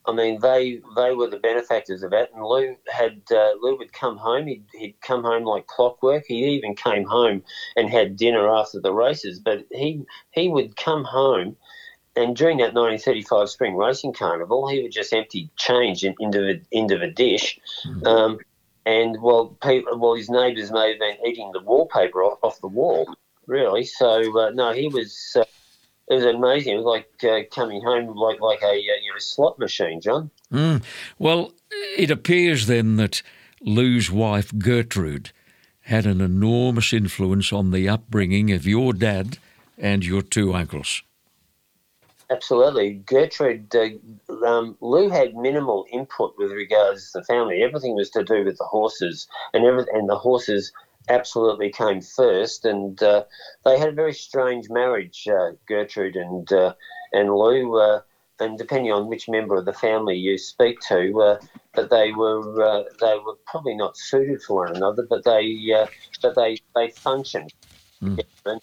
I 0.05 0.11
mean, 0.11 0.39
they 0.41 0.81
they 0.95 1.13
were 1.13 1.29
the 1.29 1.39
benefactors 1.39 2.03
of 2.03 2.11
that. 2.11 2.29
And 2.33 2.43
Lou 2.43 2.75
had 2.91 3.21
uh, 3.31 3.53
Lou 3.61 3.77
would 3.77 3.93
come 3.93 4.17
home. 4.17 4.47
He'd, 4.47 4.65
he'd 4.73 4.99
come 5.01 5.23
home 5.23 5.43
like 5.45 5.67
clockwork. 5.67 6.25
He 6.27 6.45
even 6.49 6.75
came 6.75 7.05
home 7.05 7.43
and 7.77 7.89
had 7.89 8.17
dinner 8.17 8.49
after 8.49 8.81
the 8.81 8.93
races. 8.93 9.39
But 9.39 9.65
he 9.71 10.05
he 10.31 10.49
would 10.49 10.75
come 10.75 11.05
home, 11.05 11.55
and 12.15 12.35
during 12.35 12.57
that 12.57 12.73
1935 12.73 13.49
Spring 13.49 13.75
Racing 13.77 14.13
Carnival, 14.13 14.67
he 14.67 14.81
would 14.81 14.91
just 14.91 15.13
empty 15.13 15.49
change 15.57 16.03
in, 16.03 16.15
into 16.19 16.39
the 16.39 16.61
into 16.71 16.97
the 16.97 17.07
dish. 17.07 17.59
Mm-hmm. 17.85 18.05
Um, 18.05 18.39
and 18.85 19.21
well, 19.21 19.57
people, 19.63 19.97
well, 19.97 20.15
his 20.15 20.29
neighbours 20.29 20.69
may 20.69 20.89
have 20.89 20.99
been 20.99 21.15
eating 21.25 21.51
the 21.53 21.61
wallpaper 21.61 22.21
off, 22.21 22.39
off 22.43 22.59
the 22.59 22.67
wall, 22.67 23.15
really. 23.47 23.85
So 23.85 24.37
uh, 24.37 24.49
no, 24.49 24.73
he 24.73 24.89
was. 24.89 25.37
Uh, 25.39 25.45
it 26.09 26.15
was 26.15 26.25
amazing. 26.25 26.73
It 26.73 26.83
was 26.83 26.85
like 26.85 27.23
uh, 27.23 27.47
coming 27.53 27.81
home 27.81 28.15
like 28.15 28.41
like 28.41 28.61
a 28.61 28.67
uh, 28.67 28.71
you 28.71 29.11
know 29.11 29.19
slot 29.19 29.57
machine, 29.59 30.01
John. 30.01 30.29
Mm. 30.51 30.83
Well, 31.17 31.53
it 31.97 32.11
appears 32.11 32.67
then 32.67 32.97
that 32.97 33.21
Lou's 33.61 34.11
wife 34.11 34.51
Gertrude 34.57 35.31
had 35.81 36.05
an 36.05 36.21
enormous 36.21 36.93
influence 36.93 37.51
on 37.51 37.71
the 37.71 37.89
upbringing 37.89 38.51
of 38.51 38.65
your 38.65 38.93
dad 38.93 39.37
and 39.77 40.05
your 40.05 40.21
two 40.21 40.53
uncles. 40.53 41.03
Absolutely, 42.29 42.93
Gertrude. 43.05 43.73
Uh, 43.75 44.45
um, 44.45 44.77
Lou 44.81 45.09
had 45.09 45.35
minimal 45.35 45.85
input 45.91 46.33
with 46.37 46.51
regards 46.51 47.11
to 47.11 47.19
the 47.19 47.25
family. 47.25 47.61
Everything 47.61 47.95
was 47.95 48.09
to 48.11 48.23
do 48.23 48.43
with 48.43 48.57
the 48.57 48.65
horses, 48.65 49.27
and 49.53 49.65
every, 49.65 49.85
and 49.93 50.09
the 50.09 50.17
horses 50.17 50.71
absolutely 51.09 51.71
came 51.71 52.01
first, 52.01 52.65
and 52.65 53.01
uh, 53.01 53.23
they 53.65 53.77
had 53.77 53.89
a 53.89 53.93
very 53.93 54.13
strange 54.13 54.69
marriage, 54.69 55.27
uh, 55.27 55.51
Gertrude 55.67 56.15
and 56.15 56.51
uh, 56.51 56.73
and 57.11 57.29
Lou. 57.33 57.79
Uh, 57.79 58.01
and 58.39 58.57
depending 58.57 58.91
on 58.91 59.07
which 59.07 59.29
member 59.29 59.55
of 59.55 59.65
the 59.65 59.73
family 59.73 60.17
you 60.17 60.37
speak 60.37 60.79
to, 60.81 61.21
uh, 61.21 61.39
but 61.75 61.89
they 61.91 62.11
were 62.11 62.61
uh, 62.61 62.83
they 62.99 63.17
were 63.25 63.37
probably 63.45 63.75
not 63.75 63.95
suited 63.95 64.41
for 64.41 64.65
one 64.65 64.75
another, 64.75 65.05
but 65.07 65.23
they 65.23 65.87
but 66.21 66.35
they 66.35 66.57
they 66.75 66.89
functioned. 66.89 67.53
Mm. 68.01 68.19
And, 68.45 68.61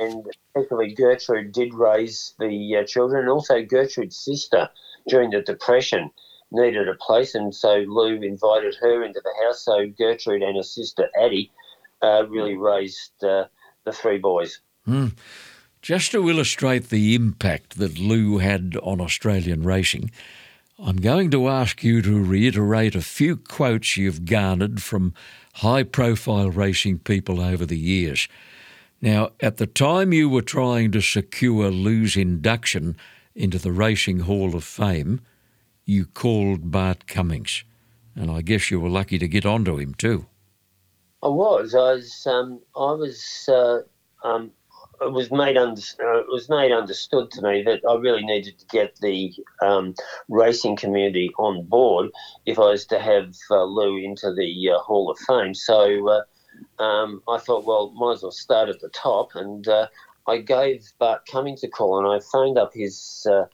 and 0.00 0.26
particularly 0.52 0.94
Gertrude 0.94 1.52
did 1.52 1.74
raise 1.74 2.34
the 2.40 2.84
children, 2.88 3.22
and 3.22 3.30
also 3.30 3.62
Gertrude's 3.62 4.16
sister 4.16 4.68
during 5.06 5.30
the 5.30 5.42
Depression 5.42 6.10
needed 6.50 6.88
a 6.88 6.94
place, 6.94 7.34
and 7.34 7.54
so 7.54 7.84
Lou 7.86 8.20
invited 8.22 8.74
her 8.80 9.04
into 9.04 9.20
the 9.22 9.44
house. 9.44 9.64
So 9.64 9.86
Gertrude 9.86 10.42
and 10.42 10.56
her 10.56 10.62
sister 10.62 11.08
Addie 11.20 11.52
uh, 12.04 12.26
really 12.28 12.56
raised 12.56 13.24
uh, 13.24 13.46
the 13.84 13.92
three 13.92 14.18
boys. 14.18 14.60
Mm. 14.86 15.16
Just 15.82 16.12
to 16.12 16.28
illustrate 16.28 16.88
the 16.88 17.14
impact 17.14 17.78
that 17.78 17.98
Lou 17.98 18.38
had 18.38 18.76
on 18.82 19.00
Australian 19.00 19.62
racing, 19.62 20.10
I'm 20.78 20.96
going 20.96 21.30
to 21.30 21.48
ask 21.48 21.84
you 21.84 22.02
to 22.02 22.24
reiterate 22.24 22.94
a 22.94 23.00
few 23.00 23.36
quotes 23.36 23.96
you've 23.96 24.24
garnered 24.24 24.82
from 24.82 25.14
high 25.54 25.82
profile 25.82 26.50
racing 26.50 26.98
people 27.00 27.40
over 27.40 27.64
the 27.64 27.78
years. 27.78 28.28
Now, 29.00 29.30
at 29.40 29.58
the 29.58 29.66
time 29.66 30.12
you 30.12 30.28
were 30.28 30.42
trying 30.42 30.90
to 30.92 31.00
secure 31.00 31.70
Lou's 31.70 32.16
induction 32.16 32.96
into 33.34 33.58
the 33.58 33.72
Racing 33.72 34.20
Hall 34.20 34.56
of 34.56 34.64
Fame, 34.64 35.20
you 35.84 36.06
called 36.06 36.70
Bart 36.70 37.06
Cummings. 37.06 37.64
And 38.16 38.30
I 38.30 38.40
guess 38.42 38.70
you 38.70 38.80
were 38.80 38.88
lucky 38.88 39.18
to 39.18 39.28
get 39.28 39.44
onto 39.44 39.76
him 39.78 39.94
too. 39.94 40.26
I 41.24 41.28
was. 41.28 41.74
I 41.74 41.94
was. 41.94 42.26
Um, 42.26 42.60
I 42.76 42.92
was. 42.92 43.48
Uh, 43.48 43.80
um, 44.22 44.52
it 45.00 45.12
was 45.12 45.30
made 45.30 45.56
under, 45.56 45.80
uh, 45.80 46.18
it 46.20 46.28
was 46.28 46.48
made 46.48 46.70
understood 46.70 47.30
to 47.32 47.42
me 47.42 47.62
that 47.62 47.80
I 47.88 47.94
really 47.96 48.22
needed 48.22 48.58
to 48.58 48.66
get 48.66 48.96
the 49.00 49.32
um, 49.60 49.94
racing 50.28 50.76
community 50.76 51.32
on 51.38 51.64
board 51.66 52.10
if 52.46 52.58
I 52.58 52.70
was 52.70 52.86
to 52.86 52.98
have 52.98 53.34
uh, 53.50 53.64
Lou 53.64 53.98
into 53.98 54.32
the 54.32 54.70
uh, 54.70 54.78
Hall 54.78 55.10
of 55.10 55.18
Fame. 55.18 55.54
So 55.54 56.08
uh, 56.08 56.82
um, 56.82 57.22
I 57.28 57.38
thought, 57.38 57.64
well, 57.64 57.90
might 57.90 58.14
as 58.14 58.22
well 58.22 58.30
start 58.30 58.68
at 58.68 58.80
the 58.80 58.88
top, 58.90 59.30
and 59.34 59.66
uh, 59.66 59.88
I 60.28 60.38
gave 60.38 60.84
Bart 60.98 61.22
Cummings 61.30 61.64
a 61.64 61.68
call, 61.68 61.98
and 61.98 62.06
I 62.06 62.24
phoned 62.32 62.56
up 62.56 62.72
his 62.72 63.26
uh, 63.30 63.46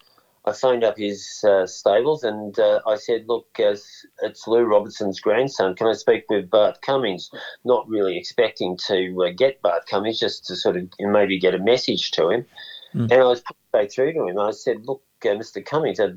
I 0.47 0.53
phoned 0.53 0.85
up 0.85 0.97
his 0.97 1.45
uh, 1.47 1.67
stables 1.67 2.25
and 2.25 2.59
uh, 2.59 2.81
I 2.87 2.97
said, 2.97 3.25
Look, 3.29 3.49
uh, 3.59 3.77
it's 4.23 4.47
Lou 4.47 4.65
Robertson's 4.65 5.21
grandson. 5.21 5.77
Can 5.77 5.87
I 5.87 5.93
speak 5.93 6.25
with 6.31 6.49
Bart 6.49 6.81
Cummings? 6.81 7.31
Not 7.65 7.89
really 7.89 8.17
expecting 8.17 8.79
to 8.87 9.27
uh, 9.27 9.33
get 9.37 9.61
Bart 9.61 9.87
Cummings, 9.87 10.19
just 10.19 10.47
to 10.47 10.57
sort 10.57 10.77
of 10.79 10.89
maybe 10.99 11.39
get 11.39 11.55
a 11.55 11.59
message 11.59 12.13
to 12.13 12.31
him. 12.31 12.47
Mm. 12.95 13.13
And 13.13 13.13
I 13.13 13.25
was 13.25 13.43
put 13.43 13.57
straight 13.69 13.93
through 13.93 14.13
to 14.15 14.27
him. 14.27 14.39
I 14.39 14.53
said, 14.53 14.87
Look, 14.87 15.03
uh, 15.25 15.29
Mr. 15.29 15.65
Cummings, 15.65 16.01
I, 16.01 16.13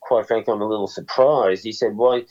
quite 0.00 0.26
frankly, 0.26 0.54
I'm 0.54 0.62
a 0.62 0.68
little 0.68 0.86
surprised. 0.86 1.64
He 1.64 1.72
said, 1.72 1.96
Why, 1.96 2.22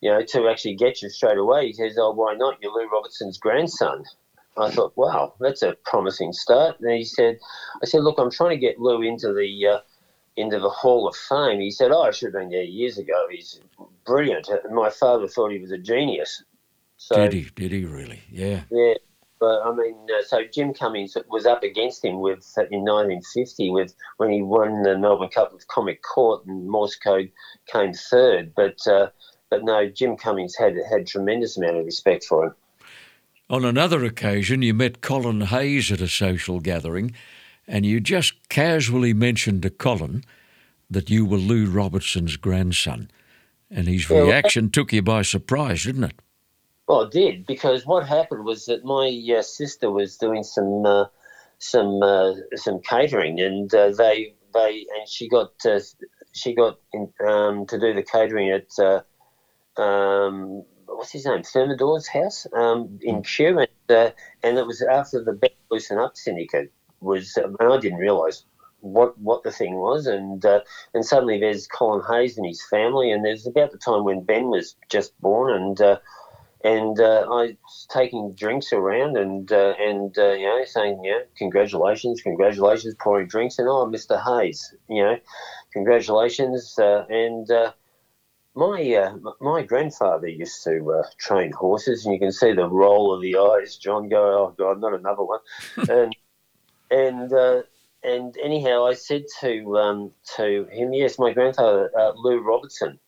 you 0.00 0.10
know, 0.10 0.24
to 0.24 0.48
actually 0.48 0.74
get 0.74 1.02
you 1.02 1.08
straight 1.08 1.38
away? 1.38 1.68
He 1.68 1.72
says, 1.72 1.98
Oh, 1.98 2.10
why 2.10 2.34
not? 2.34 2.58
You're 2.60 2.72
Lou 2.72 2.88
Robertson's 2.88 3.38
grandson. 3.38 4.04
I 4.56 4.70
thought, 4.70 4.96
wow, 4.96 5.34
that's 5.38 5.62
a 5.62 5.76
promising 5.84 6.32
start. 6.32 6.80
And 6.80 6.90
he 6.90 7.04
said, 7.04 7.38
I 7.82 7.86
said, 7.86 8.02
look, 8.02 8.18
I'm 8.18 8.32
trying 8.32 8.50
to 8.50 8.56
get 8.56 8.80
Lou 8.80 9.00
into 9.00 9.32
the 9.32 9.66
uh, 9.66 9.78
into 10.40 10.58
the 10.58 10.68
Hall 10.68 11.08
of 11.08 11.16
Fame. 11.16 11.60
He 11.60 11.70
said, 11.70 11.90
"Oh, 11.92 12.02
I 12.02 12.10
should 12.10 12.34
have 12.34 12.40
been 12.40 12.50
there 12.50 12.62
years 12.62 12.98
ago. 12.98 13.26
He's 13.30 13.60
brilliant." 14.04 14.48
My 14.70 14.90
father 14.90 15.28
thought 15.28 15.52
he 15.52 15.58
was 15.58 15.72
a 15.72 15.78
genius. 15.78 16.42
So, 16.96 17.16
did 17.16 17.32
he? 17.32 17.48
Did 17.54 17.72
he 17.72 17.84
really? 17.84 18.20
Yeah. 18.30 18.62
Yeah. 18.70 18.94
But 19.40 19.62
I 19.64 19.74
mean, 19.74 19.96
uh, 20.14 20.22
so 20.22 20.42
Jim 20.44 20.74
Cummings 20.74 21.16
was 21.30 21.46
up 21.46 21.62
against 21.62 22.04
him 22.04 22.20
with 22.20 22.46
uh, 22.58 22.68
in 22.70 22.84
1950 22.84 23.70
with 23.70 23.94
when 24.18 24.30
he 24.30 24.42
won 24.42 24.82
the 24.82 24.98
Melbourne 24.98 25.30
Cup 25.30 25.54
with 25.54 25.66
Comic 25.66 26.02
Court 26.02 26.44
and 26.44 26.68
Morse 26.68 26.96
Code 26.96 27.32
came 27.66 27.94
third. 27.94 28.52
But 28.54 28.86
uh, 28.86 29.08
but 29.48 29.64
no, 29.64 29.88
Jim 29.88 30.16
Cummings 30.16 30.54
had 30.56 30.76
had 30.90 31.06
tremendous 31.06 31.56
amount 31.56 31.78
of 31.78 31.86
respect 31.86 32.24
for 32.24 32.44
him. 32.44 32.54
On 33.48 33.64
another 33.64 34.04
occasion, 34.04 34.62
you 34.62 34.74
met 34.74 35.00
Colin 35.00 35.40
Hayes 35.40 35.90
at 35.90 36.02
a 36.02 36.06
social 36.06 36.60
gathering 36.60 37.12
and 37.70 37.86
you 37.86 38.00
just 38.00 38.34
casually 38.48 39.14
mentioned 39.14 39.62
to 39.62 39.70
Colin 39.70 40.24
that 40.90 41.08
you 41.08 41.24
were 41.24 41.36
Lou 41.36 41.70
Robertson's 41.70 42.36
grandson. 42.36 43.08
And 43.70 43.86
his 43.86 44.10
yeah, 44.10 44.22
reaction 44.22 44.70
took 44.70 44.92
you 44.92 45.02
by 45.02 45.22
surprise, 45.22 45.84
didn't 45.84 46.02
it? 46.02 46.16
Well, 46.88 47.02
it 47.02 47.12
did, 47.12 47.46
because 47.46 47.86
what 47.86 48.08
happened 48.08 48.44
was 48.44 48.66
that 48.66 48.84
my 48.84 49.08
uh, 49.38 49.42
sister 49.42 49.88
was 49.88 50.16
doing 50.16 50.42
some 50.42 50.84
uh, 50.84 51.04
some 51.58 52.02
uh, 52.02 52.32
some 52.56 52.80
catering, 52.80 53.40
and 53.40 53.72
uh, 53.72 53.92
they 53.92 54.34
they 54.52 54.84
and 54.98 55.08
she 55.08 55.28
got 55.28 55.52
uh, 55.64 55.78
she 56.32 56.52
got 56.52 56.80
in, 56.92 57.12
um, 57.24 57.66
to 57.66 57.78
do 57.78 57.94
the 57.94 58.02
catering 58.02 58.50
at 58.50 58.66
uh, 58.80 59.80
um, 59.80 60.64
what's 60.86 61.12
his 61.12 61.24
name 61.24 61.44
Thermidor's 61.44 62.08
house 62.08 62.48
um, 62.52 62.98
in 63.00 63.16
hmm. 63.16 63.20
Kew, 63.20 63.60
and, 63.60 64.12
and 64.42 64.58
it 64.58 64.66
was 64.66 64.82
after 64.82 65.22
the 65.22 65.32
Better 65.32 65.54
Loosen 65.70 65.98
Up 65.98 66.16
syndicate 66.16 66.72
was, 67.00 67.36
and 67.36 67.56
I 67.60 67.78
didn't 67.78 67.98
realise 67.98 68.44
what 68.80 69.18
what 69.18 69.42
the 69.42 69.50
thing 69.52 69.76
was, 69.76 70.06
and 70.06 70.44
uh, 70.44 70.60
and 70.94 71.04
suddenly 71.04 71.38
there's 71.38 71.66
Colin 71.66 72.02
Hayes 72.10 72.36
and 72.36 72.46
his 72.46 72.62
family, 72.70 73.10
and 73.12 73.24
there's 73.24 73.46
about 73.46 73.72
the 73.72 73.78
time 73.78 74.04
when 74.04 74.22
Ben 74.24 74.48
was 74.48 74.76
just 74.88 75.18
born, 75.20 75.54
and 75.54 75.80
uh, 75.80 75.98
and 76.64 76.98
uh, 77.00 77.26
I 77.30 77.56
was 77.62 77.86
taking 77.90 78.34
drinks 78.34 78.72
around 78.72 79.16
and 79.16 79.50
uh, 79.52 79.74
and 79.78 80.16
uh, 80.18 80.32
you 80.32 80.46
know 80.46 80.64
saying 80.64 81.02
you 81.04 81.12
know 81.12 81.22
congratulations, 81.36 82.22
congratulations, 82.22 82.94
pouring 83.00 83.28
drinks, 83.28 83.58
and 83.58 83.68
oh 83.68 83.86
Mr 83.86 84.22
Hayes, 84.22 84.74
you 84.88 85.02
know, 85.02 85.18
congratulations, 85.72 86.78
uh, 86.78 87.04
and. 87.08 87.48
my 88.54 89.14
my 89.40 89.62
grandfather 89.62 90.26
used 90.26 90.64
to 90.64 91.02
train 91.18 91.52
horses, 91.52 92.04
and 92.04 92.12
you 92.12 92.18
can 92.20 92.32
see 92.32 92.52
the 92.52 92.68
roll 92.68 93.14
of 93.14 93.22
the 93.22 93.36
eyes. 93.36 93.76
John 93.76 94.08
go, 94.08 94.18
oh 94.18 94.54
God, 94.58 94.80
not 94.80 94.92
another 94.92 95.22
one, 95.22 95.38
and 95.88 96.14
and 96.90 97.32
uh, 97.32 97.62
and 98.02 98.34
anyhow, 98.42 98.86
I 98.86 98.94
said 98.94 99.24
to 99.40 99.78
um, 99.78 100.12
to 100.36 100.66
him, 100.70 100.92
yes, 100.92 101.18
my 101.18 101.32
grandfather 101.32 101.90
uh, 101.98 102.12
Lou 102.16 102.40
Robertson, 102.40 102.98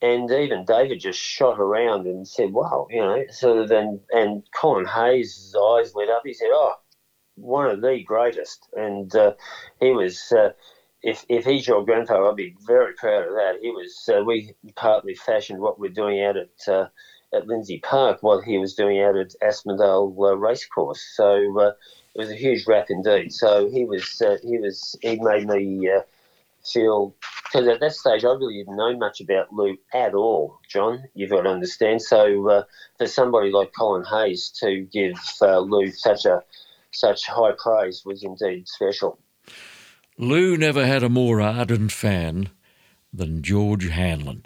and 0.00 0.30
even 0.30 0.64
David 0.64 1.00
just 1.00 1.18
shot 1.18 1.60
around 1.60 2.06
and 2.06 2.26
said, 2.26 2.52
wow, 2.52 2.86
you 2.90 3.00
know, 3.00 3.22
sort 3.30 3.58
of, 3.58 3.70
and 3.70 4.42
Colin 4.54 4.86
Hayes' 4.86 5.54
eyes 5.54 5.94
lit 5.94 6.08
up. 6.08 6.22
He 6.24 6.32
said, 6.32 6.48
oh, 6.50 6.74
one 7.34 7.70
of 7.70 7.80
the 7.82 8.02
greatest, 8.02 8.68
and 8.74 9.14
uh, 9.14 9.34
he 9.80 9.90
was. 9.90 10.32
Uh, 10.32 10.50
if, 11.02 11.24
if 11.30 11.46
he's 11.46 11.66
your 11.66 11.82
grandfather, 11.82 12.26
I'd 12.26 12.36
be 12.36 12.54
very 12.66 12.92
proud 12.92 13.22
of 13.22 13.30
that. 13.30 13.54
He 13.62 13.70
was. 13.70 14.08
Uh, 14.12 14.22
we 14.22 14.54
partly 14.76 15.14
fashioned 15.14 15.58
what 15.58 15.78
we're 15.78 15.88
doing 15.90 16.22
out 16.22 16.36
at 16.36 16.68
uh, 16.68 16.88
at 17.32 17.46
Lindsay 17.46 17.78
Park, 17.78 18.22
what 18.22 18.44
he 18.44 18.58
was 18.58 18.74
doing 18.74 19.00
out 19.00 19.16
at 19.16 19.32
Aspendale 19.42 20.12
Racecourse. 20.38 21.02
So 21.14 21.74
it 22.14 22.18
was 22.18 22.30
a 22.30 22.36
huge 22.36 22.66
rap 22.66 22.86
indeed. 22.90 23.32
So 23.32 23.68
he 23.70 23.84
was 23.84 24.20
uh, 24.20 24.36
he 24.42 24.58
was 24.58 24.96
he 25.02 25.18
made 25.20 25.46
me 25.46 25.88
uh, 25.88 26.02
feel 26.64 27.14
because 27.44 27.68
at 27.68 27.80
that 27.80 27.92
stage 27.92 28.24
I 28.24 28.28
really 28.28 28.58
didn't 28.58 28.76
know 28.76 28.96
much 28.96 29.20
about 29.20 29.52
Lou 29.52 29.76
at 29.94 30.14
all, 30.14 30.58
John. 30.68 31.04
You've 31.14 31.30
got 31.30 31.42
to 31.42 31.50
understand. 31.50 32.02
So 32.02 32.48
uh, 32.48 32.64
for 32.98 33.06
somebody 33.06 33.50
like 33.50 33.72
Colin 33.76 34.04
Hayes 34.04 34.50
to 34.60 34.86
give 34.92 35.18
uh, 35.40 35.60
Lou 35.60 35.90
such 35.90 36.24
a 36.24 36.42
such 36.92 37.26
high 37.26 37.52
praise 37.56 38.02
was 38.04 38.24
indeed 38.24 38.66
special. 38.66 39.18
Lou 40.18 40.56
never 40.56 40.84
had 40.84 41.02
a 41.02 41.08
more 41.08 41.40
ardent 41.40 41.92
fan 41.92 42.50
than 43.12 43.42
George 43.42 43.88
Hanlon, 43.88 44.44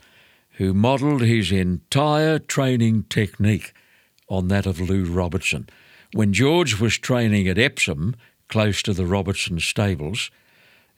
who 0.52 0.72
modelled 0.72 1.22
his 1.22 1.50
entire 1.50 2.38
training 2.38 3.04
technique 3.04 3.72
on 4.28 4.48
that 4.48 4.66
of 4.66 4.80
Lou 4.80 5.04
Robertson. 5.04 5.68
When 6.14 6.32
George 6.32 6.78
was 6.78 6.96
training 6.96 7.48
at 7.48 7.58
Epsom, 7.58 8.14
close 8.48 8.84
to 8.84 8.92
the 8.92 9.04
Robertson 9.04 9.58
stables, 9.58 10.30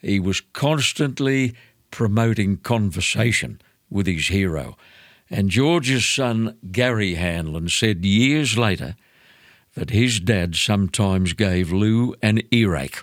he 0.02 0.20
was 0.20 0.42
constantly 0.52 1.54
promoting 1.90 2.58
conversation 2.58 3.62
with 3.88 4.06
his 4.06 4.28
hero. 4.28 4.76
And 5.30 5.48
George's 5.48 6.06
son, 6.06 6.58
Gary 6.70 7.14
Hanlon, 7.14 7.70
said 7.70 8.04
years 8.04 8.58
later 8.58 8.94
that 9.72 9.88
his 9.88 10.20
dad 10.20 10.54
sometimes 10.54 11.32
gave 11.32 11.72
Lou 11.72 12.14
an 12.20 12.42
earache. 12.50 13.02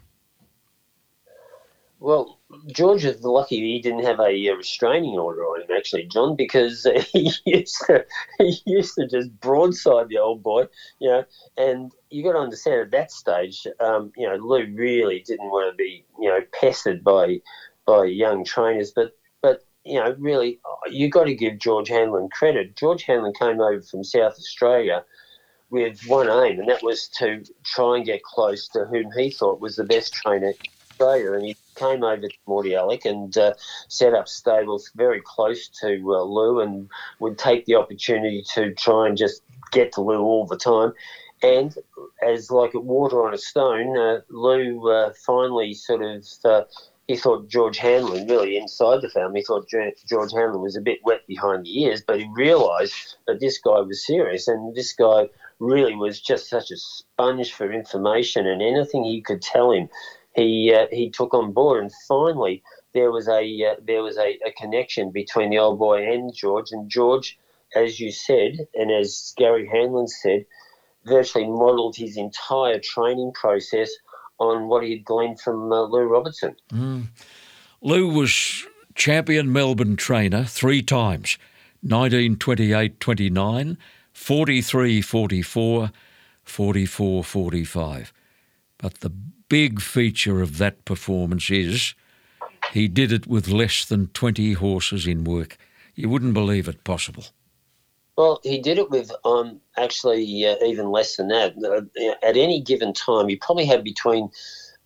Well, 1.99 2.37
George 2.67 3.05
is 3.05 3.23
lucky 3.23 3.59
he 3.59 3.79
didn't 3.79 4.05
have 4.05 4.19
a 4.19 4.49
uh, 4.49 4.55
restraining 4.55 5.17
order 5.17 5.43
on 5.43 5.61
him, 5.61 5.67
actually, 5.75 6.03
John, 6.05 6.35
because 6.35 6.87
he 7.11 7.31
used 7.45 7.77
to 7.87 8.05
he 8.39 8.57
used 8.65 8.95
to 8.95 9.07
just 9.07 9.39
broadside 9.39 10.09
the 10.09 10.17
old 10.17 10.43
boy, 10.43 10.67
you 10.99 11.09
know. 11.09 11.23
And 11.57 11.91
you 12.13 12.23
got 12.23 12.33
to 12.33 12.39
understand 12.39 12.81
at 12.81 12.91
that 12.91 13.11
stage, 13.11 13.65
um, 13.79 14.11
you 14.15 14.27
know, 14.27 14.35
Lou 14.35 14.65
really 14.75 15.23
didn't 15.25 15.49
want 15.49 15.71
to 15.71 15.75
be, 15.75 16.05
you 16.19 16.29
know, 16.29 16.41
pestered 16.59 17.03
by 17.03 17.41
by 17.85 18.05
young 18.05 18.45
trainers, 18.45 18.91
but 18.91 19.11
but 19.41 19.65
you 19.83 19.99
know, 19.99 20.15
really, 20.17 20.59
you 20.89 21.09
got 21.09 21.25
to 21.25 21.35
give 21.35 21.59
George 21.59 21.89
Hanlon 21.89 22.29
credit. 22.29 22.77
George 22.77 23.03
Hanlon 23.03 23.33
came 23.33 23.59
over 23.59 23.81
from 23.81 24.03
South 24.03 24.33
Australia 24.33 25.03
with 25.69 25.99
one 26.05 26.29
aim, 26.29 26.59
and 26.59 26.69
that 26.69 26.83
was 26.83 27.07
to 27.19 27.43
try 27.65 27.97
and 27.97 28.05
get 28.05 28.23
close 28.23 28.67
to 28.69 28.85
whom 28.85 29.11
he 29.17 29.31
thought 29.31 29.59
was 29.59 29.75
the 29.75 29.83
best 29.83 30.13
trainer 30.13 30.49
in 30.49 30.53
Australia. 30.91 31.33
And 31.33 31.45
he 31.47 31.57
came 31.75 32.03
over 32.03 32.27
to 32.27 32.37
Mordialloc 32.47 33.05
and 33.05 33.35
uh, 33.37 33.53
set 33.89 34.13
up 34.13 34.27
stables 34.27 34.91
very 34.95 35.21
close 35.25 35.67
to 35.81 35.95
uh, 36.13 36.23
Lou 36.23 36.61
and 36.61 36.89
would 37.19 37.37
take 37.37 37.65
the 37.65 37.75
opportunity 37.75 38.43
to 38.53 38.73
try 38.75 39.07
and 39.07 39.17
just 39.17 39.41
get 39.71 39.91
to 39.93 40.01
Lou 40.01 40.21
all 40.21 40.45
the 40.45 40.57
time. 40.57 40.93
And 41.43 41.75
as 42.25 42.49
like 42.49 42.73
water 42.73 43.27
on 43.27 43.33
a 43.33 43.37
stone, 43.37 43.97
uh, 43.97 44.21
Lou 44.29 44.89
uh, 44.89 45.13
finally 45.25 45.73
sort 45.73 46.01
of 46.01 46.25
uh, 46.45 46.63
he 47.07 47.17
thought 47.17 47.49
George 47.49 47.77
Hanlon, 47.77 48.27
really 48.27 48.55
inside 48.55 49.01
the 49.01 49.09
family, 49.09 49.43
thought 49.43 49.67
George 49.67 50.31
Hanlon 50.31 50.61
was 50.61 50.77
a 50.77 50.81
bit 50.81 50.99
wet 51.03 51.27
behind 51.27 51.65
the 51.65 51.83
ears, 51.83 52.01
but 52.01 52.19
he 52.19 52.29
realised 52.33 53.17
that 53.27 53.41
this 53.41 53.57
guy 53.57 53.81
was 53.81 54.05
serious 54.05 54.47
and 54.47 54.73
this 54.73 54.93
guy 54.93 55.27
really 55.59 55.95
was 55.95 56.21
just 56.21 56.49
such 56.49 56.71
a 56.71 56.77
sponge 56.77 57.53
for 57.53 57.71
information 57.71 58.47
and 58.47 58.61
anything 58.61 59.03
he 59.03 59.21
could 59.21 59.41
tell 59.41 59.71
him, 59.71 59.89
he 60.35 60.73
uh, 60.73 60.87
he 60.91 61.09
took 61.09 61.33
on 61.33 61.51
board. 61.51 61.83
And 61.83 61.91
finally, 62.07 62.63
there 62.93 63.11
was 63.11 63.27
a 63.27 63.41
uh, 63.65 63.75
there 63.81 64.03
was 64.03 64.17
a, 64.17 64.39
a 64.45 64.51
connection 64.57 65.11
between 65.11 65.49
the 65.49 65.59
old 65.59 65.79
boy 65.79 66.09
and 66.09 66.33
George. 66.33 66.71
And 66.71 66.89
George, 66.89 67.37
as 67.75 67.99
you 67.99 68.11
said, 68.11 68.67
and 68.73 68.91
as 68.91 69.33
Gary 69.37 69.67
Hanlon 69.67 70.07
said, 70.07 70.45
virtually 71.05 71.47
modelled 71.47 71.95
his 71.95 72.17
entire 72.17 72.79
training 72.79 73.31
process 73.33 73.89
on 74.39 74.67
what 74.67 74.83
he 74.83 74.91
had 74.91 75.05
gleaned 75.05 75.39
from 75.39 75.71
uh, 75.71 75.83
Lou 75.83 76.03
Robertson. 76.03 76.55
Mm. 76.71 77.07
Lou 77.81 78.09
was 78.09 78.65
champion 78.95 79.51
Melbourne 79.51 79.95
trainer 79.95 80.43
three 80.43 80.81
times 80.81 81.37
1928 81.81 82.99
29, 82.99 83.77
43 84.13 85.01
44, 85.01 85.91
44 86.43 87.23
45. 87.23 88.13
But 88.77 88.99
the 88.99 89.09
big 89.09 89.81
feature 89.81 90.41
of 90.41 90.57
that 90.57 90.85
performance 90.85 91.49
is 91.49 91.93
he 92.71 92.87
did 92.87 93.11
it 93.11 93.27
with 93.27 93.47
less 93.47 93.85
than 93.85 94.07
20 94.07 94.53
horses 94.53 95.05
in 95.05 95.23
work. 95.23 95.57
You 95.95 96.09
wouldn't 96.09 96.33
believe 96.33 96.67
it 96.67 96.83
possible. 96.83 97.25
Well, 98.15 98.39
he 98.43 98.59
did 98.59 98.77
it 98.77 98.91
with 98.91 99.11
um, 99.25 99.59
actually 99.77 100.45
uh, 100.45 100.55
even 100.63 100.91
less 100.91 101.15
than 101.15 101.29
that. 101.29 101.55
Uh, 101.57 102.25
at 102.25 102.37
any 102.37 102.61
given 102.61 102.93
time, 102.93 103.27
he 103.27 103.35
probably 103.35 103.65
had 103.65 103.83
between. 103.83 104.29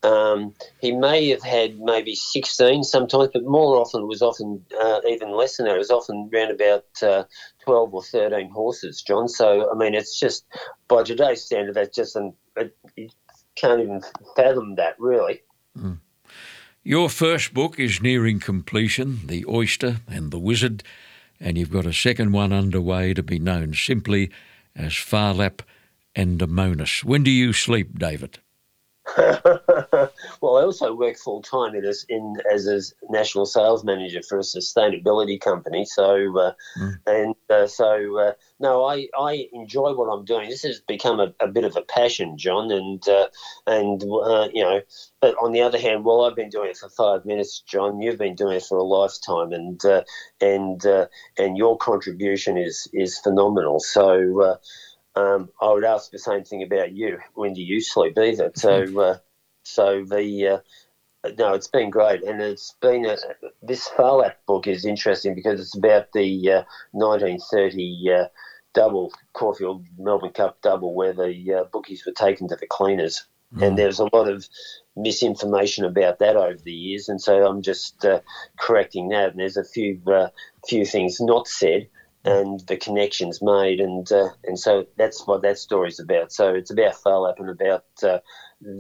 Um, 0.04 0.54
he 0.80 0.92
may 0.92 1.30
have 1.30 1.42
had 1.42 1.80
maybe 1.80 2.14
16 2.14 2.84
sometimes, 2.84 3.32
but 3.34 3.44
more 3.44 3.78
often 3.78 4.04
it 4.04 4.08
was 4.08 4.22
often 4.22 4.64
uh, 4.80 5.02
even 5.10 5.32
less 5.32 5.58
than 5.58 5.66
that. 5.66 5.76
It 5.76 5.80
was 5.80 5.90
often 5.90 6.30
around 6.32 6.52
about 6.52 6.86
uh, 7.02 7.24
12 7.64 7.94
or 7.96 8.04
13 8.04 8.52
horses, 8.52 9.02
John. 9.02 9.28
So, 9.28 9.72
I 9.72 9.76
mean, 9.76 9.96
it's 9.96 10.18
just, 10.18 10.46
by 10.88 11.02
today's 11.02 11.44
standard, 11.44 11.74
that's 11.74 11.96
just, 11.96 12.16
an, 12.16 12.34
it, 12.56 12.78
you 12.96 13.10
can't 13.56 13.82
even 13.82 14.04
fathom 14.36 14.76
that, 14.76 14.96
really. 15.00 15.42
Mm. 15.76 15.98
Your 16.84 17.10
first 17.10 17.54
book 17.56 17.80
is 17.80 18.00
nearing 18.00 18.40
completion 18.40 19.22
The 19.26 19.46
Oyster 19.48 19.98
and 20.08 20.32
the 20.32 20.40
Wizard 20.40 20.84
and 21.40 21.58
you've 21.58 21.72
got 21.72 21.86
a 21.86 21.94
second 21.94 22.32
one 22.32 22.52
underway 22.52 23.14
to 23.14 23.24
be 23.24 23.40
known 23.40 23.74
simply 23.74 24.32
as 24.76 24.94
Farlap 24.94 25.38
Lap 25.38 25.62
and 26.16 26.40
Amounis. 26.40 27.04
When 27.04 27.24
do 27.24 27.32
you 27.32 27.54
sleep, 27.54 28.00
David? 28.00 28.40
well, 29.18 30.58
I 30.58 30.64
also 30.64 30.94
work 30.94 31.18
full 31.18 31.42
time 31.42 31.76
in, 31.76 31.86
in, 32.10 32.36
as 32.52 32.68
a 32.68 32.82
national 33.10 33.46
sales 33.46 33.84
manager 33.84 34.22
for 34.22 34.38
a 34.38 34.42
sustainability 34.42 35.40
company. 35.40 35.86
So, 35.86 36.38
uh, 36.38 36.54
mm. 36.80 37.00
and 37.06 37.36
uh, 37.50 37.68
so 37.68 38.20
uh, 38.20 38.34
no, 38.60 38.84
I, 38.86 39.08
I 39.18 39.48
enjoy 39.54 39.94
what 39.94 40.08
I'm 40.08 40.26
doing. 40.26 40.50
This 40.50 40.64
has 40.64 40.82
become 40.82 41.20
a, 41.20 41.34
a 41.40 41.48
bit 41.48 41.64
of 41.64 41.76
a 41.78 41.82
passion, 41.82 42.38
John, 42.38 42.72
and 42.72 43.08
uh, 43.08 43.28
and 43.66 44.04
uh, 44.04 44.50
you 44.54 44.64
know. 44.64 44.82
But 45.22 45.36
on 45.42 45.52
the 45.52 45.62
other 45.62 45.80
hand, 45.80 46.04
well, 46.04 46.26
I've 46.26 46.36
been 46.36 46.50
doing 46.50 46.70
it 46.70 46.78
for 46.78 46.90
five 46.90 47.26
minutes, 47.26 47.62
John. 47.62 48.02
You've 48.02 48.20
been 48.20 48.36
doing 48.36 48.58
it 48.58 48.64
for 48.64 48.78
a 48.78 48.84
lifetime, 48.84 49.54
and 49.54 49.84
uh, 49.86 50.04
and 50.42 50.84
and 51.38 51.58
your 51.58 51.78
contribution 51.78 52.58
is 52.58 52.88
is 52.94 53.18
phenomenal. 53.20 53.80
So 53.80 54.58
um, 55.18 55.50
I 55.60 55.72
would 55.72 55.84
ask 55.84 56.12
the 56.12 56.20
same 56.20 56.44
thing 56.44 56.64
about 56.64 56.92
you. 56.92 57.18
When 57.34 57.54
do 57.54 57.62
you 57.62 57.82
sleep 57.82 58.18
either? 58.18 58.52
So, 58.56 59.00
uh, 59.02 59.18
so 59.64 60.06
the 60.06 60.48
uh, 60.48 61.32
no, 61.38 61.54
it's 61.54 61.68
been 61.68 61.90
great, 61.90 62.24
and 62.24 62.42
it's 62.42 62.76
been 62.82 63.06
a, 63.06 63.18
this 63.62 63.88
Phar 63.88 64.18
Lap 64.18 64.38
book 64.46 64.68
is 64.68 64.86
interesting 64.86 65.34
because 65.34 65.60
it's 65.60 65.76
about 65.76 66.12
the 66.14 66.52
uh, 66.52 66.64
1930 66.92 68.12
uh, 68.14 68.26
double 68.74 69.12
Caulfield 69.34 69.86
Melbourne 69.98 70.34
Cup 70.34 70.62
double 70.62 70.94
where 70.94 71.14
the 71.14 71.54
uh, 71.54 71.64
bookies 71.66 72.06
were 72.06 72.14
taken 72.14 72.48
to 72.50 72.56
the 72.56 72.68
cleaners, 72.68 73.26
mm. 73.56 73.66
and 73.66 73.78
there's 73.78 74.00
a 74.00 74.10
lot 74.14 74.30
of 74.30 74.48
misinformation 74.96 75.84
about 75.84 76.20
that 76.20 76.36
over 76.36 76.58
the 76.64 76.72
years, 76.72 77.10
and 77.10 77.20
so 77.20 77.46
I'm 77.46 77.64
just 77.64 78.06
uh, 78.06 78.22
correcting 78.60 79.10
that. 79.10 79.32
And 79.32 79.40
there's 79.40 79.58
a 79.58 79.66
few 79.66 80.00
few 80.68 80.86
things 80.86 81.20
not 81.20 81.48
said 81.48 81.88
and 82.28 82.60
the 82.68 82.78
connections 82.78 83.40
made, 83.42 83.80
and 83.80 84.12
uh, 84.12 84.30
and 84.44 84.60
so 84.60 84.86
that's 84.98 85.26
what 85.26 85.42
that 85.44 85.58
story's 85.58 86.00
about. 86.00 86.32
So 86.32 86.54
it's 86.54 86.72
about 86.72 86.96
Phar 86.96 87.20
Lap 87.20 87.36
and 87.40 87.50
about 87.50 87.86
uh, 88.04 88.20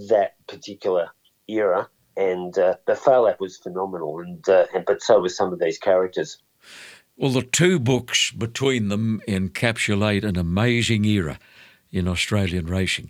that 0.09 0.33
particular 0.47 1.09
era, 1.47 1.89
and 2.15 2.57
uh, 2.57 2.75
the 2.85 2.95
Phar 2.95 3.21
Lap 3.21 3.39
was 3.39 3.57
phenomenal, 3.57 4.19
and, 4.19 4.47
uh, 4.49 4.65
and 4.73 4.85
but 4.85 5.01
so 5.01 5.19
was 5.21 5.35
some 5.35 5.53
of 5.53 5.59
these 5.59 5.77
characters. 5.77 6.37
Well, 7.15 7.31
the 7.31 7.41
two 7.41 7.79
books 7.79 8.31
between 8.31 8.89
them 8.89 9.21
encapsulate 9.27 10.23
an 10.23 10.37
amazing 10.37 11.05
era 11.05 11.39
in 11.89 12.07
Australian 12.07 12.67
racing, 12.67 13.09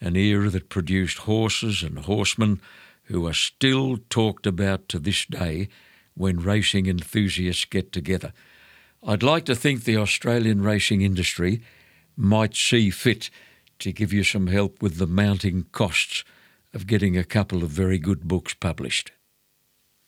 an 0.00 0.16
era 0.16 0.48
that 0.50 0.70
produced 0.70 1.18
horses 1.18 1.82
and 1.82 2.00
horsemen 2.00 2.60
who 3.04 3.26
are 3.26 3.34
still 3.34 3.98
talked 4.08 4.46
about 4.46 4.88
to 4.88 4.98
this 4.98 5.26
day 5.26 5.68
when 6.14 6.38
racing 6.38 6.86
enthusiasts 6.86 7.66
get 7.66 7.92
together. 7.92 8.32
I'd 9.06 9.22
like 9.22 9.44
to 9.46 9.54
think 9.54 9.84
the 9.84 9.98
Australian 9.98 10.62
racing 10.62 11.02
industry 11.02 11.60
might 12.16 12.54
see 12.54 12.90
fit 12.90 13.28
to 13.80 13.92
give 13.92 14.12
you 14.12 14.24
some 14.24 14.46
help 14.46 14.80
with 14.80 14.96
the 14.96 15.06
mounting 15.06 15.66
costs 15.72 16.24
of 16.72 16.86
getting 16.86 17.16
a 17.16 17.24
couple 17.24 17.62
of 17.62 17.68
very 17.70 17.98
good 17.98 18.26
books 18.26 18.54
published. 18.54 19.12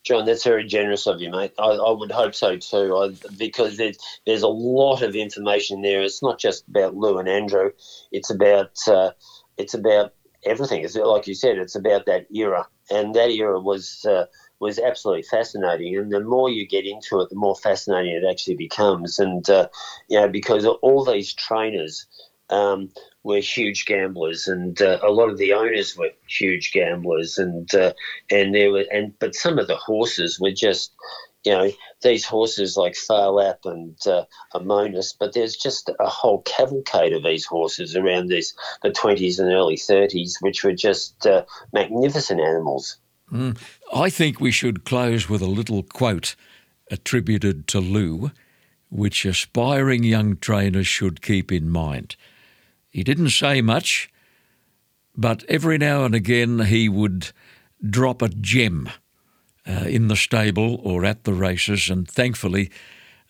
John, 0.03 0.25
that's 0.25 0.43
very 0.43 0.65
generous 0.65 1.05
of 1.05 1.21
you, 1.21 1.29
mate. 1.29 1.51
I, 1.59 1.71
I 1.71 1.91
would 1.91 2.11
hope 2.11 2.33
so 2.33 2.57
too, 2.57 2.95
I, 2.95 3.13
because 3.37 3.77
there's, 3.77 3.97
there's 4.25 4.41
a 4.41 4.47
lot 4.47 5.01
of 5.01 5.15
information 5.15 5.81
there. 5.81 6.01
It's 6.01 6.23
not 6.23 6.39
just 6.39 6.67
about 6.67 6.95
Lou 6.95 7.19
and 7.19 7.27
Andrew. 7.29 7.71
It's 8.11 8.29
about 8.31 8.71
uh, 8.87 9.11
it's 9.57 9.73
about 9.73 10.13
everything. 10.45 10.83
It's 10.83 10.95
like 10.95 11.27
you 11.27 11.35
said. 11.35 11.57
It's 11.57 11.75
about 11.75 12.05
that 12.05 12.27
era, 12.33 12.67
and 12.89 13.13
that 13.15 13.31
era 13.31 13.59
was 13.59 14.05
uh, 14.05 14.27
was 14.59 14.79
absolutely 14.79 15.23
fascinating. 15.23 15.95
And 15.97 16.11
the 16.11 16.19
more 16.19 16.49
you 16.49 16.67
get 16.67 16.85
into 16.85 17.19
it, 17.21 17.29
the 17.29 17.35
more 17.35 17.55
fascinating 17.55 18.13
it 18.13 18.29
actually 18.29 18.55
becomes. 18.55 19.19
And, 19.19 19.47
uh, 19.49 19.67
you 20.09 20.19
know, 20.19 20.27
because 20.27 20.65
all 20.65 21.05
these 21.05 21.33
trainers 21.33 22.07
um, 22.49 22.89
were 23.23 23.39
huge 23.39 23.85
gamblers, 23.85 24.47
and 24.47 24.81
uh, 24.81 24.99
a 25.03 25.11
lot 25.11 25.29
of 25.29 25.37
the 25.37 25.53
owners 25.53 25.97
were 25.97 26.11
huge 26.27 26.71
gamblers, 26.71 27.37
and 27.37 27.73
uh, 27.75 27.93
and 28.31 28.55
there 28.55 28.71
were 28.71 28.85
and 28.91 29.17
but 29.19 29.35
some 29.35 29.59
of 29.59 29.67
the 29.67 29.77
horses 29.77 30.39
were 30.39 30.51
just. 30.51 30.93
You 31.45 31.53
know 31.53 31.71
these 32.01 32.25
horses 32.25 32.75
like 32.75 32.97
Phar 32.97 33.29
Lap 33.29 33.59
and 33.63 33.95
uh, 34.05 34.25
but 34.51 35.33
there's 35.33 35.55
just 35.55 35.89
a 35.97 36.09
whole 36.09 36.41
cavalcade 36.41 37.13
of 37.13 37.23
these 37.23 37.45
horses 37.45 37.95
around 37.95 38.27
this 38.27 38.53
the 38.83 38.89
20s 38.89 39.39
and 39.39 39.53
early 39.53 39.77
30s, 39.77 40.41
which 40.41 40.65
were 40.65 40.73
just 40.73 41.25
uh, 41.25 41.45
magnificent 41.71 42.41
animals. 42.41 42.97
Mm. 43.31 43.57
I 43.93 44.09
think 44.09 44.39
we 44.39 44.51
should 44.51 44.85
close 44.85 45.27
with 45.27 45.41
a 45.41 45.47
little 45.47 45.83
quote 45.83 46.35
attributed 46.89 47.67
to 47.67 47.79
Lou, 47.79 48.31
which 48.89 49.25
aspiring 49.25 50.03
young 50.03 50.37
trainers 50.37 50.87
should 50.87 51.21
keep 51.21 51.51
in 51.51 51.69
mind. 51.69 52.15
He 52.89 53.03
didn't 53.03 53.31
say 53.31 53.61
much, 53.61 54.09
but 55.15 55.43
every 55.49 55.77
now 55.77 56.05
and 56.05 56.15
again 56.15 56.59
he 56.59 56.87
would 56.87 57.31
drop 57.87 58.21
a 58.21 58.29
gem 58.29 58.89
uh, 59.67 59.85
in 59.87 60.07
the 60.07 60.15
stable 60.15 60.79
or 60.83 61.03
at 61.03 61.25
the 61.25 61.33
races, 61.33 61.89
and 61.89 62.09
thankfully 62.09 62.71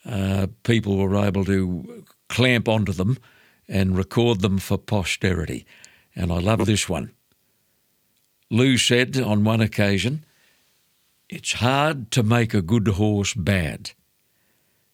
uh, 0.05 0.47
people 0.63 0.97
were 0.97 1.17
able 1.17 1.43
to 1.45 2.05
clamp 2.29 2.67
onto 2.67 2.93
them 2.93 3.17
and 3.67 3.97
record 3.97 4.41
them 4.41 4.59
for 4.59 4.77
posterity. 4.77 5.65
And 6.15 6.31
I 6.31 6.39
love 6.39 6.65
this 6.65 6.87
one. 6.87 7.11
Lou 8.49 8.77
said 8.77 9.17
on 9.17 9.43
one 9.43 9.61
occasion, 9.61 10.25
It's 11.29 11.53
hard 11.53 12.11
to 12.11 12.23
make 12.23 12.53
a 12.53 12.61
good 12.61 12.87
horse 12.87 13.33
bad. 13.33 13.91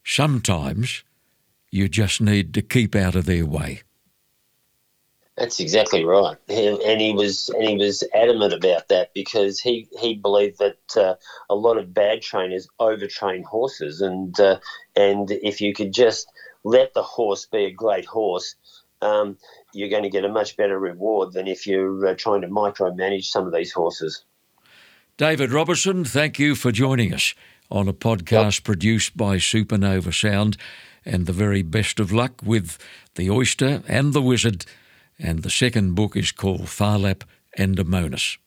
Sometimes 0.04 1.04
you 1.70 1.88
just 1.88 2.22
need 2.22 2.54
to 2.54 2.62
keep 2.62 2.96
out 2.96 3.16
of 3.16 3.26
their 3.26 3.46
way. 3.46 3.82
That's 5.36 5.60
exactly 5.60 6.06
right, 6.06 6.38
and 6.48 7.02
he 7.02 7.12
was 7.12 7.50
and 7.50 7.68
he 7.68 7.76
was 7.76 8.04
adamant 8.14 8.54
about 8.54 8.90
that 8.90 9.16
because 9.16 9.60
he 9.60 9.88
he 10.00 10.14
believed 10.14 10.60
that 10.60 10.78
uh, 10.96 11.16
a 11.50 11.56
lot 11.56 11.80
of 11.80 11.92
bad 11.92 12.22
trainers 12.22 12.68
overtrain 12.80 13.44
horses, 13.44 14.02
and 14.02 14.40
uh, 14.40 14.60
and 14.96 15.32
if 15.32 15.60
you 15.60 15.74
could 15.74 15.92
just 15.92 16.32
let 16.64 16.94
the 16.94 17.02
horse 17.02 17.48
be 17.48 17.66
a 17.66 17.72
great 17.72 18.06
horse, 18.06 18.54
um, 19.02 19.38
you're 19.74 19.90
going 19.90 20.04
to 20.04 20.10
get 20.10 20.26
a 20.26 20.30
much 20.30 20.56
better 20.58 20.80
reward 20.80 21.34
than 21.34 21.48
if 21.48 21.68
you're 21.68 22.06
uh, 22.08 22.16
trying 22.16 22.42
to 22.42 22.48
micromanage 22.48 23.26
some 23.26 23.46
of 23.46 23.54
these 23.54 23.72
horses. 23.72 24.24
David 25.18 25.52
Robertson, 25.52 26.06
thank 26.06 26.40
you 26.40 26.56
for 26.56 26.72
joining 26.72 27.14
us 27.14 27.36
on 27.70 27.88
a 27.88 27.94
podcast 27.94 28.60
yep. 28.60 28.64
produced 28.64 29.16
by 29.18 29.38
Supernova 29.38 30.14
Sound, 30.14 30.58
and 31.06 31.26
the 31.26 31.34
very 31.34 31.62
best 31.62 32.00
of 32.00 32.12
luck 32.12 32.42
with 32.44 32.78
the 33.16 33.30
Oyster 33.30 33.84
and 33.88 34.14
the 34.14 34.22
Wizard 34.22 34.66
and 35.20 35.44
the 35.44 35.50
second 35.50 35.96
book 35.96 36.16
is 36.16 36.32
called 36.32 36.70
Phar 36.70 36.98
Lap 36.98 37.24
and 37.58 37.78
Amounis. 37.78 38.38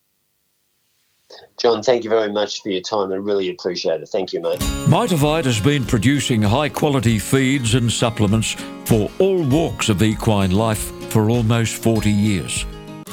John, 1.60 1.82
thank 1.82 2.04
you 2.04 2.10
very 2.10 2.30
much 2.30 2.62
for 2.62 2.68
your 2.68 2.82
time. 2.82 3.12
I 3.12 3.16
really 3.16 3.50
appreciate 3.50 4.00
it. 4.00 4.08
Thank 4.08 4.32
you, 4.32 4.40
mate. 4.40 4.60
Mitavite 4.88 5.44
has 5.44 5.60
been 5.60 5.84
producing 5.84 6.42
high 6.42 6.68
quality 6.68 7.18
feeds 7.18 7.74
and 7.74 7.90
supplements 7.90 8.52
for 8.84 9.10
all 9.18 9.42
walks 9.42 9.88
of 9.88 10.02
equine 10.02 10.52
life 10.52 10.92
for 11.10 11.30
almost 11.30 11.82
40 11.82 12.10
years. 12.10 12.64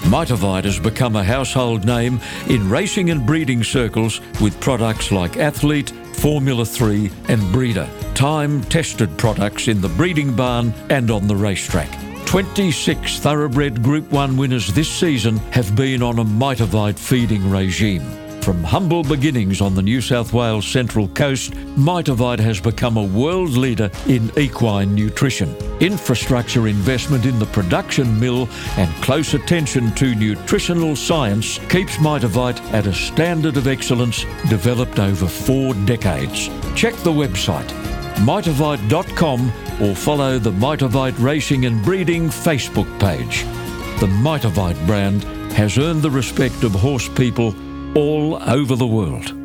Mitavite 0.03 0.65
has 0.65 0.79
become 0.79 1.15
a 1.15 1.23
household 1.23 1.85
name 1.85 2.19
in 2.47 2.69
racing 2.69 3.09
and 3.09 3.25
breeding 3.25 3.63
circles 3.63 4.19
with 4.41 4.59
products 4.59 5.11
like 5.11 5.37
Athlete, 5.37 5.91
Formula 6.17 6.65
3, 6.65 7.09
and 7.29 7.41
Breeder, 7.53 7.89
time 8.13 8.61
tested 8.65 9.17
products 9.17 9.67
in 9.67 9.81
the 9.81 9.89
breeding 9.89 10.35
barn 10.35 10.73
and 10.89 11.09
on 11.09 11.27
the 11.27 11.35
racetrack. 11.35 11.89
26 12.25 13.19
thoroughbred 13.19 13.83
Group 13.83 14.11
1 14.11 14.35
winners 14.35 14.73
this 14.73 14.89
season 14.89 15.37
have 15.51 15.75
been 15.75 16.01
on 16.01 16.19
a 16.19 16.25
Mitavite 16.25 16.97
feeding 16.97 17.49
regime. 17.49 18.22
From 18.43 18.61
humble 18.61 19.03
beginnings 19.03 19.61
on 19.61 19.73
the 19.73 19.81
New 19.81 20.01
South 20.01 20.33
Wales 20.33 20.67
Central 20.67 21.07
Coast, 21.07 21.53
Mitavite 21.77 22.41
has 22.41 22.59
become 22.59 22.97
a 22.97 23.03
world 23.03 23.51
leader 23.51 23.89
in 24.05 24.29
equine 24.37 24.93
nutrition. 24.93 25.55
Infrastructure 25.79 26.67
investment 26.67 27.25
in 27.25 27.39
the 27.39 27.45
production 27.45 28.19
mill 28.19 28.49
and 28.75 28.93
close 29.01 29.33
attention 29.33 29.95
to 29.95 30.13
nutritional 30.13 30.93
science 30.97 31.57
keeps 31.69 31.95
Mitavite 31.99 32.59
at 32.73 32.85
a 32.85 32.91
standard 32.91 33.55
of 33.55 33.67
excellence 33.67 34.25
developed 34.49 34.99
over 34.99 35.25
four 35.25 35.73
decades. 35.85 36.49
Check 36.75 36.95
the 36.95 37.13
website 37.13 37.69
mitavite.com 38.25 39.51
or 39.81 39.95
follow 39.95 40.37
the 40.37 40.51
Mitavite 40.51 41.17
Racing 41.17 41.65
and 41.65 41.81
Breeding 41.81 42.27
Facebook 42.27 42.99
page. 42.99 43.43
The 44.01 44.07
Mitavite 44.07 44.85
brand 44.85 45.23
has 45.53 45.77
earned 45.77 46.01
the 46.01 46.11
respect 46.11 46.63
of 46.63 46.73
horse 46.73 47.07
people 47.07 47.55
all 47.95 48.41
over 48.49 48.75
the 48.75 48.87
world. 48.87 49.42